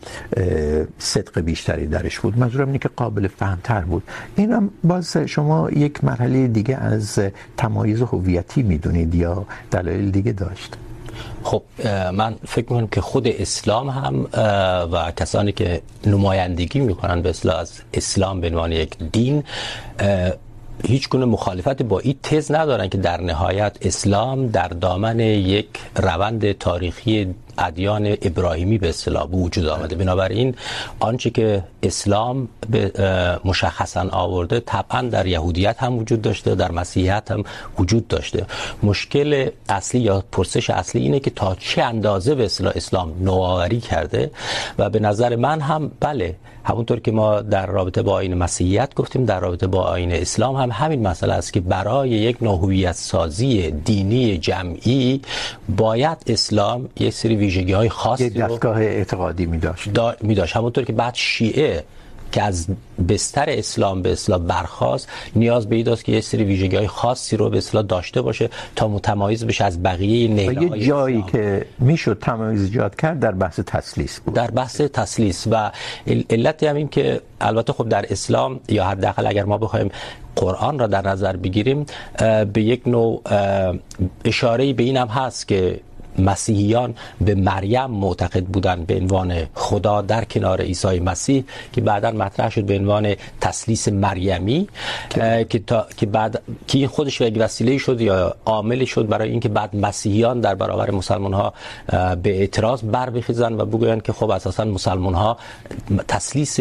صدق 0.98 1.40
بیشتری 1.40 1.88
درش 1.88 2.20
بود. 2.20 2.38
منظورم 2.38 2.68
اینه 2.68 2.80
که 2.80 2.90
قابل 2.96 3.28
فهم 3.28 3.60
تر 3.64 3.82
بود. 3.82 4.04
این 4.36 4.52
هم 4.52 4.70
باز 4.84 5.18
شما 5.18 5.72
یک 5.72 6.04
مرحله 6.04 6.48
دیگه 6.48 6.76
از 6.76 7.20
تمایز 7.58 8.02
هویتی 8.02 8.64
میدونید 8.64 9.16
یا 9.16 9.46
دلایل 9.72 10.12
دیگه 10.12 10.32
داشت. 10.32 10.78
خب 11.44 11.64
من 12.14 12.36
فکر 12.48 12.74
میکنم 12.74 12.88
که 12.88 13.02
خود 13.02 13.28
اسلام 13.28 13.90
هم 13.90 14.28
و 14.92 15.12
کسانی 15.12 15.52
که 15.52 15.82
نمایندگی 16.06 16.80
میکنن 16.80 17.22
به 17.22 17.30
اصطلاح 17.30 17.58
از 17.58 17.82
اسلام 17.94 18.42
به 18.42 18.48
عنوان 18.48 18.72
یک 18.72 18.98
دین 19.12 19.44
هیچ 20.88 21.10
گونه 21.10 21.26
مخالفت 21.26 21.82
با 21.82 22.00
این 22.00 22.16
تز 22.24 22.52
ندارن 22.52 22.90
که 22.90 22.98
در 22.98 23.22
نهایت 23.22 23.78
اسلام 23.82 24.48
در 24.48 24.68
دامن 24.68 25.20
یک 25.20 25.68
روند 25.96 26.52
تاریخی 26.52 27.36
ادیان 27.60 28.18
ابراهیمی 28.22 28.78
به 28.78 28.90
اصطلاح 28.90 29.28
به 29.28 29.38
وجود 29.38 29.66
آمده. 29.68 29.96
بنابراین 29.96 30.56
آنچه 31.00 31.30
که 31.30 31.64
اسلام 31.84 32.48
به 32.70 32.92
مشخصا 33.46 34.10
آورده، 34.12 34.60
طبعا 34.60 35.02
در 35.02 35.26
یهودیت 35.28 35.84
هم 35.84 35.98
وجود 35.98 36.22
داشته، 36.22 36.56
در 36.56 36.72
مسیحیت 36.72 37.32
هم 37.32 37.44
وجود 37.80 38.08
داشته. 38.08 38.46
مشکل 38.84 39.50
اصلی 39.70 40.02
یا 40.02 40.24
پرسش 40.32 40.70
اصلی 40.70 41.02
اینه 41.02 41.20
که 41.20 41.30
تا 41.30 41.56
چه 41.56 41.84
اندازه 41.84 42.36
به 42.36 42.46
اصطلاح 42.46 42.74
اسلام 42.76 43.14
نوآوری 43.22 43.80
کرده 43.80 44.32
و 44.78 44.90
به 44.90 45.00
نظر 45.00 45.36
من 45.36 45.62
هم، 45.62 45.92
بله، 46.00 46.36
همونطور 46.64 47.00
که 47.00 47.12
ما 47.12 47.42
در 47.42 47.66
رابطه 47.66 48.02
با 48.02 48.14
آیین 48.14 48.34
مسیحیت 48.34 48.96
گفتیم، 48.96 49.26
در 49.26 49.40
رابطه 49.40 49.68
با 49.68 49.82
آیین 49.82 50.12
اسلام 50.12 50.56
هم 50.56 50.72
همین 50.72 51.08
مسئله 51.08 51.34
است 51.34 51.54
که 51.54 51.60
برای 51.60 52.10
یک 52.10 52.44
نوهویت 52.44 52.96
سازی 52.96 53.72
دینی 53.72 54.38
جمعی 54.38 55.22
باید 55.78 56.18
اسلام 56.28 56.90
یک 57.00 57.14
سری 57.14 57.36
ویژگی 57.50 57.74
های 57.74 57.90
خاصی 57.90 58.26
یک 58.26 58.34
دستگاه 58.34 58.78
اعتقادی 58.78 59.46
می 59.46 59.58
داشت. 59.58 59.90
دا 59.90 60.16
می 60.22 60.36
داشت. 60.36 60.56
همونطور 60.56 60.84
که 60.84 60.94
بعد 60.94 61.16
شیعه 61.16 61.84
که 62.32 62.44
از 62.44 62.68
بستر 63.10 63.46
اسلام 63.48 64.02
به 64.02 64.12
اصطلاح 64.12 64.40
برخاست 64.40 65.08
نیاز 65.36 65.70
به 65.70 65.76
این 65.76 65.90
است 65.90 66.06
که 66.06 66.12
یه 66.12 66.22
سری 66.22 66.44
ویژگی 66.44 66.76
های 66.76 66.88
خاصی 66.88 67.38
رو 67.38 67.50
به 67.50 67.58
اصطلاح 67.58 67.84
داشته 67.84 68.22
باشه 68.22 68.50
تا 68.76 68.88
متمایز 68.88 69.46
بشه 69.46 69.66
از 69.66 69.84
بقیه 69.84 70.28
نیله 70.28 70.70
های 70.70 70.80
یه 70.80 70.88
جایی 70.88 71.22
که 71.32 71.66
میشد 71.80 72.18
تمایز 72.22 72.64
ایجاد 72.64 72.96
کرد 72.96 73.20
در 73.20 73.32
بحث 73.32 73.60
تسلیس 73.60 74.20
بود. 74.20 74.34
در 74.34 74.52
بحث 74.52 74.82
تسلیس. 74.82 75.48
و 75.52 75.72
علت 76.30 76.64
هم 76.64 76.76
این 76.76 76.88
که 76.88 77.22
البته 77.42 77.74
خب 77.74 77.90
در 77.90 78.06
اسلام 78.10 78.60
یا 78.68 78.86
حداقل 78.86 79.28
اگر 79.28 79.46
ما 79.46 79.58
بخوایم 79.58 79.90
قرآن 80.36 80.80
را 80.80 80.88
در 80.88 81.08
نظر 81.08 81.36
بگیریم 81.36 81.86
به 82.54 82.62
یک 82.62 82.88
نوع 82.88 83.22
اشاره 84.26 84.74
به 84.74 84.84
این 84.84 84.98
هم 84.98 85.08
هست 85.08 85.48
که 85.48 85.80
مسیحیان 86.20 86.96
به 87.22 87.36
مریم 87.36 87.86
معتقد 87.86 88.44
بودن 88.44 88.84
به 88.84 88.96
عنوان 88.96 89.34
خدا 89.54 90.02
در 90.02 90.24
کنار 90.24 90.62
عیسی 90.62 91.00
مسیح 91.00 91.44
که 91.74 91.82
بعدا 91.82 92.12
مطرح 92.12 92.50
شد 92.50 92.64
به 92.64 92.78
عنوان 92.78 93.16
تسلیس 93.42 93.88
مریمی 93.88 94.68
که 95.50 95.60
تا 95.68 95.88
که 95.98 96.06
بعد 96.06 96.42
که 96.68 96.78
این 96.78 96.88
خودش 96.88 97.22
یک 97.22 97.36
وسیله 97.38 97.78
شد 97.78 98.02
یا 98.02 98.36
عامل 98.46 98.86
شد 98.86 99.08
برای 99.08 99.30
اینکه 99.30 99.50
بعد 99.50 99.76
مسیحیان 99.76 100.42
در 100.42 100.56
برابر 100.56 100.92
مسلمان 100.92 101.34
ها 101.34 101.54
به 102.16 102.40
اعتراض 102.40 102.84
بر 102.84 103.10
بخیزن 103.10 103.54
و 103.54 103.66
بگویند 103.66 104.02
که 104.02 104.14
خب 104.14 104.30
اساسا 104.30 104.66
مسلمان 104.66 105.14
ها 105.14 105.38
تسلیس 106.08 106.60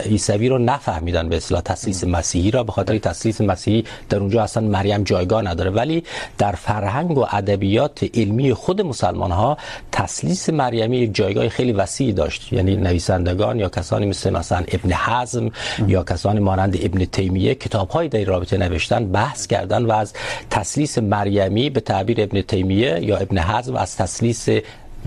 عیسوی 0.00 0.48
رو 0.48 0.58
نفهمیدن 0.58 1.28
به 1.28 1.36
اصطلاح 1.36 1.60
تسلیس 1.60 2.04
مسیحی 2.04 2.50
را 2.50 2.64
به 2.64 2.72
خاطر 2.72 2.98
تسلیس 2.98 3.40
مسیحی 3.40 3.84
در 4.08 4.18
اونجا 4.18 4.42
اصلا 4.42 4.68
مریم 4.68 5.02
جایگاه 5.02 5.42
نداره. 5.42 5.70
ولی 5.70 6.04
در 6.38 6.52
فرهنگ 6.52 7.18
و 7.18 7.26
ادبیات 7.32 8.06
علمی 8.14 8.54
خود 8.54 8.85
مسلمان 8.86 9.30
ها 9.30 9.56
تسلیس 9.92 10.48
مریمی 10.50 10.96
یک 10.96 11.14
جایگاه 11.14 11.48
خیلی 11.48 11.72
وسیع 11.72 12.12
داشت. 12.12 12.52
یعنی 12.52 12.76
نویسندگان 12.76 13.58
یا 13.58 13.68
کسانی 13.68 14.06
مثل 14.06 14.30
مثلا 14.30 14.64
ابن 14.68 14.92
حزم 14.92 15.50
یا 15.86 16.02
کسانی 16.02 16.40
مانند 16.40 16.76
ابن 16.80 17.04
تیمیه 17.04 17.54
کتاب 17.54 17.90
های 17.90 18.08
در 18.08 18.24
رابطه 18.24 18.56
نوشتن، 18.56 19.12
بحث 19.12 19.46
کردن 19.46 19.84
و 19.84 19.92
از 19.92 20.12
تسلیس 20.50 20.98
مریمی 20.98 21.70
به 21.70 21.80
تعبیر 21.80 22.20
ابن 22.20 22.42
تیمیه 22.42 23.00
یا 23.02 23.16
ابن 23.16 23.38
حزم 23.38 23.76
از 23.76 23.96
تسلیس 23.96 24.48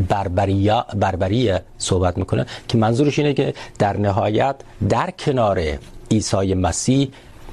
بربریه 0.08 0.84
بربریه 0.96 1.62
صحبت 1.78 2.18
میکنه 2.18 2.46
که 2.68 2.78
منظورش 2.78 3.20
اینه 3.20 3.34
که 3.34 3.54
در 3.80 3.98
نهایت 3.98 4.56
در 4.90 5.12
کنار 5.12 5.62
عیسی 6.12 6.54
مسیح 6.54 7.10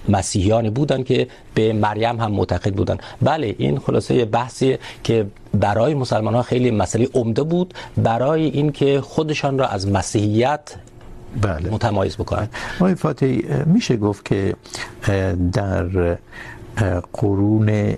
مسیحیانی 0.09 0.71
بودن 0.71 1.03
که 1.03 1.29
به 1.55 1.73
مریم 1.73 2.21
هم 2.21 2.33
معتقد 2.33 2.75
بودن 2.75 2.99
بله 3.23 3.55
این 3.59 3.79
خلاصه 3.79 4.25
بحثی 4.25 4.79
که 5.05 5.27
برای 5.55 5.95
مسلمان 5.95 6.35
ها 6.35 6.43
خیلی 6.43 6.71
مسئله 6.71 7.09
عمده 7.15 7.43
بود 7.43 7.75
برای 7.97 8.43
این 8.43 8.73
که 8.73 9.01
خودشان 9.01 9.59
را 9.59 9.67
از 9.67 9.89
مسیحیت 9.89 10.75
بله. 11.43 11.71
متمایز 11.71 12.17
بکنن 12.17 12.49
آقای 12.81 12.95
فاتحی 12.95 13.45
میشه 13.67 13.97
گفت 13.97 14.25
که 14.25 14.57
در 15.53 16.19
قرون 17.13 17.97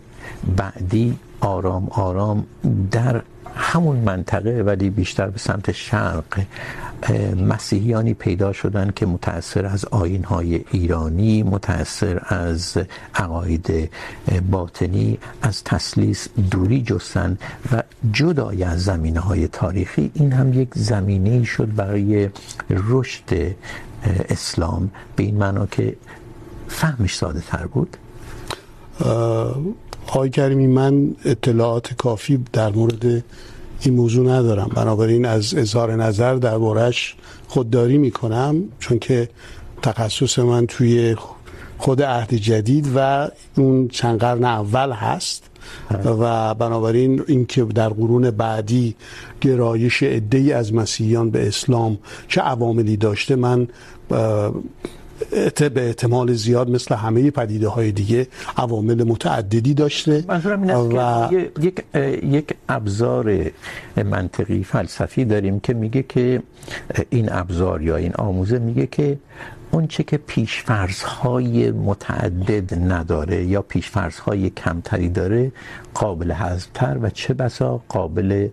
بعدی 0.56 1.18
آرام 1.40 1.88
آرام 1.90 2.46
در 2.90 3.22
همون 3.56 3.96
منطقه، 3.96 4.62
ولی 4.62 4.90
بیشتر 4.90 5.26
به 5.26 5.38
سمت 5.38 5.72
شرق 5.72 6.40
مسیحیانی 7.48 8.14
پیدا 8.14 8.52
شدن 8.52 8.92
که 8.96 9.06
متأثر 9.06 9.66
از 9.66 9.84
آیین‌های 9.84 10.64
ایرانی، 10.70 11.42
متأثر 11.42 12.22
از 12.26 12.78
عقاید 13.14 13.90
باطنی، 14.50 15.18
از 15.42 15.64
تسلیس 15.64 16.28
دوری 16.50 16.82
جستن 16.82 17.38
و 17.72 17.82
جدای 18.12 18.62
از 18.64 18.84
زمینه‌های 18.84 19.48
تاریخی. 19.48 20.10
این 20.14 20.32
هم 20.32 20.52
یک 20.52 20.68
زمینه‌ای 20.74 21.44
شد 21.44 21.74
برای 21.74 22.28
رشد 22.70 23.54
اسلام 24.28 24.90
به 25.16 25.22
این 25.22 25.36
معنا 25.36 25.66
که 25.66 25.96
فهمش 26.68 27.16
ساده 27.16 27.40
تر 27.40 27.66
بود. 27.66 27.96
آقای 30.08 30.30
کریمی 30.30 30.66
من 30.66 31.14
اطلاعات 31.24 31.94
کافی 31.94 32.44
در 32.52 32.70
مورد 32.72 33.24
این 33.80 33.94
موضوع 33.94 34.28
ندارم. 34.28 34.70
بنابراین 34.74 35.24
از 35.24 35.54
اظهار 35.54 35.94
نظر 35.94 36.34
دربارش 36.34 37.16
خودداری 37.48 37.98
میکنم، 37.98 38.64
چون 38.78 38.98
که 38.98 39.28
تخصص 39.82 40.38
من 40.38 40.66
توی 40.66 41.16
خود 41.78 42.02
عهد 42.02 42.34
جدید 42.34 42.88
و 42.96 43.28
اون 43.56 43.88
چند 43.88 44.20
قرن 44.20 44.44
اول 44.44 44.92
هست. 44.92 45.44
و 46.04 46.54
بنابراین 46.54 47.24
اینکه 47.26 47.64
در 47.64 47.88
قرون 47.88 48.30
بعدی 48.30 48.94
گرایش 49.40 50.02
عده‌ای 50.02 50.52
از 50.52 50.74
مسیحیان 50.74 51.30
به 51.30 51.48
اسلام 51.48 51.98
چه 52.28 52.40
عواملی 52.40 52.96
داشته، 52.96 53.36
من 53.36 53.68
به 55.74 55.86
احتمال 55.86 56.32
زیاد 56.32 56.70
مثل 56.70 56.94
همه 56.94 57.30
پدیده 57.30 57.68
های 57.68 57.92
دیگه 57.92 58.26
عوامل 58.56 59.04
متعددی 59.04 59.74
داشته 59.74 60.24
منظورم 60.28 60.62
این 60.62 60.70
است 60.70 60.94
و... 60.94 61.28
که 61.28 61.50
یک 61.60 61.84
یک 62.24 62.54
ابزار 62.68 63.50
منطقی 63.96 64.64
فلسفی 64.64 65.24
داریم 65.24 65.60
که 65.60 65.74
میگه 65.74 66.04
که 66.08 66.42
این 67.10 67.32
ابزار 67.32 67.82
یا 67.82 67.96
این 67.96 68.12
آموزه 68.14 68.58
میگه 68.58 68.86
که 68.86 69.18
اون 69.70 69.86
چه 69.86 70.02
که 70.02 70.16
پیشفرض 70.16 71.02
های 71.02 71.70
متعدد 71.70 72.92
نداره 72.92 73.44
یا 73.44 73.62
پیشفرض 73.62 74.18
های 74.18 74.50
کمتری 74.50 75.08
داره 75.08 75.52
قابل 75.94 76.32
حذف 76.32 76.66
تر 76.74 76.98
و 77.02 77.10
چه 77.10 77.34
بسا 77.34 77.82
قابل 77.88 78.48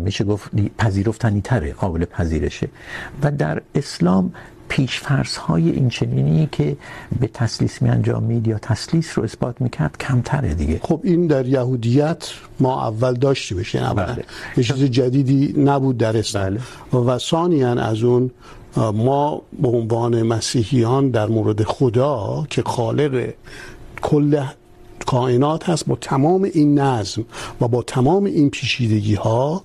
میشه 0.00 0.24
گفت 0.24 0.50
پذیرفتنی 0.78 1.40
تره 1.40 1.72
قابل 1.72 2.04
پذیرشه. 2.04 2.68
و 3.22 3.30
در 3.30 3.62
اسلام 3.74 4.32
پیشفرض 4.72 5.36
های 5.36 5.70
این 5.70 5.88
چنینی 5.88 6.48
که 6.52 6.76
به 7.20 7.26
تسلیس 7.26 7.82
می 7.82 7.88
انجامید 7.88 8.46
یا 8.46 8.58
تسلیس 8.58 9.18
رو 9.18 9.24
اثبات 9.24 9.60
میکرد 9.60 9.96
کمتره 9.98 10.54
دیگه 10.54 10.80
خب 10.82 11.00
این 11.04 11.26
در 11.26 11.46
یهودیت 11.46 12.30
ما 12.60 12.86
اول 12.86 13.14
داشتی 13.14 13.54
بشه 13.54 13.80
بله. 13.80 14.24
یه 14.56 14.64
چیز 14.64 14.82
جدیدی 14.84 15.54
نبود 15.56 15.98
در 15.98 16.16
اسلام 16.16 16.58
بله. 16.92 17.00
و 17.00 17.18
ثانیا 17.18 17.72
از 17.72 18.02
اون 18.02 18.30
ما 18.76 19.42
به 19.62 19.68
عنوان 19.68 20.22
مسیحیان 20.22 21.10
در 21.10 21.26
مورد 21.26 21.62
خدا 21.62 22.46
که 22.50 22.62
خالق 22.62 23.32
کل 24.02 24.44
کائنات 25.06 25.68
هست 25.68 25.86
با 25.86 25.96
تمام 26.00 26.42
این 26.42 26.78
نظم 26.78 27.24
و 27.60 27.68
با 27.68 27.82
تمام 27.82 28.24
این 28.24 28.50
پیچیدگی 28.50 29.14
ها 29.14 29.62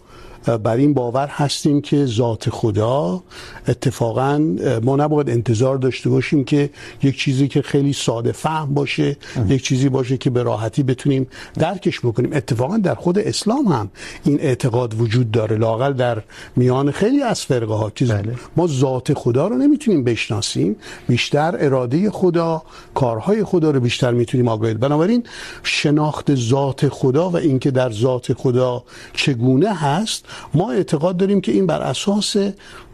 بر 0.50 0.76
این 0.76 0.94
باور 0.94 1.28
هستیم 1.28 1.82
که 1.82 2.06
ذات 2.06 2.50
خدا 2.50 3.24
اتفاقا 3.68 4.38
ما 4.84 4.96
نباید 4.96 5.30
انتظار 5.30 5.78
داشته 5.78 6.10
باشیم 6.10 6.44
که 6.44 6.70
یک 7.04 7.18
چیزی 7.18 7.48
که 7.48 7.62
خیلی 7.62 7.94
ساده 7.94 8.32
فهم 8.32 8.74
باشه 8.74 9.18
ام. 9.36 9.52
یک 9.52 9.64
چیزی 9.64 9.90
باشه 9.90 10.18
که 10.18 10.30
به 10.30 10.44
راحتی 10.44 10.84
بتونیم 10.84 11.28
درکش 11.60 12.00
بکنیم 12.00 12.34
اتفاقا 12.34 12.78
در 12.78 12.96
خود 12.96 13.20
اسلام 13.20 13.66
هم 13.66 13.90
این 14.24 14.40
اعتقاد 14.42 15.02
وجود 15.02 15.32
داره 15.32 15.58
لاقل 15.58 15.94
در 15.94 16.24
میان 16.56 16.92
خیلی 16.92 17.22
از 17.22 17.42
فرقه 17.42 17.74
ها 17.74 17.92
چیز 17.96 18.12
بله. 18.12 18.36
ما 18.58 18.68
ذات 18.68 19.14
خدا 19.14 19.48
رو 19.48 19.58
نمیتونیم 19.58 20.04
بشناسیم 20.04 20.76
بیشتر 21.08 21.56
اراده 21.60 22.12
خدا 22.12 22.62
کارهای 22.94 23.44
خدا 23.44 23.72
رو 23.72 23.80
بیشتر 23.80 24.12
میتونیم 24.12 24.48
آگاهی 24.48 24.74
بنابراین 24.74 25.24
شناخت 25.64 26.36
ذات 26.36 26.90
خدا 26.90 27.30
و 27.30 27.38
اینکه 27.38 27.72
در 27.72 27.92
ذات 27.92 28.34
خدا 28.34 28.84
چگونه 29.14 29.74
هست 29.74 30.26
ما 30.54 30.72
اعتقاد 30.72 31.18
داریم 31.18 31.42
که 31.42 31.52
این 31.52 31.68
بر 31.68 31.82
اساس 31.82 32.36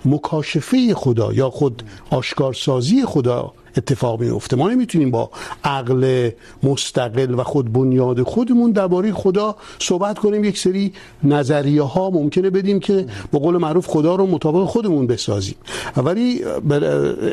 مکاشفه 0.05 0.93
خدا 0.93 1.33
یا 1.33 1.49
خود 1.49 1.83
آشکارسازی 2.09 3.05
خدا 3.05 3.53
اتفاق 3.77 4.21
میفته. 4.21 4.55
ما 4.55 4.69
نمیتونیم 4.69 5.11
با 5.11 5.29
عقل 5.63 6.29
مستقل 6.63 7.39
و 7.39 7.43
خود 7.43 7.73
بنیاد 7.73 8.23
خودمون 8.23 8.71
درباره 8.71 9.11
خدا 9.11 9.55
صحبت 9.79 10.19
کنیم. 10.19 10.43
یک 10.43 10.57
سری 10.57 10.93
نظریه 11.23 11.81
ها 11.81 12.09
ممکنه 12.09 12.49
بدیم 12.49 12.79
که 12.79 13.05
به 13.31 13.39
قول 13.39 13.57
معروف 13.57 13.87
خدا 13.87 14.15
رو 14.15 14.27
مطابق 14.27 14.65
خودمون 14.65 15.07
بسازیم. 15.07 15.55
ولی 15.97 16.43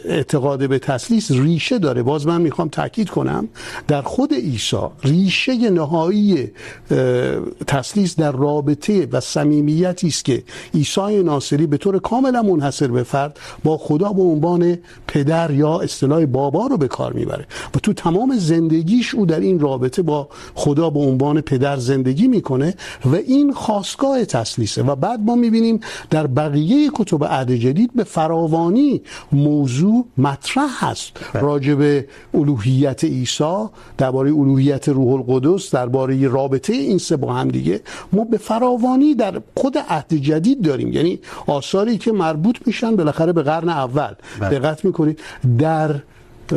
اعتقاد 0.05 0.69
به 0.69 0.79
تسلیس 0.79 1.31
ریشه 1.31 1.79
داره. 1.79 2.03
باز 2.03 2.27
من 2.27 2.41
میخوام 2.41 2.69
تاکید 2.69 3.11
کنم 3.11 3.49
در 3.89 4.03
خود 4.03 4.35
عیسی 4.35 4.77
ریشه 5.05 5.71
نهایی 5.71 6.51
تسلیس 7.67 8.17
در 8.17 8.33
رابطه 8.33 9.09
و 9.13 9.21
صمیمیتی 9.21 10.07
است 10.07 10.25
که 10.25 10.43
عیسی 10.75 11.23
ناصری 11.23 11.67
به 11.67 11.77
طور 11.77 11.99
کاملا 11.99 12.43
منحصر 12.43 12.87
به 12.87 13.03
فرد 13.03 13.39
با 13.65 13.79
خدا 13.79 14.13
به 14.13 14.23
عنوان 14.23 14.79
پدر 15.07 15.51
یا 15.51 15.81
اصطلاح 15.81 16.27
بابا 16.33 16.67
رو 16.67 16.77
به 16.77 16.89
کار 16.89 17.13
میبره. 17.13 17.47
و 17.75 17.79
تو 17.79 17.93
تمام 17.93 18.37
زندگیش 18.37 19.15
او 19.15 19.27
در 19.27 19.41
این 19.41 19.61
رابطه 19.61 20.03
با 20.03 20.29
خدا 20.55 20.91
به 20.91 21.01
عنوان 21.01 21.41
پدر 21.41 21.77
زندگی 21.77 22.29
میکنه 22.29 22.75
و 23.05 23.15
این 23.15 23.53
خواستگاه 23.53 24.25
تسلیسه. 24.25 24.83
و 24.83 24.97
بعد 24.97 25.21
ما 25.21 25.35
میبینیم 25.35 25.81
در 26.11 26.27
بقیه 26.27 26.91
کتب 26.95 27.25
عهد 27.25 27.53
جدید 27.53 27.91
به 27.95 28.05
فراوانی 28.05 29.03
موضوع 29.33 30.05
مطرح 30.19 30.85
هست. 30.85 31.13
راجع 31.35 31.75
به 31.75 32.07
الوهیت 32.35 33.05
عیسی 33.05 33.67
درباره 33.99 34.31
الوهیت 34.31 34.89
روح 34.89 35.13
القدس 35.15 35.71
درباره 35.71 36.29
رابطه 36.29 36.73
این 36.73 36.99
سه 36.99 37.17
با 37.17 37.33
هم 37.33 37.49
دیگه. 37.49 37.81
ما 38.13 38.25
به 38.25 38.39
فراوانی 38.39 39.15
در 39.15 39.41
خود 39.57 39.79
عهد 39.79 40.15
جدید 40.15 40.63
داریم. 40.63 40.93
یعنی 40.93 41.19
آثاری 41.47 41.99
که 41.99 42.13
مربوط 42.13 42.57
میشن 42.67 42.97
بالاخره 42.97 43.33
به 43.33 43.43
قرن 43.43 43.69
اول. 43.69 44.15
دقت 44.41 44.85
میکنید. 44.85 45.21
در 45.59 45.95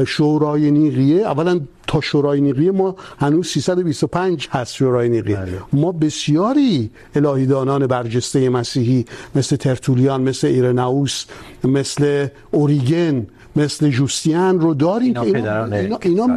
شورای 0.08 0.72
نیقیه 0.72 1.22
اولا 1.22 1.60
تا 1.88 2.02
شورای 2.02 2.42
نیقیه 2.42 2.72
ما 2.72 2.96
هنوز 3.20 3.48
325 3.48 4.48
هست 4.52 4.74
شورای 4.76 5.10
نیقیه. 5.10 5.38
ما 5.74 5.92
بسیاری 5.92 6.90
الهیدانان 7.16 7.88
برجسته 7.88 8.50
مسیحی 8.50 9.06
مثل 9.36 9.56
ترتولیان 9.56 10.22
مثل 10.22 10.48
ایرناوس 10.48 11.26
مثل 11.64 12.28
اوریگن 12.52 13.28
مثل 13.56 13.90
جوستیان 13.90 14.60
رو 14.60 14.74
داریم 14.74 15.20
اینا 15.20 15.26
که 15.32 15.38
اینا, 15.38 15.66
اینا 15.66 15.98
اینا 16.02 16.28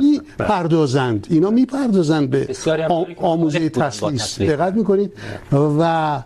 میپردازند. 1.50 2.30
به 2.30 2.44
بسیاری 2.44 2.82
هم 2.82 2.88
داریم 2.88 3.16
آ- 3.16 3.20
که 3.20 3.26
آموزه 3.26 3.68
تسلیس. 3.68 4.38
دقت 4.40 4.74
میکنید؟ 4.74 5.12
و 5.52 6.22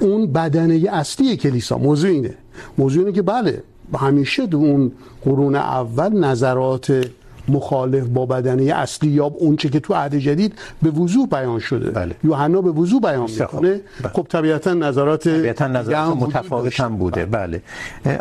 اون 0.00 0.32
بدنه 0.32 0.88
اصلی 0.92 1.36
کلیسا 1.36 1.78
موضوع 1.78 2.10
اینه. 2.10 2.34
موضوع 2.78 3.02
اینه 3.04 3.14
که 3.14 3.22
بله 3.22 3.62
همیشه 3.98 4.46
تو 4.46 4.56
اون 4.56 4.92
قرون 5.24 5.54
اول 5.54 6.18
نظرات 6.18 7.06
مخالف 7.48 8.06
با 8.06 8.26
بدنه 8.26 8.62
اصلی 8.62 9.10
یا 9.10 9.24
اون 9.24 9.56
چه 9.56 9.68
که 9.68 9.80
تو 9.80 9.94
عهد 9.94 10.14
جدید 10.14 10.54
به 10.82 10.90
وضوح 10.90 11.28
بیان 11.28 11.58
شده 11.58 11.90
بله. 11.90 12.14
یوحنا 12.24 12.60
به 12.60 12.70
وضوح 12.70 13.00
بیان. 13.00 13.30
میکنه 13.30 13.70
بله. 13.70 14.12
خب 14.12 14.26
طبیعتا 14.28 14.74
نظرات 14.74 15.28
طبیعتا 15.28 15.66
نظرات 15.66 16.16
متفاوت. 16.16 16.80
هم 16.80 16.96
بوده 16.96 17.26
بله 17.26 17.62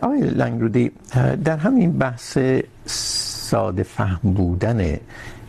آقای 0.01 0.21
لنگرودی 0.21 0.91
در 1.43 1.57
همین 1.57 1.91
بحث 1.91 2.37
ساده 2.85 3.83
فهم 3.83 4.33
بودن 4.33 4.97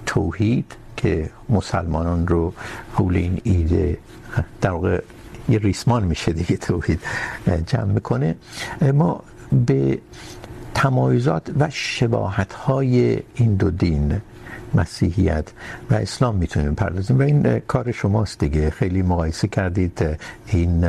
توحید 0.06 0.76
که 0.96 1.30
مسلمانان 1.48 2.26
رو 2.26 2.52
حول 2.94 3.16
این 3.16 3.40
ایده 3.44 3.98
در 4.60 4.70
واقع 4.70 5.02
یه 5.48 5.58
ریسمان 5.58 6.04
میشه 6.04 6.32
دیگه 6.32 6.56
توحید 6.56 7.00
جمع 7.66 7.84
میکنه 7.84 8.36
ما 8.94 9.20
به 9.66 9.98
تمایزات 10.74 11.50
و 11.58 11.68
شباهت 11.70 12.52
های 12.52 13.18
این 13.34 13.54
دو 13.54 13.70
دین. 13.70 14.20
مسیحیت 14.74 15.52
و 15.90 15.94
اسلام 15.94 16.36
میتونیم 16.36 16.74
پردازیم 16.74 17.18
و 17.18 17.22
این 17.22 17.58
کار 17.58 17.92
شماست 17.92 18.38
دیگه. 18.38 18.70
خیلی 18.70 19.02
مقایسه 19.02 19.48
کردید 19.48 20.18
این 20.46 20.80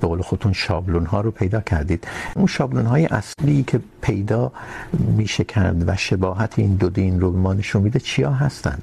به 0.00 0.06
قول 0.06 0.22
خودتون 0.22 0.52
شابلون 0.52 1.06
ها 1.06 1.20
رو 1.20 1.30
پیدا 1.30 1.60
کردید. 1.60 2.08
اون 2.36 2.46
شابلون 2.46 2.86
های 2.86 3.06
اصلی 3.06 3.62
که 3.62 3.80
پیدا 4.00 4.52
میشه 5.16 5.44
کرد 5.44 5.88
و 5.88 5.96
شباهت 5.96 6.58
این 6.58 6.74
دو 6.74 6.88
دین 6.88 7.20
رو 7.20 7.32
به 7.32 7.38
ما 7.38 7.54
نشون 7.54 7.82
میده 7.82 8.00
چیا 8.00 8.30
هستن؟ 8.30 8.78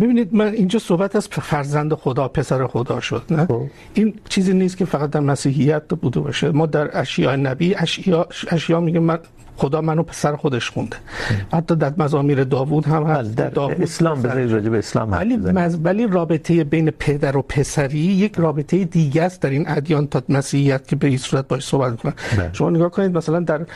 ببینید 0.00 0.34
من 0.34 0.52
اینجا 0.52 0.78
صحبت 0.78 1.16
از 1.16 1.28
فرزند 1.28 1.94
خدا 1.94 2.28
پسر 2.28 2.66
خدا 2.66 3.00
شد 3.00 3.22
نه؟ 3.30 3.46
خب. 3.46 3.62
این 3.94 4.14
چیزی 4.28 4.54
نیست 4.54 4.76
که 4.76 4.84
فقط 4.84 5.10
در 5.10 5.20
مسیحیت 5.20 5.88
بوده 5.88 6.20
باشه. 6.20 6.50
ما 6.50 6.66
در 6.66 7.00
اشیاء 7.00 7.36
نبی 7.36 7.74
اشیاء 7.74 8.26
اشیاء 8.50 8.80
میگه 8.80 9.00
من 9.00 9.18
خدا 9.56 9.80
منو 9.80 10.02
پسر 10.02 10.36
خودش 10.36 10.70
خونده. 10.70 10.96
حتی 11.52 11.76
در 11.76 11.92
مزامیر 11.98 12.44
داوود 12.44 12.86
هم 12.86 13.02
هست. 13.02 13.34
در 13.34 13.48
داوود 13.48 13.82
اسلام 13.82 14.22
بذارید 14.22 14.52
راجع 14.52 14.68
به 14.68 14.78
اسلام 14.78 15.14
حرف 15.14 15.20
ولی. 15.20 15.36
مز... 15.36 15.78
ولی 15.84 16.06
رابطه 16.06 16.64
بین 16.64 16.90
پدر 16.90 17.36
و 17.36 17.42
پسری 17.42 17.98
یک 17.98 18.34
رابطه 18.36 18.84
دیگه 18.84 19.22
است 19.22 19.42
در 19.42 19.50
این 19.50 19.64
ادیان 19.68 20.06
تا 20.06 20.22
مسیحیت 20.28 20.88
که 20.88 20.96
به 20.96 21.06
این 21.06 21.18
صورت 21.18 21.48
باش 21.48 21.66
صحبت 21.66 21.92
میکنن. 21.92 22.14
شما 22.52 22.70
نگاه 22.70 22.90
کنید 22.90 23.16
مثلا 23.16 23.40
در 23.40 23.66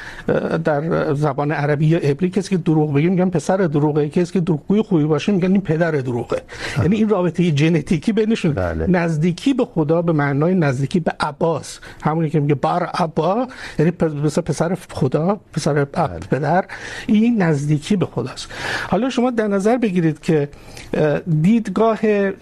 در 0.64 1.14
زبان 1.14 1.52
عربی 1.52 1.86
یا 1.86 1.98
عبری 1.98 2.30
کسی 2.30 2.50
که 2.50 2.56
دروغ 2.56 2.94
بگه 2.94 3.08
میگن 3.08 3.30
پسر 3.30 3.56
دروغه. 3.56 4.08
کسی 4.08 4.32
که 4.32 4.40
دروغگوی 4.40 4.82
خوبی 4.82 5.04
باشه 5.04 5.32
میگن 5.32 5.52
این 5.52 5.60
پدر 5.60 5.90
دروغه. 5.90 6.42
یعنی 6.78 6.96
این 6.96 7.08
رابطه 7.08 7.56
ژنتیکی 7.56 8.12
بینشون. 8.12 8.52
بله. 8.52 8.86
نزدیکی 8.86 9.54
به 9.54 9.64
خدا 9.64 10.02
به 10.02 10.12
معنای 10.12 10.54
نزدیکی 10.54 11.00
به 11.00 11.12
عباس. 11.20 11.78
همونی 12.02 12.30
که 12.30 12.40
میگه 12.40 12.54
بار 12.54 12.82
عبا 12.82 13.48
یعنی 13.78 13.90
پسر 13.90 14.76
خدا 14.90 15.40
پسر 15.52 15.69
اب 15.78 16.20
پدر 16.20 16.64
این 17.06 17.42
نزدیکی 17.42 17.96
به 17.96 18.06
خداست 18.06 18.48
حالا 18.88 19.10
شما 19.10 19.30
در 19.30 19.48
نظر 19.48 19.76
بگیرید 19.76 20.20
که 20.20 20.48
اه، 20.94 21.20
دیدگاه 21.20 21.98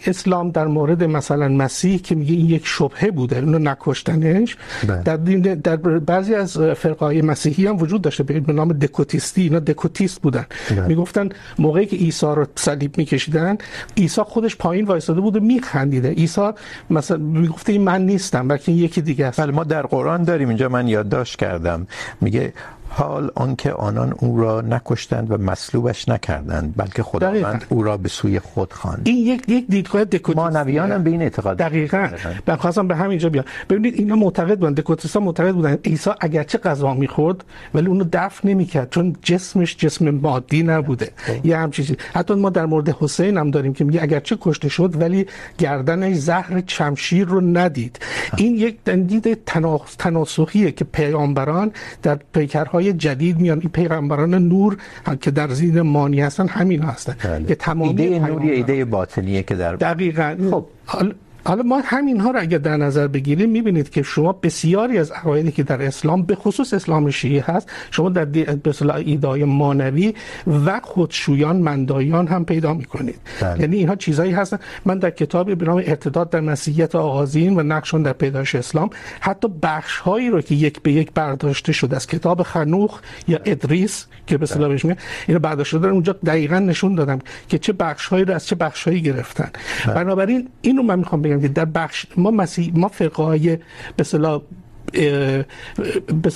اسلام 0.06 0.50
در 0.50 0.66
مورد 0.66 1.04
مثلا 1.04 1.48
مسیح 1.48 1.98
که 1.98 2.14
میگه 2.14 2.34
این 2.34 2.46
یک 2.46 2.66
شبهه 2.66 3.10
بوده 3.10 3.38
اونو 3.38 3.58
نکشتنش. 3.58 4.56
در 5.04 5.16
دین 5.16 5.40
در 5.40 5.76
بعضی 5.76 6.34
از 6.34 6.58
فرقای 6.58 7.22
مسیحی 7.22 7.66
هم 7.66 7.76
وجود 7.76 8.02
داشته 8.02 8.22
به 8.22 8.52
نام 8.52 8.72
دکوتیستی 8.72 9.42
اینا 9.42 9.58
دکوتیست 9.58 10.22
بودن. 10.22 10.46
میگفتن 10.86 11.28
موقعی 11.58 11.86
که 11.86 11.96
عیسی 11.96 12.26
رو 12.26 12.46
صلیب 12.56 12.98
میکشیدن 12.98 13.58
عیسی 13.96 14.22
خودش 14.22 14.56
پایین 14.56 14.84
وایساده 14.84 15.20
بود 15.20 15.36
و 15.36 15.40
میخندیده. 15.40 16.10
عیسی 16.10 16.50
مثلا 16.90 17.16
میگفته 17.16 17.72
این 17.72 17.82
من 17.82 18.06
نیستم 18.06 18.48
بلکه 18.48 18.72
یکی 18.72 19.02
دیگه 19.02 19.26
است. 19.26 19.40
بله 19.40 19.52
ما 19.52 19.64
در 19.64 19.82
قرآن 19.82 20.24
داریم. 20.24 20.48
اینجا 20.48 20.68
من 20.68 20.88
یادداشت 20.88 21.36
کردم. 21.36 21.86
میگه 22.20 22.52
حال 22.90 23.30
آنکه 23.34 23.72
آنان 23.72 24.14
او 24.18 24.40
را 24.40 24.60
نکشتند 24.60 25.30
و 25.30 25.36
مصلوبش 25.38 26.08
نکردند 26.08 26.74
بلکه 26.76 27.02
خداوند. 27.02 27.64
او 27.68 27.82
را 27.82 27.96
به 27.96 28.08
سوی 28.08 28.38
خود 28.38 28.72
خواند. 28.72 29.02
این 29.04 29.16
یک 29.26 29.48
یک 29.48 29.66
دیدگاه 29.68 30.04
دکوتیست 30.04 30.36
ما 30.54 30.60
نبیان 30.60 30.92
هم 30.92 31.02
به 31.02 31.10
این 31.10 31.22
اعتقاد 31.22 31.56
دقیقا. 31.58 32.08
من 32.46 32.56
خواستم 32.56 32.88
به 32.88 32.96
همینجا 32.96 33.28
بیام. 33.28 33.44
ببینید 33.70 33.94
اینا 33.94 34.16
معتقد 34.16 34.58
بودن 34.58 34.72
دکوتیستا 34.72 35.20
معتقد 35.20 35.52
بودن. 35.54 35.74
عیسی 35.84 36.10
اگرچه 36.20 36.58
غذا 36.58 36.94
میخورد 36.94 37.44
ولی 37.74 37.86
اونو 37.86 38.04
دفن 38.12 38.48
نمیکرد 38.48 38.90
چون 38.90 39.16
جسمش 39.22 39.76
جسم 39.76 40.10
مادی 40.10 40.62
نبوده. 40.62 41.10
یه 41.44 41.56
هم 41.58 41.70
چیزی. 41.70 41.96
حتی 42.14 42.34
ما 42.34 42.50
در 42.50 42.66
مورد 42.66 42.88
حسین 42.88 43.36
هم 43.36 43.50
داریم 43.50 43.72
که 43.72 43.84
میگه 43.84 44.02
اگرچه 44.02 44.38
کشته 44.40 44.68
شد 44.68 45.00
ولی 45.00 45.26
گردنش 45.58 46.16
زهر 46.16 46.62
شمشیر 46.66 47.26
رو 47.26 47.40
ندید. 47.40 47.98
این 48.36 48.56
یک 48.56 48.84
دید 48.84 49.44
تنا- 49.46 49.96
تناسخیه 49.98 50.72
که 50.72 50.84
پیامبران 50.84 51.72
در 52.02 52.18
پیکرهای 52.78 52.92
جدید 52.92 53.38
میان 53.40 53.60
این 53.60 53.70
پیغمبران 53.70 54.34
نور 54.34 54.76
که 55.20 55.30
در 55.30 55.48
زیر 55.48 55.82
مانی 55.82 56.20
هستن 56.20 56.48
همین 56.48 56.82
هستن. 56.82 57.44
که 57.48 57.54
تمامی 57.54 58.02
ایده 58.02 58.26
نوری 58.26 58.50
ایده 58.50 58.84
باطنیه 58.84 59.42
که 59.42 59.54
در 59.54 59.76
دقیقا. 59.76 60.36
خب. 60.50 60.66
حالا 61.44 61.62
ما 61.62 61.80
همین 61.84 62.20
ها 62.20 62.30
رو 62.30 62.40
اگر 62.40 62.58
در 62.58 62.76
نظر 62.76 63.06
بگیریم 63.06 63.50
میبینید 63.50 63.90
که 63.90 64.02
شما 64.02 64.32
بسیاری 64.32 64.98
از 64.98 65.10
عقایدی 65.10 65.52
که 65.52 65.62
در 65.62 65.82
اسلام 65.82 66.22
به 66.22 66.34
خصوص 66.34 66.74
اسلام 66.74 67.10
شیعه 67.10 67.42
هست 67.46 67.70
شما 67.90 68.08
در 68.08 68.24
به 68.24 68.70
اصطلاح 68.70 68.96
ایدای 68.96 69.44
مانوی 69.44 70.14
و 70.64 70.80
خودشویان 70.82 71.56
مندایان 71.56 72.26
هم 72.26 72.44
پیدا 72.44 72.74
میکنید. 72.74 73.20
بله. 73.40 73.60
یعنی 73.60 73.76
اینها 73.76 73.96
چیزایی 73.96 74.32
هستن. 74.32 74.58
من 74.84 74.98
در 74.98 75.10
کتابی 75.10 75.54
به 75.54 75.66
نام 75.66 75.76
ارتداد 75.76 76.30
در 76.30 76.40
مسیحیت 76.40 76.94
آغازین 76.94 77.60
و 77.60 77.62
نقشون 77.62 78.02
در 78.02 78.12
پیدایش 78.12 78.54
اسلام 78.54 78.90
حتی 79.20 79.48
بخش 79.62 79.98
هایی 79.98 80.30
رو 80.30 80.40
که 80.40 80.54
یک 80.54 80.82
به 80.82 80.92
یک 80.92 81.12
برداشته 81.12 81.72
شده 81.72 81.96
از 81.96 82.06
کتاب 82.06 82.42
خنوخ 82.42 83.00
یا 83.28 83.38
ادریس 83.44 84.06
که 84.26 84.38
به 84.38 84.42
اصطلاح 84.42 84.68
بهش 84.68 84.84
میگن 84.84 85.00
اینو 85.26 85.40
برداشته 85.40 85.78
دارم 85.78 85.94
اونجا 85.94 86.12
دقیقا 86.26 86.58
نشون 86.58 86.94
دادم 86.94 87.18
که 87.48 87.58
چه 87.58 87.72
بخش 87.72 88.06
هایی 88.06 88.24
رو 88.24 88.34
از 88.34 88.46
چه 88.46 88.54
بخش 88.54 88.84
هایی 88.84 89.02
گرفتن 89.02 89.50
بنابراین 89.86 90.48
اینو 90.62 90.82
من 90.82 90.98
میخوام 90.98 91.22
بگم 91.28 91.40
که 91.40 91.48
در 91.48 91.64
بخش 91.64 92.06
ما 92.16 92.30
مسیح 92.30 92.72
ما 92.74 92.88
فرقه 92.88 93.22
های 93.22 93.56
به 93.56 94.00
اصطلاح 94.00 94.40
به 96.22 96.30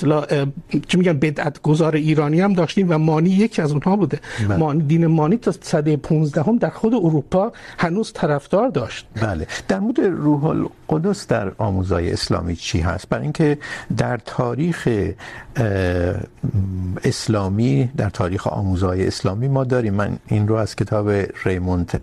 چی 0.89 0.97
میگن 0.99 1.19
بدعت 1.19 1.63
گذار 1.63 1.97
ایرانی 1.97 2.41
هم 2.41 2.53
داشتیم 2.53 2.87
و 2.91 2.99
مانی 2.99 3.31
یکی 3.31 3.63
از 3.63 3.73
اونها 3.73 3.97
بوده. 3.97 4.21
مانی 4.59 4.83
دین 4.83 5.07
مانی 5.07 5.37
تا 5.37 5.53
سده 5.61 5.97
15 5.97 6.43
هم 6.43 6.59
در 6.59 6.71
خود 6.71 6.95
اروپا 6.95 7.53
هنوز 7.79 8.13
طرفدار 8.13 8.69
داشت. 8.69 9.07
بله. 9.23 9.47
در 9.69 9.79
مورد 9.79 10.01
روح 10.01 10.67
القدس 10.93 11.27
در 11.27 11.53
آموزهای 11.59 12.13
اسلامی 12.13 12.57
چی 12.57 12.81
هست؟ 12.81 13.09
برای 13.09 13.23
اینکه 13.23 13.59
در 13.97 14.17
تاریخ 14.17 14.89
اسلامی، 17.05 17.91
در 17.97 18.11
تاریخ 18.11 18.47
آموزهای 18.47 19.07
اسلامی 19.07 19.49
ما 19.49 19.65
داریم. 19.65 19.95
من 19.95 20.19
این 20.27 20.49
رو 20.49 20.55
از 20.55 20.77
کتاب 20.77 21.11
ریموند 21.45 22.01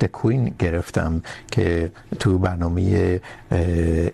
دکوین 0.00 0.54
گرفتم 0.58 1.22
که 1.50 1.92
تو 2.18 2.38
برنامه 2.38 3.20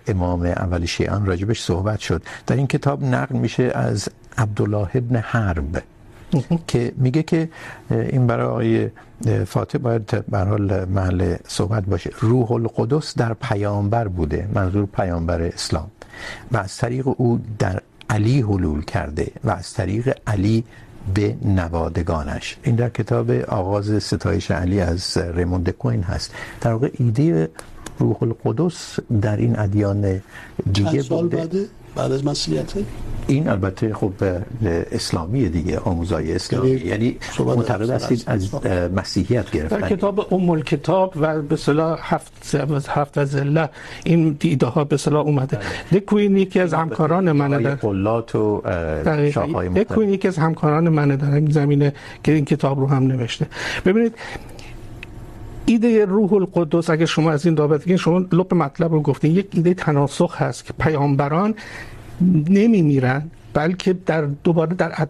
امام 0.07 0.43
اول 0.43 0.85
شیعان 0.85 1.27
راجبش 1.27 1.63
صحبت 1.63 2.01
شد. 2.01 2.23
در 2.47 2.57
این 2.57 2.67
کتاب 2.67 3.05
نقل 3.05 3.37
میشه 3.37 3.63
از 3.63 4.09
عبدالله 4.39 4.89
ابن 4.95 5.17
حرب. 5.17 5.83
که 6.67 6.93
میگه 6.97 7.23
که 7.23 7.49
این 7.91 8.27
برای 8.27 8.91
فاتح 9.47 9.79
باید 9.79 10.25
به 10.31 10.39
حال 10.39 10.85
محل 10.85 11.37
صحبت 11.49 11.85
باشه. 11.85 12.11
روح 12.21 12.53
القدس 12.53 13.15
در 13.19 13.35
پیامبر 13.35 14.09
بوده 14.09 14.49
منظور 14.55 14.87
پیامبر 14.87 15.43
اسلام. 15.43 15.91
و 16.53 16.57
از 16.57 16.77
طریق 16.77 17.09
او 17.09 17.41
در 17.59 17.83
علی 18.11 18.41
حلول 18.41 18.85
کرده 18.85 19.33
و 19.45 19.51
از 19.51 19.73
طریق 19.73 20.19
علی 20.27 20.65
به 21.15 21.37
نوادگانش. 21.45 22.57
این 22.63 22.77
در 22.77 22.89
کتاب 22.89 23.31
آغاز 23.31 24.03
ستایش 24.03 24.51
علی 24.51 24.81
از 24.81 25.17
ریموند 25.17 25.71
کوین 25.71 26.03
هست. 26.03 26.35
در 26.61 26.73
واقع 26.73 26.91
ایده 26.99 27.51
روح 27.99 28.23
القدس 28.23 28.99
در 29.23 29.37
این 29.37 29.59
ادیان 29.59 30.23
دیگه 30.73 31.03
بوده. 31.03 31.49
بعد 31.97 32.13
از 32.13 32.25
مسیحیت 32.25 32.73
این 33.27 33.49
البته 33.49 33.95
خب 33.95 34.13
اسلامی 34.93 35.49
دیگه 35.49 35.79
آموزای 35.79 36.35
اسلامی. 36.35 36.71
یعنی 36.71 37.17
معتقد 37.39 37.91
هستید 37.91 38.25
از 38.27 38.55
مسیحیت 38.97 39.51
گرفتن. 39.51 39.81
در 39.81 39.89
کتاب 39.89 40.35
ام 40.35 40.51
الکتاب 40.51 41.15
و 41.21 41.43
به 41.43 41.55
اصطلاح 41.55 41.99
هفت 42.03 42.55
هفت 42.89 43.19
از 43.19 43.37
الله 43.37 43.69
این 44.05 44.37
دیده 44.41 44.67
ها 44.67 44.85
به 44.85 44.95
اصطلاح 44.95 45.27
اومده. 45.27 45.59
دکوین 45.93 46.37
یکی 46.37 46.61
از 46.61 46.75
همکاران 46.75 47.33
منه 47.33 47.59
در 47.59 47.75
قلات 47.75 48.35
و 48.35 48.63
شاخهای 49.35 49.69
مختلف. 49.69 49.87
دکوین 49.87 50.11
یکی 50.11 50.29
از 50.29 50.39
همکاران 50.39 50.89
منه 50.89 51.17
در 51.17 51.35
این 51.35 51.51
زمینه 51.51 51.93
که 52.25 52.33
این 52.33 52.45
کتاب 52.45 52.81
رو 52.81 52.87
هم 52.87 53.03
نوشته. 53.03 53.47
ببینید 53.87 54.15
ایده 55.67 56.05
روح 56.05 56.33
القدس 56.33 56.91
اگه 56.91 57.07
شما 57.07 57.31
از 57.33 57.47
این 57.47 57.57
رابطه 57.57 57.85
بگین، 57.85 57.97
شما 57.97 58.19
لب 58.19 58.55
مطلب 58.55 58.93
رو 58.93 59.03
گفتین. 59.03 59.37
یک 59.37 59.47
ایده 59.53 59.75
تناسخ 59.75 60.43
هست 60.43 60.65
که 60.65 60.73
پیامبران 60.73 61.55
نمیمیرن، 62.49 63.31
بلکه 63.55 63.93
در 63.93 64.23
دوباره 64.45 64.75
در 64.75 65.09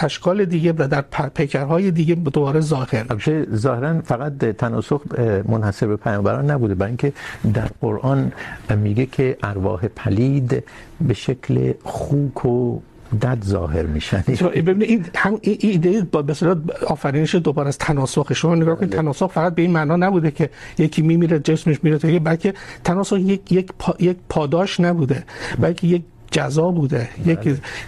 اشکال 0.00 0.44
دیگه 0.44 0.72
و 0.78 0.88
در 0.88 1.04
پیکرهای 1.34 1.90
دیگه 1.90 2.14
دوباره 2.14 2.60
ظاهر 2.60 3.14
میشه. 3.14 3.46
ظاهرا 3.54 4.00
فقط 4.00 4.38
تناسخ 4.38 5.02
منحصر 5.48 5.86
به 5.86 5.96
پیامبران 5.96 6.50
نبوده. 6.50 6.74
برای 6.74 6.90
اینکه 6.90 7.12
در 7.54 7.68
قرآن 7.80 8.32
میگه 8.76 9.06
که 9.06 9.36
ارواح 9.42 9.88
پلید 9.88 10.64
به 11.00 11.14
شکل 11.14 11.72
خوک 11.84 12.44
و 12.44 12.80
دد 13.22 13.44
ظاهر 13.44 13.82
میشن 13.82 14.24
ببینید 14.50 14.82
این 14.82 15.06
هم 15.14 15.38
این 15.42 15.58
ایده 15.60 16.02
با 16.02 16.22
به 16.22 16.30
اصطلاح 16.30 16.56
آفرینش 16.86 17.34
دوباره 17.34 17.68
از 17.68 17.78
تناسخ 17.78 18.32
شما 18.32 18.54
نگاه 18.54 18.76
کنید. 18.76 18.92
تناسخ 18.92 19.26
فقط 19.26 19.54
به 19.54 19.62
این 19.62 19.70
معنا 19.70 19.96
نبوده 19.96 20.30
که 20.30 20.50
یکی 20.78 21.02
میمیره 21.02 21.38
جسمش 21.38 21.84
میره 21.84 21.98
تا 21.98 22.18
بلکه 22.18 22.54
تناسخ 22.84 23.16
یک 23.18 23.52
یک 23.52 23.72
پا، 23.78 23.94
یک 23.98 24.16
پاداش 24.28 24.80
نبوده. 24.80 25.24
بلکه 25.58 25.86
یک 25.86 26.02
جزا 26.30 26.70
بوده. 26.70 27.08
یک 27.26 27.38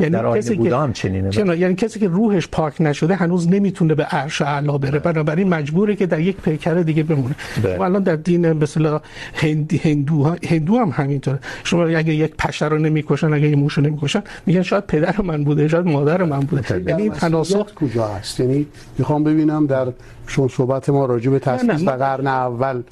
یعنی 0.00 0.12
در 0.12 0.38
کسی 0.38 0.56
که 0.56 0.76
هم 0.76 0.92
چنینه. 0.92 1.30
چنین 1.30 1.60
یعنی 1.60 1.74
کسی 1.74 2.00
که 2.00 2.08
روحش 2.08 2.48
پاک 2.48 2.80
نشده 2.80 3.14
هنوز 3.14 3.48
نمیتونه 3.48 3.94
به 3.94 4.04
عرش 4.04 4.42
اعلی 4.42 4.78
بره. 4.78 4.98
بنابراین 4.98 5.48
مجبوره 5.48 5.96
که 5.96 6.06
در 6.06 6.20
یک 6.20 6.36
پیکر 6.36 6.74
دیگه 6.74 7.02
بمونه. 7.02 7.34
و 7.78 7.82
الان 7.82 8.02
در 8.02 8.16
دین 8.16 8.58
به 8.58 8.62
اصطلاح 8.62 9.00
هندی 9.34 9.76
هندو 9.76 10.36
هندو 10.48 10.78
هم 10.78 10.88
همینطوره. 10.88 11.38
شما 11.64 11.84
اگه 11.84 12.14
یک 12.14 12.34
پشه 12.38 12.66
رو 12.66 12.78
نمیکشن 12.78 13.32
اگه 13.32 13.48
یک 13.48 13.58
موش 13.58 13.72
رو 13.74 13.82
نمیکشن 13.82 14.22
میگن 14.46 14.62
شاید 14.62 14.86
پدر 14.86 15.22
من 15.22 15.44
بوده 15.44 15.68
شاید 15.68 15.86
مادر 15.86 16.22
من 16.22 16.40
بوده. 16.40 16.82
یعنی 16.86 17.10
تناسخ 17.10 17.74
کجا 17.74 18.06
هست؟ 18.06 18.40
یعنی 18.40 18.66
میخوام 18.98 19.24
ببینم 19.24 19.66
در 19.66 19.86
چون 20.30 20.48
صحبت 20.48 20.88
ما 20.88 21.06
راجع 21.06 21.30
به 21.30 21.38
تاسیس 21.38 21.86
و 21.86 21.90
قرن 21.90 22.26
اول 22.26 22.82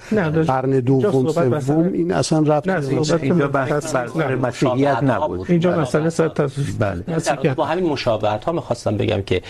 قرن 0.47 0.81
دوم 0.81 1.29
سوم 1.61 1.93
این 1.93 2.13
اصلا 2.13 2.39
ربط 2.39 2.69
اینجا 3.23 3.49
بحث 3.49 3.95
بر 3.95 4.35
مسیحیت 4.35 5.03
نبود. 5.03 5.47
اینجا 5.51 5.81
مسئله 5.81 6.11
سر 6.11 6.29
تاسیس 6.29 6.77
بله. 6.77 7.55
با 7.55 7.65
همین 7.65 7.87
مشابهت 7.87 8.45
ها 8.45 8.53
میخواستم 8.53 8.97
بگم 8.97 9.23
که 9.23 9.43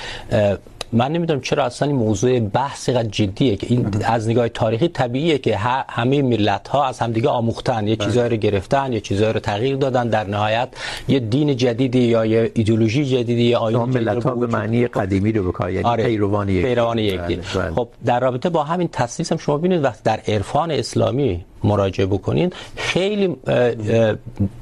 من 0.92 1.12
نمیدونم 1.12 1.40
چرا 1.40 1.64
اصلا 1.64 1.88
این 1.88 1.96
موضوع 1.96 2.40
بحث 2.40 2.88
قد 2.88 3.10
جدیه 3.10 3.56
که 3.56 3.66
این 3.70 3.90
از 4.04 4.28
نگاه 4.28 4.48
تاریخی 4.48 4.88
طبیعیه 4.88 5.38
که 5.38 5.56
همه 5.88 6.22
ملت 6.22 6.68
ها 6.68 6.86
از 6.86 6.98
همدیگه 6.98 7.28
آموختن. 7.28 7.88
یه 7.88 7.96
چیزایی 7.96 8.30
رو 8.30 8.36
گرفتن 8.36 8.92
یه 8.92 9.00
چیزایی 9.00 9.32
رو 9.32 9.40
تغییر 9.40 9.76
دادن. 9.76 10.08
در 10.08 10.24
نهایت 10.24 10.68
یه 11.08 11.20
دین 11.20 11.56
جدیدی 11.56 11.98
یا 11.98 12.26
یه 12.26 12.50
ایدئولوژی 12.54 13.04
جدیدی 13.04 13.42
یا 13.42 13.58
آیین 13.58 13.82
ملت 13.82 14.24
ها 14.24 14.34
به 14.34 14.46
معنی 14.46 14.86
قدیمی 14.86 15.32
رو 15.32 15.48
بکار 15.48 15.70
یعنی 15.70 15.84
آره. 15.84 16.04
پیروان 16.04 16.48
یک 16.48 16.64
پیروان 16.64 16.98
یک 16.98 17.20
دین 17.20 17.42
خب 17.42 17.88
در 18.04 18.20
رابطه 18.20 18.48
با 18.48 18.64
همین 18.64 18.88
تاسیس 18.88 19.32
هم 19.32 19.38
شما 19.38 19.58
ببینید 19.58 19.84
وقتی 19.84 20.00
در 20.04 20.20
عرفان 20.28 20.70
اسلامی 20.70 21.44
مراجعه 21.64 22.06
بکنین 22.06 22.52
خیلی 22.76 23.36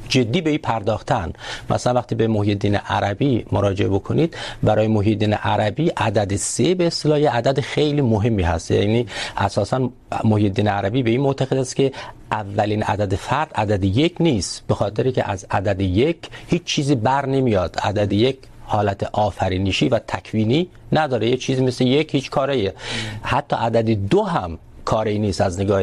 جدی 0.08 0.40
به 0.40 0.50
این 0.50 0.58
پرداختن. 0.58 1.32
مثلا 1.70 1.94
وقتی 1.94 2.14
به 2.14 2.26
محی 2.26 2.50
الدین 2.50 2.74
عربی 2.76 3.46
مراجعه 3.52 3.88
بکنید 3.88 4.36
برای 4.62 4.88
محی 4.88 5.10
الدین 5.10 5.32
عربی 5.32 5.88
عدد 5.96 6.36
سه 6.36 6.74
به 6.74 6.86
اصطلاح 6.86 7.18
عدد 7.18 7.60
خیلی 7.60 8.00
مهمی 8.00 8.42
هست. 8.42 8.70
یعنی 8.70 9.06
اساسا 9.36 9.90
محی 10.24 10.44
الدین 10.44 10.68
عربی 10.68 11.02
به 11.02 11.10
این 11.10 11.20
معتقد 11.20 11.56
است 11.56 11.76
که 11.76 11.92
اولین 12.30 12.82
عدد 12.82 13.14
فرد 13.14 13.50
عدد 13.54 13.84
یک 13.84 14.14
نیست. 14.20 14.66
به 14.66 14.74
خاطر 14.74 15.10
که 15.10 15.30
از 15.30 15.46
عدد 15.50 15.80
یک 15.80 16.18
هیچ 16.48 16.64
چیزی 16.64 16.94
بر 16.94 17.26
نمیاد. 17.26 17.76
عدد 17.82 18.12
یک 18.12 18.38
حالت 18.66 19.02
آفرینشی 19.12 19.88
و 19.88 19.98
تکوینی 19.98 20.68
نداره. 20.92 21.28
یه 21.28 21.36
چیز 21.36 21.60
مثل 21.60 21.86
یک 21.86 22.14
هیچ 22.14 22.30
کاره 22.30 22.74
حتی 23.22 23.56
عدد 23.56 23.90
دو 23.90 24.22
هم 24.22 24.58
کاری 24.86 25.18
نیست 25.18 25.40
از 25.40 25.60
نگاه 25.60 25.82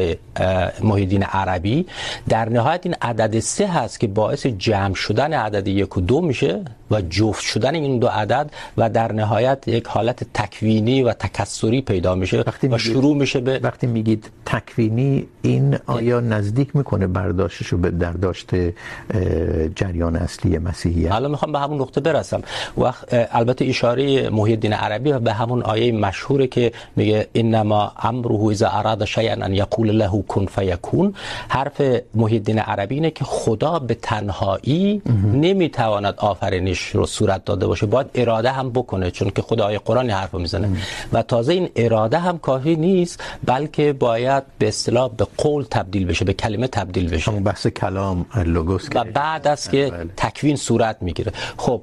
محیدین 0.82 1.22
عربی. 1.22 1.86
در 2.28 2.48
نهایت 2.48 2.80
این 2.82 2.96
عدد 3.02 3.38
سه 3.38 3.66
هست 3.66 4.00
که 4.00 4.06
باعث 4.06 4.46
جمع 4.46 4.94
شدن 4.94 5.32
عدد 5.32 5.68
یک 5.68 5.96
و 5.96 6.00
دو 6.00 6.20
میشه. 6.20 6.64
و 6.90 7.00
جفت 7.00 7.42
شدن 7.42 7.74
این 7.74 7.98
دو 7.98 8.06
عدد 8.06 8.50
و 8.76 8.90
در 8.90 9.12
نهایت 9.12 9.68
یک 9.68 9.86
حالت 9.86 10.26
تکوینی 10.34 11.02
و 11.02 11.12
تکسری 11.12 11.80
پیدا 11.80 12.14
میشه 12.14 12.44
وقتی 12.46 12.68
و 12.68 12.78
شروع 12.78 13.16
میشه 13.16 13.40
به 13.40 13.60
وقتی 13.62 13.86
میگید 13.86 14.30
تکوینی 14.46 15.26
این 15.42 15.78
آیا 15.86 16.20
نزدیک 16.20 16.76
میکنه 16.76 17.06
برداشتش 17.06 17.66
رو 17.66 17.78
به 17.78 17.90
در 17.90 18.12
داشت 18.12 18.50
جریان 19.76 20.16
اصلی 20.16 20.58
مسیحیت؟ 20.58 21.12
حالا 21.12 21.28
میخوام 21.28 21.52
به 21.52 21.58
همون 21.58 21.80
نقطه 21.80 22.00
برسم. 22.00 22.42
وقت 22.78 23.04
البته 23.10 23.64
اشاره 23.64 24.30
محی 24.30 24.52
الدین 24.52 24.72
عربی 24.72 25.12
به 25.12 25.32
همون 25.32 25.62
آیه 25.62 25.92
مشهوره 25.92 26.46
که 26.46 26.72
میگه 26.96 27.28
انما 27.34 27.92
امره 28.02 28.40
اذا 28.50 28.68
اراد 28.68 29.04
شیئا 29.04 29.36
ان 29.44 29.54
یقول 29.54 29.90
له 29.90 30.22
کن 30.28 30.46
فیکون 30.46 31.14
حرف 31.48 31.80
محی 32.14 32.36
الدین 32.36 32.58
عربی 32.58 32.94
اینه 32.94 33.10
که 33.10 33.24
خدا 33.24 33.78
به 33.78 33.94
تنهایی 33.94 35.02
نمیتواند 35.32 36.14
آفرینش 36.16 36.73
رو 36.80 37.06
صورت 37.06 37.44
داده 37.44 37.66
باشه 37.66 37.86
باید 37.86 38.06
اراده 38.14 38.50
هم 38.50 38.70
بکنه 38.70 39.10
چون 39.10 39.30
که 39.30 39.42
خدای 39.42 39.78
قرآن 39.78 40.10
حرف 40.10 40.34
میزنه. 40.34 40.68
و 41.12 41.22
تازه 41.22 41.52
این 41.52 41.68
اراده 41.76 42.18
هم 42.18 42.38
کافی 42.38 42.76
نیست 42.76 43.22
بلکه 43.44 43.92
باید 43.92 44.42
به 44.58 44.68
اصطلاح 44.68 45.10
به 45.16 45.26
قول 45.36 45.64
تبدیل 45.70 46.06
بشه 46.06 46.24
به 46.24 46.32
کلمه 46.32 46.66
تبدیل 46.66 47.10
بشه. 47.10 47.30
همون 47.30 47.42
بحث 47.42 47.66
کلام 47.66 48.26
لوگوس 48.44 48.88
و 48.94 49.04
بعد 49.04 49.48
از 49.48 49.70
که 49.70 49.92
تکوین 50.16 50.56
صورت 50.56 50.96
میگیره. 51.00 51.32
خب 51.56 51.80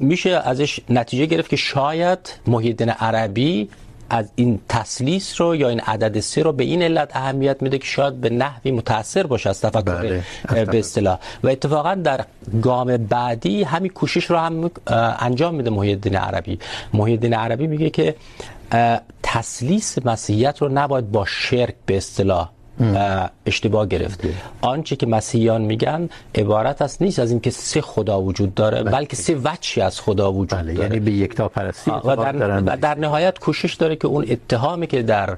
میشه 0.00 0.30
ازش 0.30 0.80
نتیجه 0.90 1.26
گرفت 1.26 1.50
که 1.50 1.56
شاید 1.56 2.18
محی 2.46 2.68
الدین 2.68 2.90
عربی 2.90 3.68
از 4.10 4.30
این 4.34 4.60
تسلیس 4.68 5.40
رو 5.40 5.56
یا 5.56 5.68
این 5.68 5.80
عدد 5.80 6.20
سه 6.20 6.42
رو 6.42 6.52
به 6.52 6.64
این 6.64 6.82
علت 6.82 7.16
اهمیت 7.16 7.62
میده 7.62 7.78
که 7.78 7.86
شاید 7.86 8.20
به 8.20 8.30
نحوی 8.30 8.70
متاثر 8.70 9.26
باشه 9.26 9.50
از 9.50 9.60
تفکر 9.60 10.22
به 10.64 10.78
اصطلاح. 10.78 11.18
و 11.42 11.48
اتفاقا 11.48 11.94
در 11.94 12.24
گام 12.62 12.96
بعدی 12.96 13.62
همین 13.62 13.92
کوشش 13.92 14.24
رو 14.24 14.36
هم 14.36 14.70
انجام 15.18 15.54
میده 15.54 15.70
محی 15.70 15.90
الدین 15.90 16.16
عربی. 16.16 16.58
محی 16.92 17.12
الدین 17.12 17.34
عربی 17.34 17.66
میگه 17.66 17.90
که 17.90 18.14
تسلیس 19.22 20.06
مسیحیت 20.06 20.62
رو 20.62 20.68
نباید 20.68 21.12
با 21.12 21.24
شرک 21.24 21.74
به 21.86 21.96
اصطلاح 21.96 22.50
اشتباه 23.46 23.86
گرفت. 23.86 24.20
آنچه 24.60 24.96
که 24.96 25.06
مسیحیان 25.06 25.62
میگن 25.62 26.08
عبارت 26.34 26.82
است 26.82 27.02
نیست 27.02 27.18
از 27.18 27.30
اینکه 27.30 27.50
سه 27.50 27.80
خدا 27.80 28.22
وجود 28.22 28.54
داره 28.54 28.82
بلکه 28.82 29.16
سه 29.16 29.34
وجهی 29.44 29.82
از 29.82 30.00
خدا 30.00 30.32
وجود 30.32 30.48
داره. 30.48 30.74
یعنی 30.74 31.00
به 31.00 31.10
یکتا 31.10 31.48
پرستی 31.48 31.90
و 31.90 32.16
در, 32.16 32.62
و 32.66 32.76
در 32.76 32.98
نهایت 32.98 33.38
کوشش 33.38 33.74
داره 33.74 33.96
که 33.96 34.08
اون 34.08 34.24
اتهامی 34.28 34.86
که 34.86 35.02
در 35.02 35.36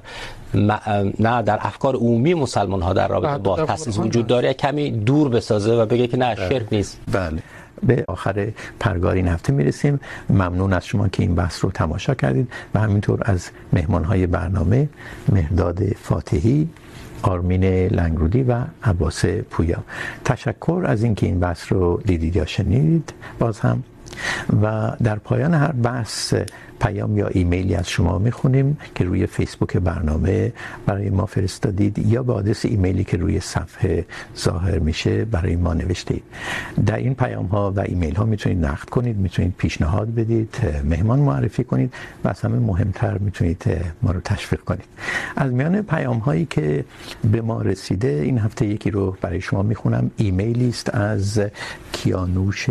نه 1.19 1.41
در 1.41 1.59
افکار 1.61 1.95
عمومی 1.95 2.33
مسلمان 2.33 2.81
ها 2.81 2.93
در 2.93 3.07
رابطه 3.07 3.37
با 3.37 3.65
تسلیس 3.65 3.97
وجود 3.97 4.27
داره 4.27 4.53
کمی 4.53 4.91
دور 4.91 5.29
بسازه 5.29 5.71
و 5.73 5.85
بگه 5.85 6.07
که 6.07 6.17
نه 6.17 6.35
شرک 6.35 6.67
نیست. 6.71 6.99
بله. 7.11 7.43
به 7.83 8.05
آخر 8.07 8.47
پرگار 8.79 9.15
این 9.15 9.27
هفته 9.27 9.53
میرسیم. 9.53 9.99
ممنون 10.29 10.73
از 10.73 10.85
شما 10.85 11.07
که 11.07 11.23
این 11.23 11.35
بحث 11.35 11.65
رو 11.65 11.71
تماشا 11.71 12.13
کردید 12.13 12.51
و 12.75 12.79
همینطور 12.79 13.19
از 13.25 13.49
مهمانهای 13.73 14.27
برنامه 14.27 14.89
مهداد 15.29 15.79
فاتحی 15.83 16.69
آرمین 17.23 17.63
لنگرودی 17.87 18.43
و 18.43 18.63
عباس 18.83 19.25
پویا. 19.25 19.83
تشکر 20.25 20.83
از 20.87 21.03
اینکه 21.03 21.25
این 21.25 21.39
بحث 21.39 21.71
رو 21.71 22.01
دیدید 22.05 22.35
یا 22.35 22.45
شنیدید. 22.45 23.13
باز 23.39 23.59
هم 23.59 23.83
و 24.63 24.91
در 25.03 25.15
پایان 25.15 25.53
هر 25.53 25.71
بحث 25.71 26.33
پیام 26.81 27.17
یا 27.17 27.27
ایمیلی 27.27 27.75
از 27.75 27.89
شما 27.89 28.17
میخونیم 28.17 28.77
که 28.95 29.03
روی 29.03 29.27
فیسبوک 29.27 29.77
برنامه 29.77 30.53
برای 30.85 31.09
ما 31.09 31.25
فرستادید 31.25 31.97
یا 31.99 32.23
به 32.23 32.33
آدرس 32.33 32.65
ایمیلی 32.65 33.03
که 33.03 33.17
روی 33.17 33.39
صفحه 33.39 34.05
ظاهر 34.37 34.79
میشه 34.79 35.25
برای 35.25 35.55
ما 35.55 35.73
نوشتید. 35.73 36.23
در 36.85 36.99
این 37.05 37.15
پیام 37.15 37.45
ها 37.45 37.71
و 37.75 37.79
ایمیل 37.79 38.15
ها 38.15 38.25
میتونید 38.25 38.65
نقد 38.65 38.89
کنید، 38.89 39.17
میتونید 39.17 39.53
پیشنهاد 39.57 40.15
بدید، 40.15 40.55
مهمان 40.83 41.19
معرفی 41.19 41.63
کنید 41.63 41.93
و 42.23 42.27
از 42.33 42.41
همه 42.41 42.59
مهمتر 42.59 43.17
میتونید 43.17 43.63
ما 44.01 44.11
رو 44.11 44.21
تشویق 44.21 44.61
کنید. 44.61 44.89
از 45.35 45.49
میان 45.51 45.81
پیام 45.81 46.17
هایی 46.17 46.45
که 46.45 46.85
به 47.31 47.39
ما 47.41 47.61
رسیده 47.61 48.11
این 48.27 48.37
هفته 48.37 48.65
یکی 48.65 48.91
رو 48.91 49.17
برای 49.21 49.41
شما 49.41 49.61
میخونم. 49.61 50.11
ایمیلی 50.17 50.69
است 50.69 50.95
از 50.95 51.41
کیانوش 51.95 52.69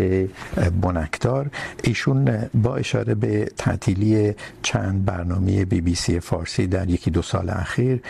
بنکتا. 0.82 1.29
بنکدار 1.30 1.50
ایشون 1.84 2.48
با 2.54 2.76
اشاره 2.76 3.14
به 3.14 3.44
تعطیلی 3.56 4.34
چند 4.62 5.04
برنامه 5.04 5.64
بی 5.64 5.80
بی 5.80 5.94
سی 5.94 6.20
فارسی 6.20 6.66
در 6.66 6.90
یکی 6.90 7.10
دو 7.10 7.22
سال 7.22 7.50
اخیر، 7.50 8.02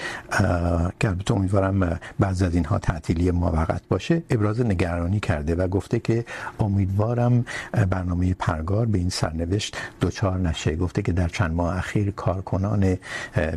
که 1.00 1.08
البته 1.08 1.34
امیدوارم 1.34 2.00
بعض 2.18 2.42
از 2.42 2.54
اینها 2.54 2.78
تعطیلی 2.78 3.30
موقت 3.30 3.82
باشه، 3.88 4.22
ابراز 4.30 4.60
نگرانی 4.60 5.20
کرده 5.20 5.54
و 5.54 5.68
گفته 5.68 6.00
که 6.00 6.24
امیدوارم 6.60 7.44
برنامه 7.90 8.34
پرگار 8.34 8.86
به 8.86 8.98
این 8.98 9.08
سرنوشت 9.08 9.76
دوچار 10.00 10.38
نشه. 10.38 10.76
گفته 10.76 11.02
که 11.02 11.12
در 11.12 11.28
چند 11.28 11.52
ماه 11.52 11.76
اخیر 11.76 12.10
کارکنان 12.10 12.96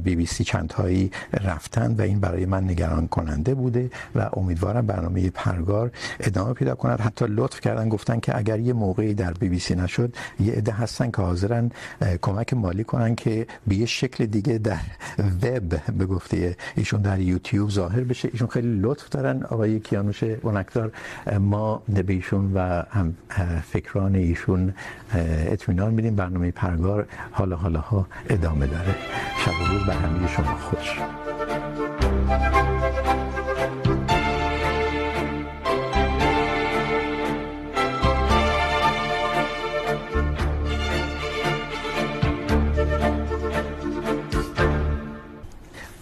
بی 0.04 0.16
بی 0.16 0.26
سی 0.26 0.44
چند 0.44 0.70
تایی 0.70 1.12
رفتن 1.44 1.96
و 1.98 2.02
این 2.02 2.20
برای 2.20 2.46
من 2.46 2.64
نگران 2.64 3.08
کننده 3.08 3.54
بوده 3.54 3.90
و 4.16 4.30
امیدوارم 4.34 4.88
برنامه 4.88 5.30
پرگار 5.30 5.92
ادامه 6.20 6.54
پیدا 6.54 6.76
کند. 6.76 7.00
حتی 7.00 7.26
لطف 7.30 7.62
کردن، 7.62 7.90
گفتن 7.90 8.20
که 8.20 8.38
اگر 8.38 8.60
یه 8.60 8.74
موقعی 8.74 9.14
در 9.14 9.34
بی 9.34 9.50
بی 9.54 9.60
سی 9.60 9.76
نشد. 9.76 10.16
یه 10.40 10.54
عده 10.54 10.72
هستن 10.72 11.12
که 11.12 11.22
حاضرن 11.22 11.72
کمک 12.22 12.54
مالی 12.54 12.84
کنن 12.84 13.16
که 13.16 13.48
به 13.68 13.76
یه 13.76 13.86
شکل 13.86 14.26
دیگه 14.26 14.58
در 14.58 14.82
وب 15.44 15.70
به 15.98 16.06
گفته 16.06 16.58
ایشون 16.76 17.02
در 17.02 17.20
یوتیوب 17.20 17.70
ظاهر 17.70 18.04
بشه. 18.04 18.30
ایشون 18.34 18.48
خیلی 18.48 18.80
لطف 18.82 19.10
دارن. 19.10 19.44
آقای 19.44 19.80
کیانوش 19.80 20.24
ونکدار 20.24 20.92
ما 21.40 21.84
به 21.90 22.14
ایشون 22.14 22.54
و 22.54 22.84
هم 22.90 23.14
فکران 23.72 24.16
ایشون 24.16 24.74
اطمینان 25.54 25.94
میدیم. 25.94 26.16
برنامه 26.16 26.52
پرگار 26.52 27.06
حالا 27.32 27.56
حالا 27.56 27.80
ها 27.80 28.08
ادامه 28.30 28.68
داره. 28.68 28.96
شب 29.46 29.52
و 29.62 29.64
روز 29.74 29.86
بر 29.86 29.94
همه 29.94 30.28
شما 30.28 30.58
خوش. 30.58 30.88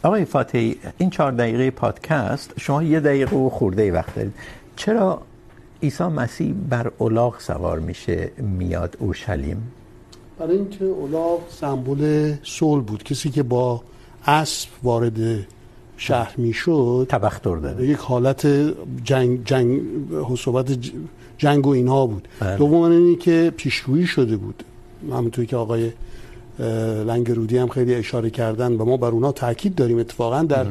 آقای 0.04 0.26
فاتحی 0.26 0.76
این 0.98 1.10
چهار 1.10 1.32
دقیقه 1.32 1.72
پادکست 1.72 2.54
شما 2.60 2.84
یه 2.84 3.00
دقیقه 3.00 3.36
و 3.36 3.50
خورده 3.50 3.92
وقت 3.92 4.16
دارید. 4.16 4.34
چرا 4.76 5.22
عیسی 5.84 6.04
مسیح 6.04 6.54
بر 6.70 6.92
الاغ 7.02 7.40
سوار 7.40 7.80
میشه 7.80 8.32
میاد 8.38 8.98
اورشلیم؟ 9.00 9.72
برای 10.40 10.56
اینکه 10.56 10.86
الاغ 10.86 11.40
سمبل 11.50 12.34
صلح 12.44 12.84
بود. 12.84 13.04
کسی 13.04 13.30
که 13.30 13.44
با 13.44 13.82
اسب 14.26 14.70
وارد 14.84 15.48
شهر 15.98 16.34
میشد 16.38 17.08
تبختر 17.10 17.56
داره. 17.56 17.88
یک 17.88 17.98
حالت 17.98 18.48
جنگ 19.04 19.46
جنگ 19.46 19.82
حسابت 20.30 20.78
جنگ 21.38 21.68
و 21.68 21.70
اینها 21.70 22.08
بود. 22.08 22.28
دوم 22.58 22.82
اینی 22.82 23.16
که 23.16 23.54
پیشگویی 23.58 24.08
شده 24.08 24.38
بود. 24.38 24.64
همونطوری 25.12 25.48
که 25.48 25.56
آقای 25.56 25.92
لنگ 27.06 27.32
رودی 27.32 27.58
هم 27.58 27.68
خیلی 27.68 27.96
اشاره 27.96 28.30
کردن 28.30 28.72
و 28.72 28.86
ما 28.86 28.98
بر 28.98 29.08
اونها 29.08 29.32
تاکید 29.32 29.76
داریم. 29.76 30.00
اتفاقا 30.00 30.44
در 30.44 30.66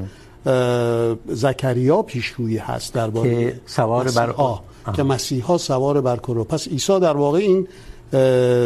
زکریا 1.28 2.02
پیشگویی 2.02 2.56
هست 2.56 2.94
درباره 2.94 3.44
که 3.44 3.60
سوار 3.66 4.10
بر 4.10 4.30
آه 4.30 4.62
که 4.92 5.02
مسیحا 5.02 5.58
سوار 5.58 6.00
بر 6.00 6.16
کرو 6.16 6.44
پس 6.44 6.68
عیسی 6.68 7.00
در 7.00 7.16
واقع 7.16 7.38
این 7.38 7.68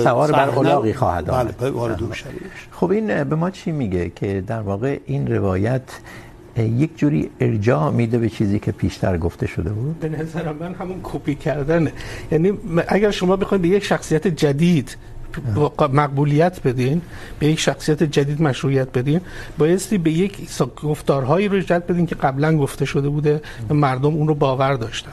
سوار 0.04 0.32
بر 0.32 0.58
الاغی 0.58 0.92
خواهد 0.92 1.30
آمد. 1.30 1.54
بله 1.58 1.70
وارد 1.70 2.00
خب 2.70 2.90
این 2.90 3.24
به 3.24 3.36
ما 3.36 3.50
چی 3.50 3.72
میگه؟ 3.72 4.12
که 4.16 4.44
در 4.46 4.60
واقع 4.60 4.98
این 5.06 5.26
روایت 5.26 5.82
یک 6.56 6.98
جوری 6.98 7.30
ارجاع 7.40 7.90
میده 7.90 8.18
به 8.18 8.28
چیزی 8.28 8.58
که 8.58 8.72
پیشتر 8.72 9.18
گفته 9.18 9.46
شده 9.46 9.70
بود؟ 9.70 9.98
به 10.00 10.08
نظر 10.08 10.52
من 10.52 10.74
همون 10.74 11.00
کپی 11.02 11.34
کردنه. 11.34 11.92
یعنی 12.32 12.52
اگر 12.88 13.10
شما 13.10 13.36
بخواید 13.36 13.62
به 13.62 13.68
یک 13.68 13.84
شخصیت 13.84 14.26
جدید 14.26 14.96
مقبولیت 15.92 16.62
بدین 16.62 17.02
به 17.38 17.46
یک 17.46 17.60
شخصیت 17.60 18.02
جدید 18.02 18.42
مشروعیت 18.42 18.88
بدین. 18.92 19.20
بایستی 19.58 19.98
به 19.98 20.10
یک 20.10 20.48
گفتارهایی 20.82 21.48
رو 21.48 21.54
ایجاد 21.54 21.86
بدین 21.86 22.06
که 22.06 22.14
قبلا 22.14 22.56
گفته 22.56 22.84
شده 22.84 23.08
بوده 23.08 23.40
و 23.70 23.74
مردم 23.74 24.14
اون 24.14 24.28
رو 24.28 24.34
باور 24.34 24.74
داشتن. 24.74 25.12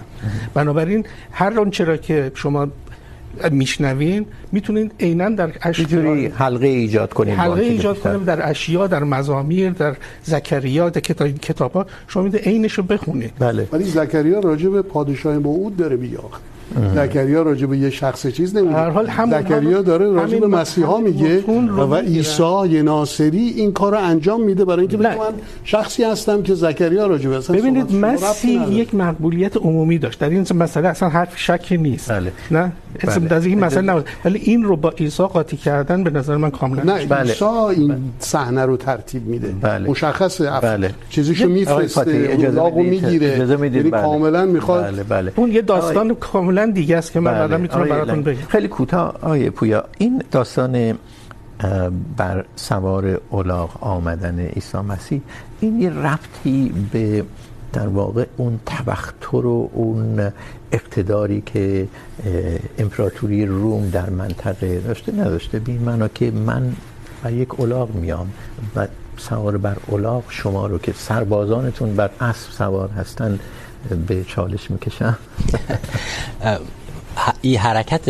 بنابراین 0.53 1.05
هر 1.31 1.59
آنچه 1.59 1.83
را 1.83 1.97
که 1.97 2.31
شما 2.35 2.67
میشنوین 3.51 4.25
میتونین 4.51 4.91
عینا 4.99 5.29
در 5.29 5.51
اشیاء 5.61 6.29
حلقه 6.29 6.67
ایجاد 6.67 7.13
کنین 7.13 7.35
حلقه 7.35 7.61
ایجاد 7.61 7.99
کنین 7.99 8.23
در 8.23 8.49
اشیاء 8.49 8.87
در 8.87 9.03
مزامیر 9.03 9.69
در 9.69 9.95
زکریا 10.23 10.89
در 10.89 11.01
کتاب 11.01 11.27
کتابا 11.27 11.85
شما 12.07 12.23
میده 12.23 12.37
عینش 12.37 12.73
رو 12.73 12.83
بخونید 12.83 13.33
بله. 13.39 13.67
ولی 13.71 13.83
زکریا 13.83 14.39
راجع 14.39 14.69
به 14.69 14.81
پادشاه 14.81 15.37
موعود 15.37 15.77
داره 15.77 15.95
میگه 15.95 16.17
زکریا 16.95 17.41
راجع 17.41 17.65
به 17.65 17.77
یه 17.77 17.89
شخص 17.89 18.27
چیز 18.27 18.55
نمیگه. 18.55 18.75
هر 18.75 18.89
حال 18.89 19.07
همون 19.07 19.41
زکریا 19.41 19.81
داره 19.81 20.11
راجع 20.11 20.39
به 20.39 20.47
مسیحا 20.47 20.97
میگه 20.97 21.43
و 21.77 21.95
عیسی 21.95 22.81
ناصری 22.81 23.53
این 23.55 23.71
کارو 23.71 23.97
انجام 23.97 24.43
میده 24.43 24.65
برای 24.65 24.79
اینکه 24.79 24.97
بگه 24.97 25.09
من 25.09 25.25
شخصی 25.63 26.03
هستم 26.03 26.41
که 26.41 26.53
زکریا 26.53 27.07
راجع 27.07 27.29
به 27.29 27.39
ببینید 27.39 27.95
مسیح 27.95 28.71
یک 28.71 28.95
مقبولیت 28.95 29.57
عمومی 29.57 29.97
داشت. 29.97 30.19
در 30.19 30.29
این 30.29 30.45
مسئله 30.55 30.87
اصلا 30.87 31.09
حرف 31.09 31.37
شکی 31.37 31.77
نیست. 31.77 32.11
بله. 32.11 32.31
نه؟ 32.51 32.71
اسم 32.99 33.27
در 33.27 33.39
این 33.39 33.59
مسئله 33.59 33.81
نبود. 33.81 34.05
ولی 34.25 34.39
این 34.39 34.63
رو 34.63 34.75
با 34.75 34.89
عیسی 34.89 35.23
قاطی 35.23 35.57
کردن 35.57 36.03
به 36.03 36.09
نظر 36.09 36.37
من 36.37 36.51
کاملا 36.51 36.83
نه 36.83 37.05
بله. 37.05 37.31
عیسی 37.31 37.45
این 37.45 37.95
صحنه 38.19 38.65
رو 38.65 38.77
ترتیب 38.77 39.27
میده. 39.27 39.47
بله. 39.61 39.89
مشخصه. 39.89 40.51
بله. 40.61 40.91
چیزیشو 41.09 41.47
میفرسته. 41.49 42.27
اجازه 42.29 42.71
میگیره. 42.71 43.33
اجازه 43.33 43.55
میدید 43.55 43.85
یعنی 43.85 43.91
کاملا 43.91 44.45
میخواد 44.45 44.83
بله 44.83 45.03
بله. 45.03 45.31
اون 45.35 45.51
یه 45.51 45.61
داستان 45.61 46.15
کاملا 46.15 46.60
دیگه 46.69 46.97
است 46.97 47.11
که 47.11 47.19
من 47.19 47.31
بعدا 47.31 47.57
میتونم 47.57 47.89
براتون 47.89 48.23
بگم. 48.23 48.41
خیلی 48.47 48.67
کوتاه 48.67 49.17
آیه 49.21 49.49
پویا. 49.49 49.83
این 49.97 50.23
داستان 50.31 50.97
بر 52.17 52.45
سوار 52.55 53.21
الاغ 53.31 53.83
آمدن 53.83 54.39
عیسی 54.39 54.77
مسیح 54.77 55.21
این 55.59 55.81
یه 55.81 55.89
ربطی 55.89 56.73
به 56.91 57.23
در 57.73 57.87
واقع 57.87 58.25
اون 58.37 58.59
تبختر 58.65 59.45
و 59.45 59.69
اون 59.73 60.31
اقتداری 60.71 61.43
که 61.45 61.87
امپراتوری 62.77 63.45
روم 63.45 63.89
در 63.89 64.09
منطقه 64.09 64.79
داشته 64.79 65.11
نداشته. 65.11 65.59
بی 65.59 65.77
معنا 65.77 66.07
که 66.07 66.31
من 66.31 66.73
بر 67.23 67.31
یک 67.31 67.59
الاغ 67.59 67.95
میام 67.95 68.27
و 68.75 68.87
سوار 69.17 69.57
بر 69.57 69.77
الاغ 69.91 70.23
شما 70.29 70.67
رو 70.67 70.77
که 70.77 70.93
سربازانتون 70.93 71.95
بر 71.95 72.09
اسب 72.21 72.51
سوار 72.51 72.89
هستن 72.89 73.39
به 74.07 74.23
چالش 74.23 74.71
میکشم. 74.71 75.17
این 77.41 77.57
حرکت 77.57 78.09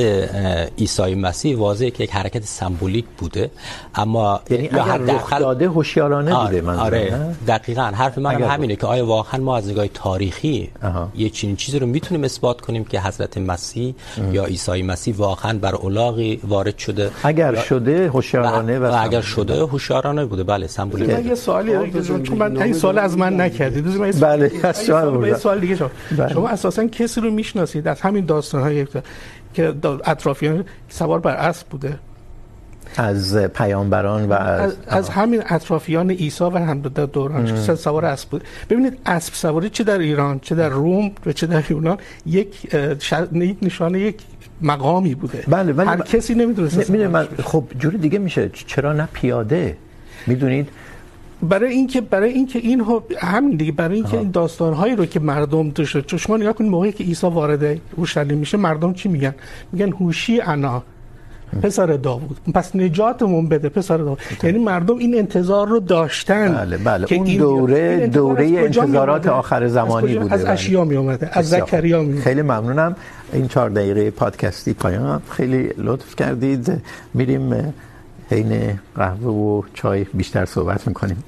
عیسی 0.78 1.16
مسیح 1.16 1.58
واضحه 1.58 1.92
که 1.92 2.04
یک 2.04 2.12
حرکت 2.12 2.44
سمبولیک 2.44 3.06
بوده. 3.18 3.52
اما 3.96 4.42
یعنی 4.50 4.70
اگر 4.70 4.98
رخ 4.98 5.40
داده 5.40 5.68
هوشیارانه 5.70 6.34
آره 6.34 6.48
بوده 6.48 6.62
منظور 6.62 6.86
آره 6.86 7.36
دقیقاً. 7.48 7.82
حرف 7.82 8.18
من 8.18 8.36
هم 8.36 8.44
همینه 8.44 8.76
که 8.76 8.88
آیا 8.88 9.06
واقعا 9.06 9.42
ما 9.42 9.58
از 9.58 9.70
نگاه 9.70 9.88
تاریخی 9.88 10.72
یه 11.16 11.30
چنین 11.30 11.56
چیزی 11.56 11.80
رو 11.80 11.88
میتونیم 11.88 12.24
اثبات 12.24 12.62
کنیم 12.62 12.84
که 12.84 13.02
حضرت 13.02 13.38
مسیح 13.38 13.96
یا 14.32 14.46
عیسی 14.46 14.82
مسیح 14.82 15.16
واقعا 15.18 15.58
بر 15.58 15.76
الاغی 15.76 16.40
وارد 16.48 16.78
شده؟ 16.78 17.12
اگر 17.24 17.56
شده 17.56 18.10
هوشیارانه 18.10 18.80
و 18.80 18.98
اگر 19.04 19.22
شده 19.22 19.64
هوشیارانه 19.64 20.26
بوده. 20.26 20.44
بله 20.44 20.68
سمبولیک. 20.68 21.10
من 21.10 21.26
یه 21.26 21.36
سوالی 21.36 21.72
دارم 21.72 22.24
چون 22.24 22.38
من 22.38 22.62
این 22.62 22.74
سوال 22.74 22.98
از 22.98 23.18
من 23.18 23.42
نکردید 23.42 24.20
بله 24.20 24.52
از 24.64 24.86
شما 24.86 25.28
یه 25.28 25.36
سوال 25.36 25.60
دیگه 25.60 25.76
شما 25.76 25.90
شما 26.34 26.50
اساسا 26.50 26.88
کسی 26.88 27.22
رو 27.22 27.32
میشناسید 27.32 27.88
از 27.88 28.02
همین 28.02 28.26
داستان‌های 28.26 28.86
که 29.54 29.74
اطرافیان 30.06 30.66
سوار 30.90 31.20
بر 31.20 31.36
اسب 31.36 31.68
بوده. 31.68 32.00
از 32.98 33.38
پیامبران 33.38 34.30
و 34.30 34.34
از, 34.34 34.62
از, 34.62 34.78
از 34.88 35.10
همین 35.10 35.44
اطرافیان 35.50 36.12
عیسی 36.12 36.44
و 36.44 36.58
هم 36.58 36.82
در 36.82 37.06
دوران 37.06 37.76
سوار 37.76 38.06
اسب 38.06 38.30
بود. 38.30 38.44
ببینید 38.70 38.98
اسب 39.06 39.34
سواری 39.34 39.70
چه 39.70 39.84
در 39.84 40.00
ایران 40.00 40.40
چه 40.40 40.56
در 40.56 40.70
روم 40.70 41.12
و 41.26 41.32
چه 41.32 41.48
در 41.48 41.64
یونان 41.72 41.98
یک 42.26 42.76
یک 43.34 43.58
نشانه 43.62 44.00
یک 44.00 44.22
مقامی 44.62 45.16
بوده. 45.16 45.44
بله 45.48 45.74
ولی 45.74 45.90
هر 45.90 46.02
کسی 46.02 46.36
نمیدونه 46.36 47.08
من 47.08 47.28
خب 47.44 47.64
جور 47.80 47.94
دیگه 47.94 48.20
میشه. 48.20 48.50
چرا 48.50 48.94
نه 48.94 49.08
پیاده؟ 49.14 49.78
میدونید؟ 50.28 50.70
برای 51.44 51.74
اینکه 51.74 52.02
برای 52.02 52.32
اینکه 52.32 52.60
این 52.60 52.86
همین 53.20 53.58
دیگه 53.58 53.72
برای 53.72 53.96
اینکه 53.96 54.18
این 54.18 54.32
داستانهایی 54.32 54.96
رو 54.96 55.06
که 55.06 55.20
مردم 55.20 55.70
داشته 55.70 56.02
چون 56.02 56.20
شما 56.20 56.38
نگاه 56.38 56.54
کنید 56.54 56.72
موقعی 56.72 56.92
که 56.92 57.04
عیسی 57.04 57.28
وارد 57.28 57.80
اورشلیم 57.96 58.38
میشه 58.38 58.58
مردم 58.58 58.94
چی 58.94 59.10
میگن؟ 59.10 59.36
میگن 59.72 59.92
هوشی 59.92 60.42
انا 60.42 60.84
پسر 61.64 61.86
داوود. 61.86 62.38
پس 62.54 62.76
نجاتمون 62.76 63.50
بده 63.50 63.70
پسر 63.70 63.98
داوود. 63.98 64.20
یعنی 64.44 64.60
مردم 64.60 64.98
این 64.98 65.18
انتظار 65.18 65.68
رو 65.68 65.80
داشتن 65.80 66.54
بله 66.54 66.78
بله. 66.78 67.06
که 67.06 67.16
اون 67.16 67.38
دوره 67.38 67.98
این 68.02 68.10
دوره 68.10 68.46
انتظارات 68.46 69.28
آخر 69.28 69.68
زمانی 69.68 70.16
بوده؟ 70.16 70.34
از 70.34 70.46
اشیا 70.46 70.86
می 70.86 70.96
اومده 70.96 71.30
از 71.34 71.50
زکریا 71.50 72.04
می 72.04 72.22
خیلی 72.22 72.42
ممنونم. 72.42 72.96
این 73.34 73.48
4 73.48 73.70
دقیقه 73.70 74.12
پادکستی 74.12 74.74
پایان. 74.74 75.22
خیلی 75.30 75.70
لطف 75.78 76.16
کردید. 76.16 76.82
میریم 77.14 77.74
حین 78.32 78.80
قهوه 78.96 79.32
و 79.32 79.64
چای 79.74 80.04
بیشتر 80.04 80.46
صحبت 80.46 80.88
میکنیم. 80.88 81.24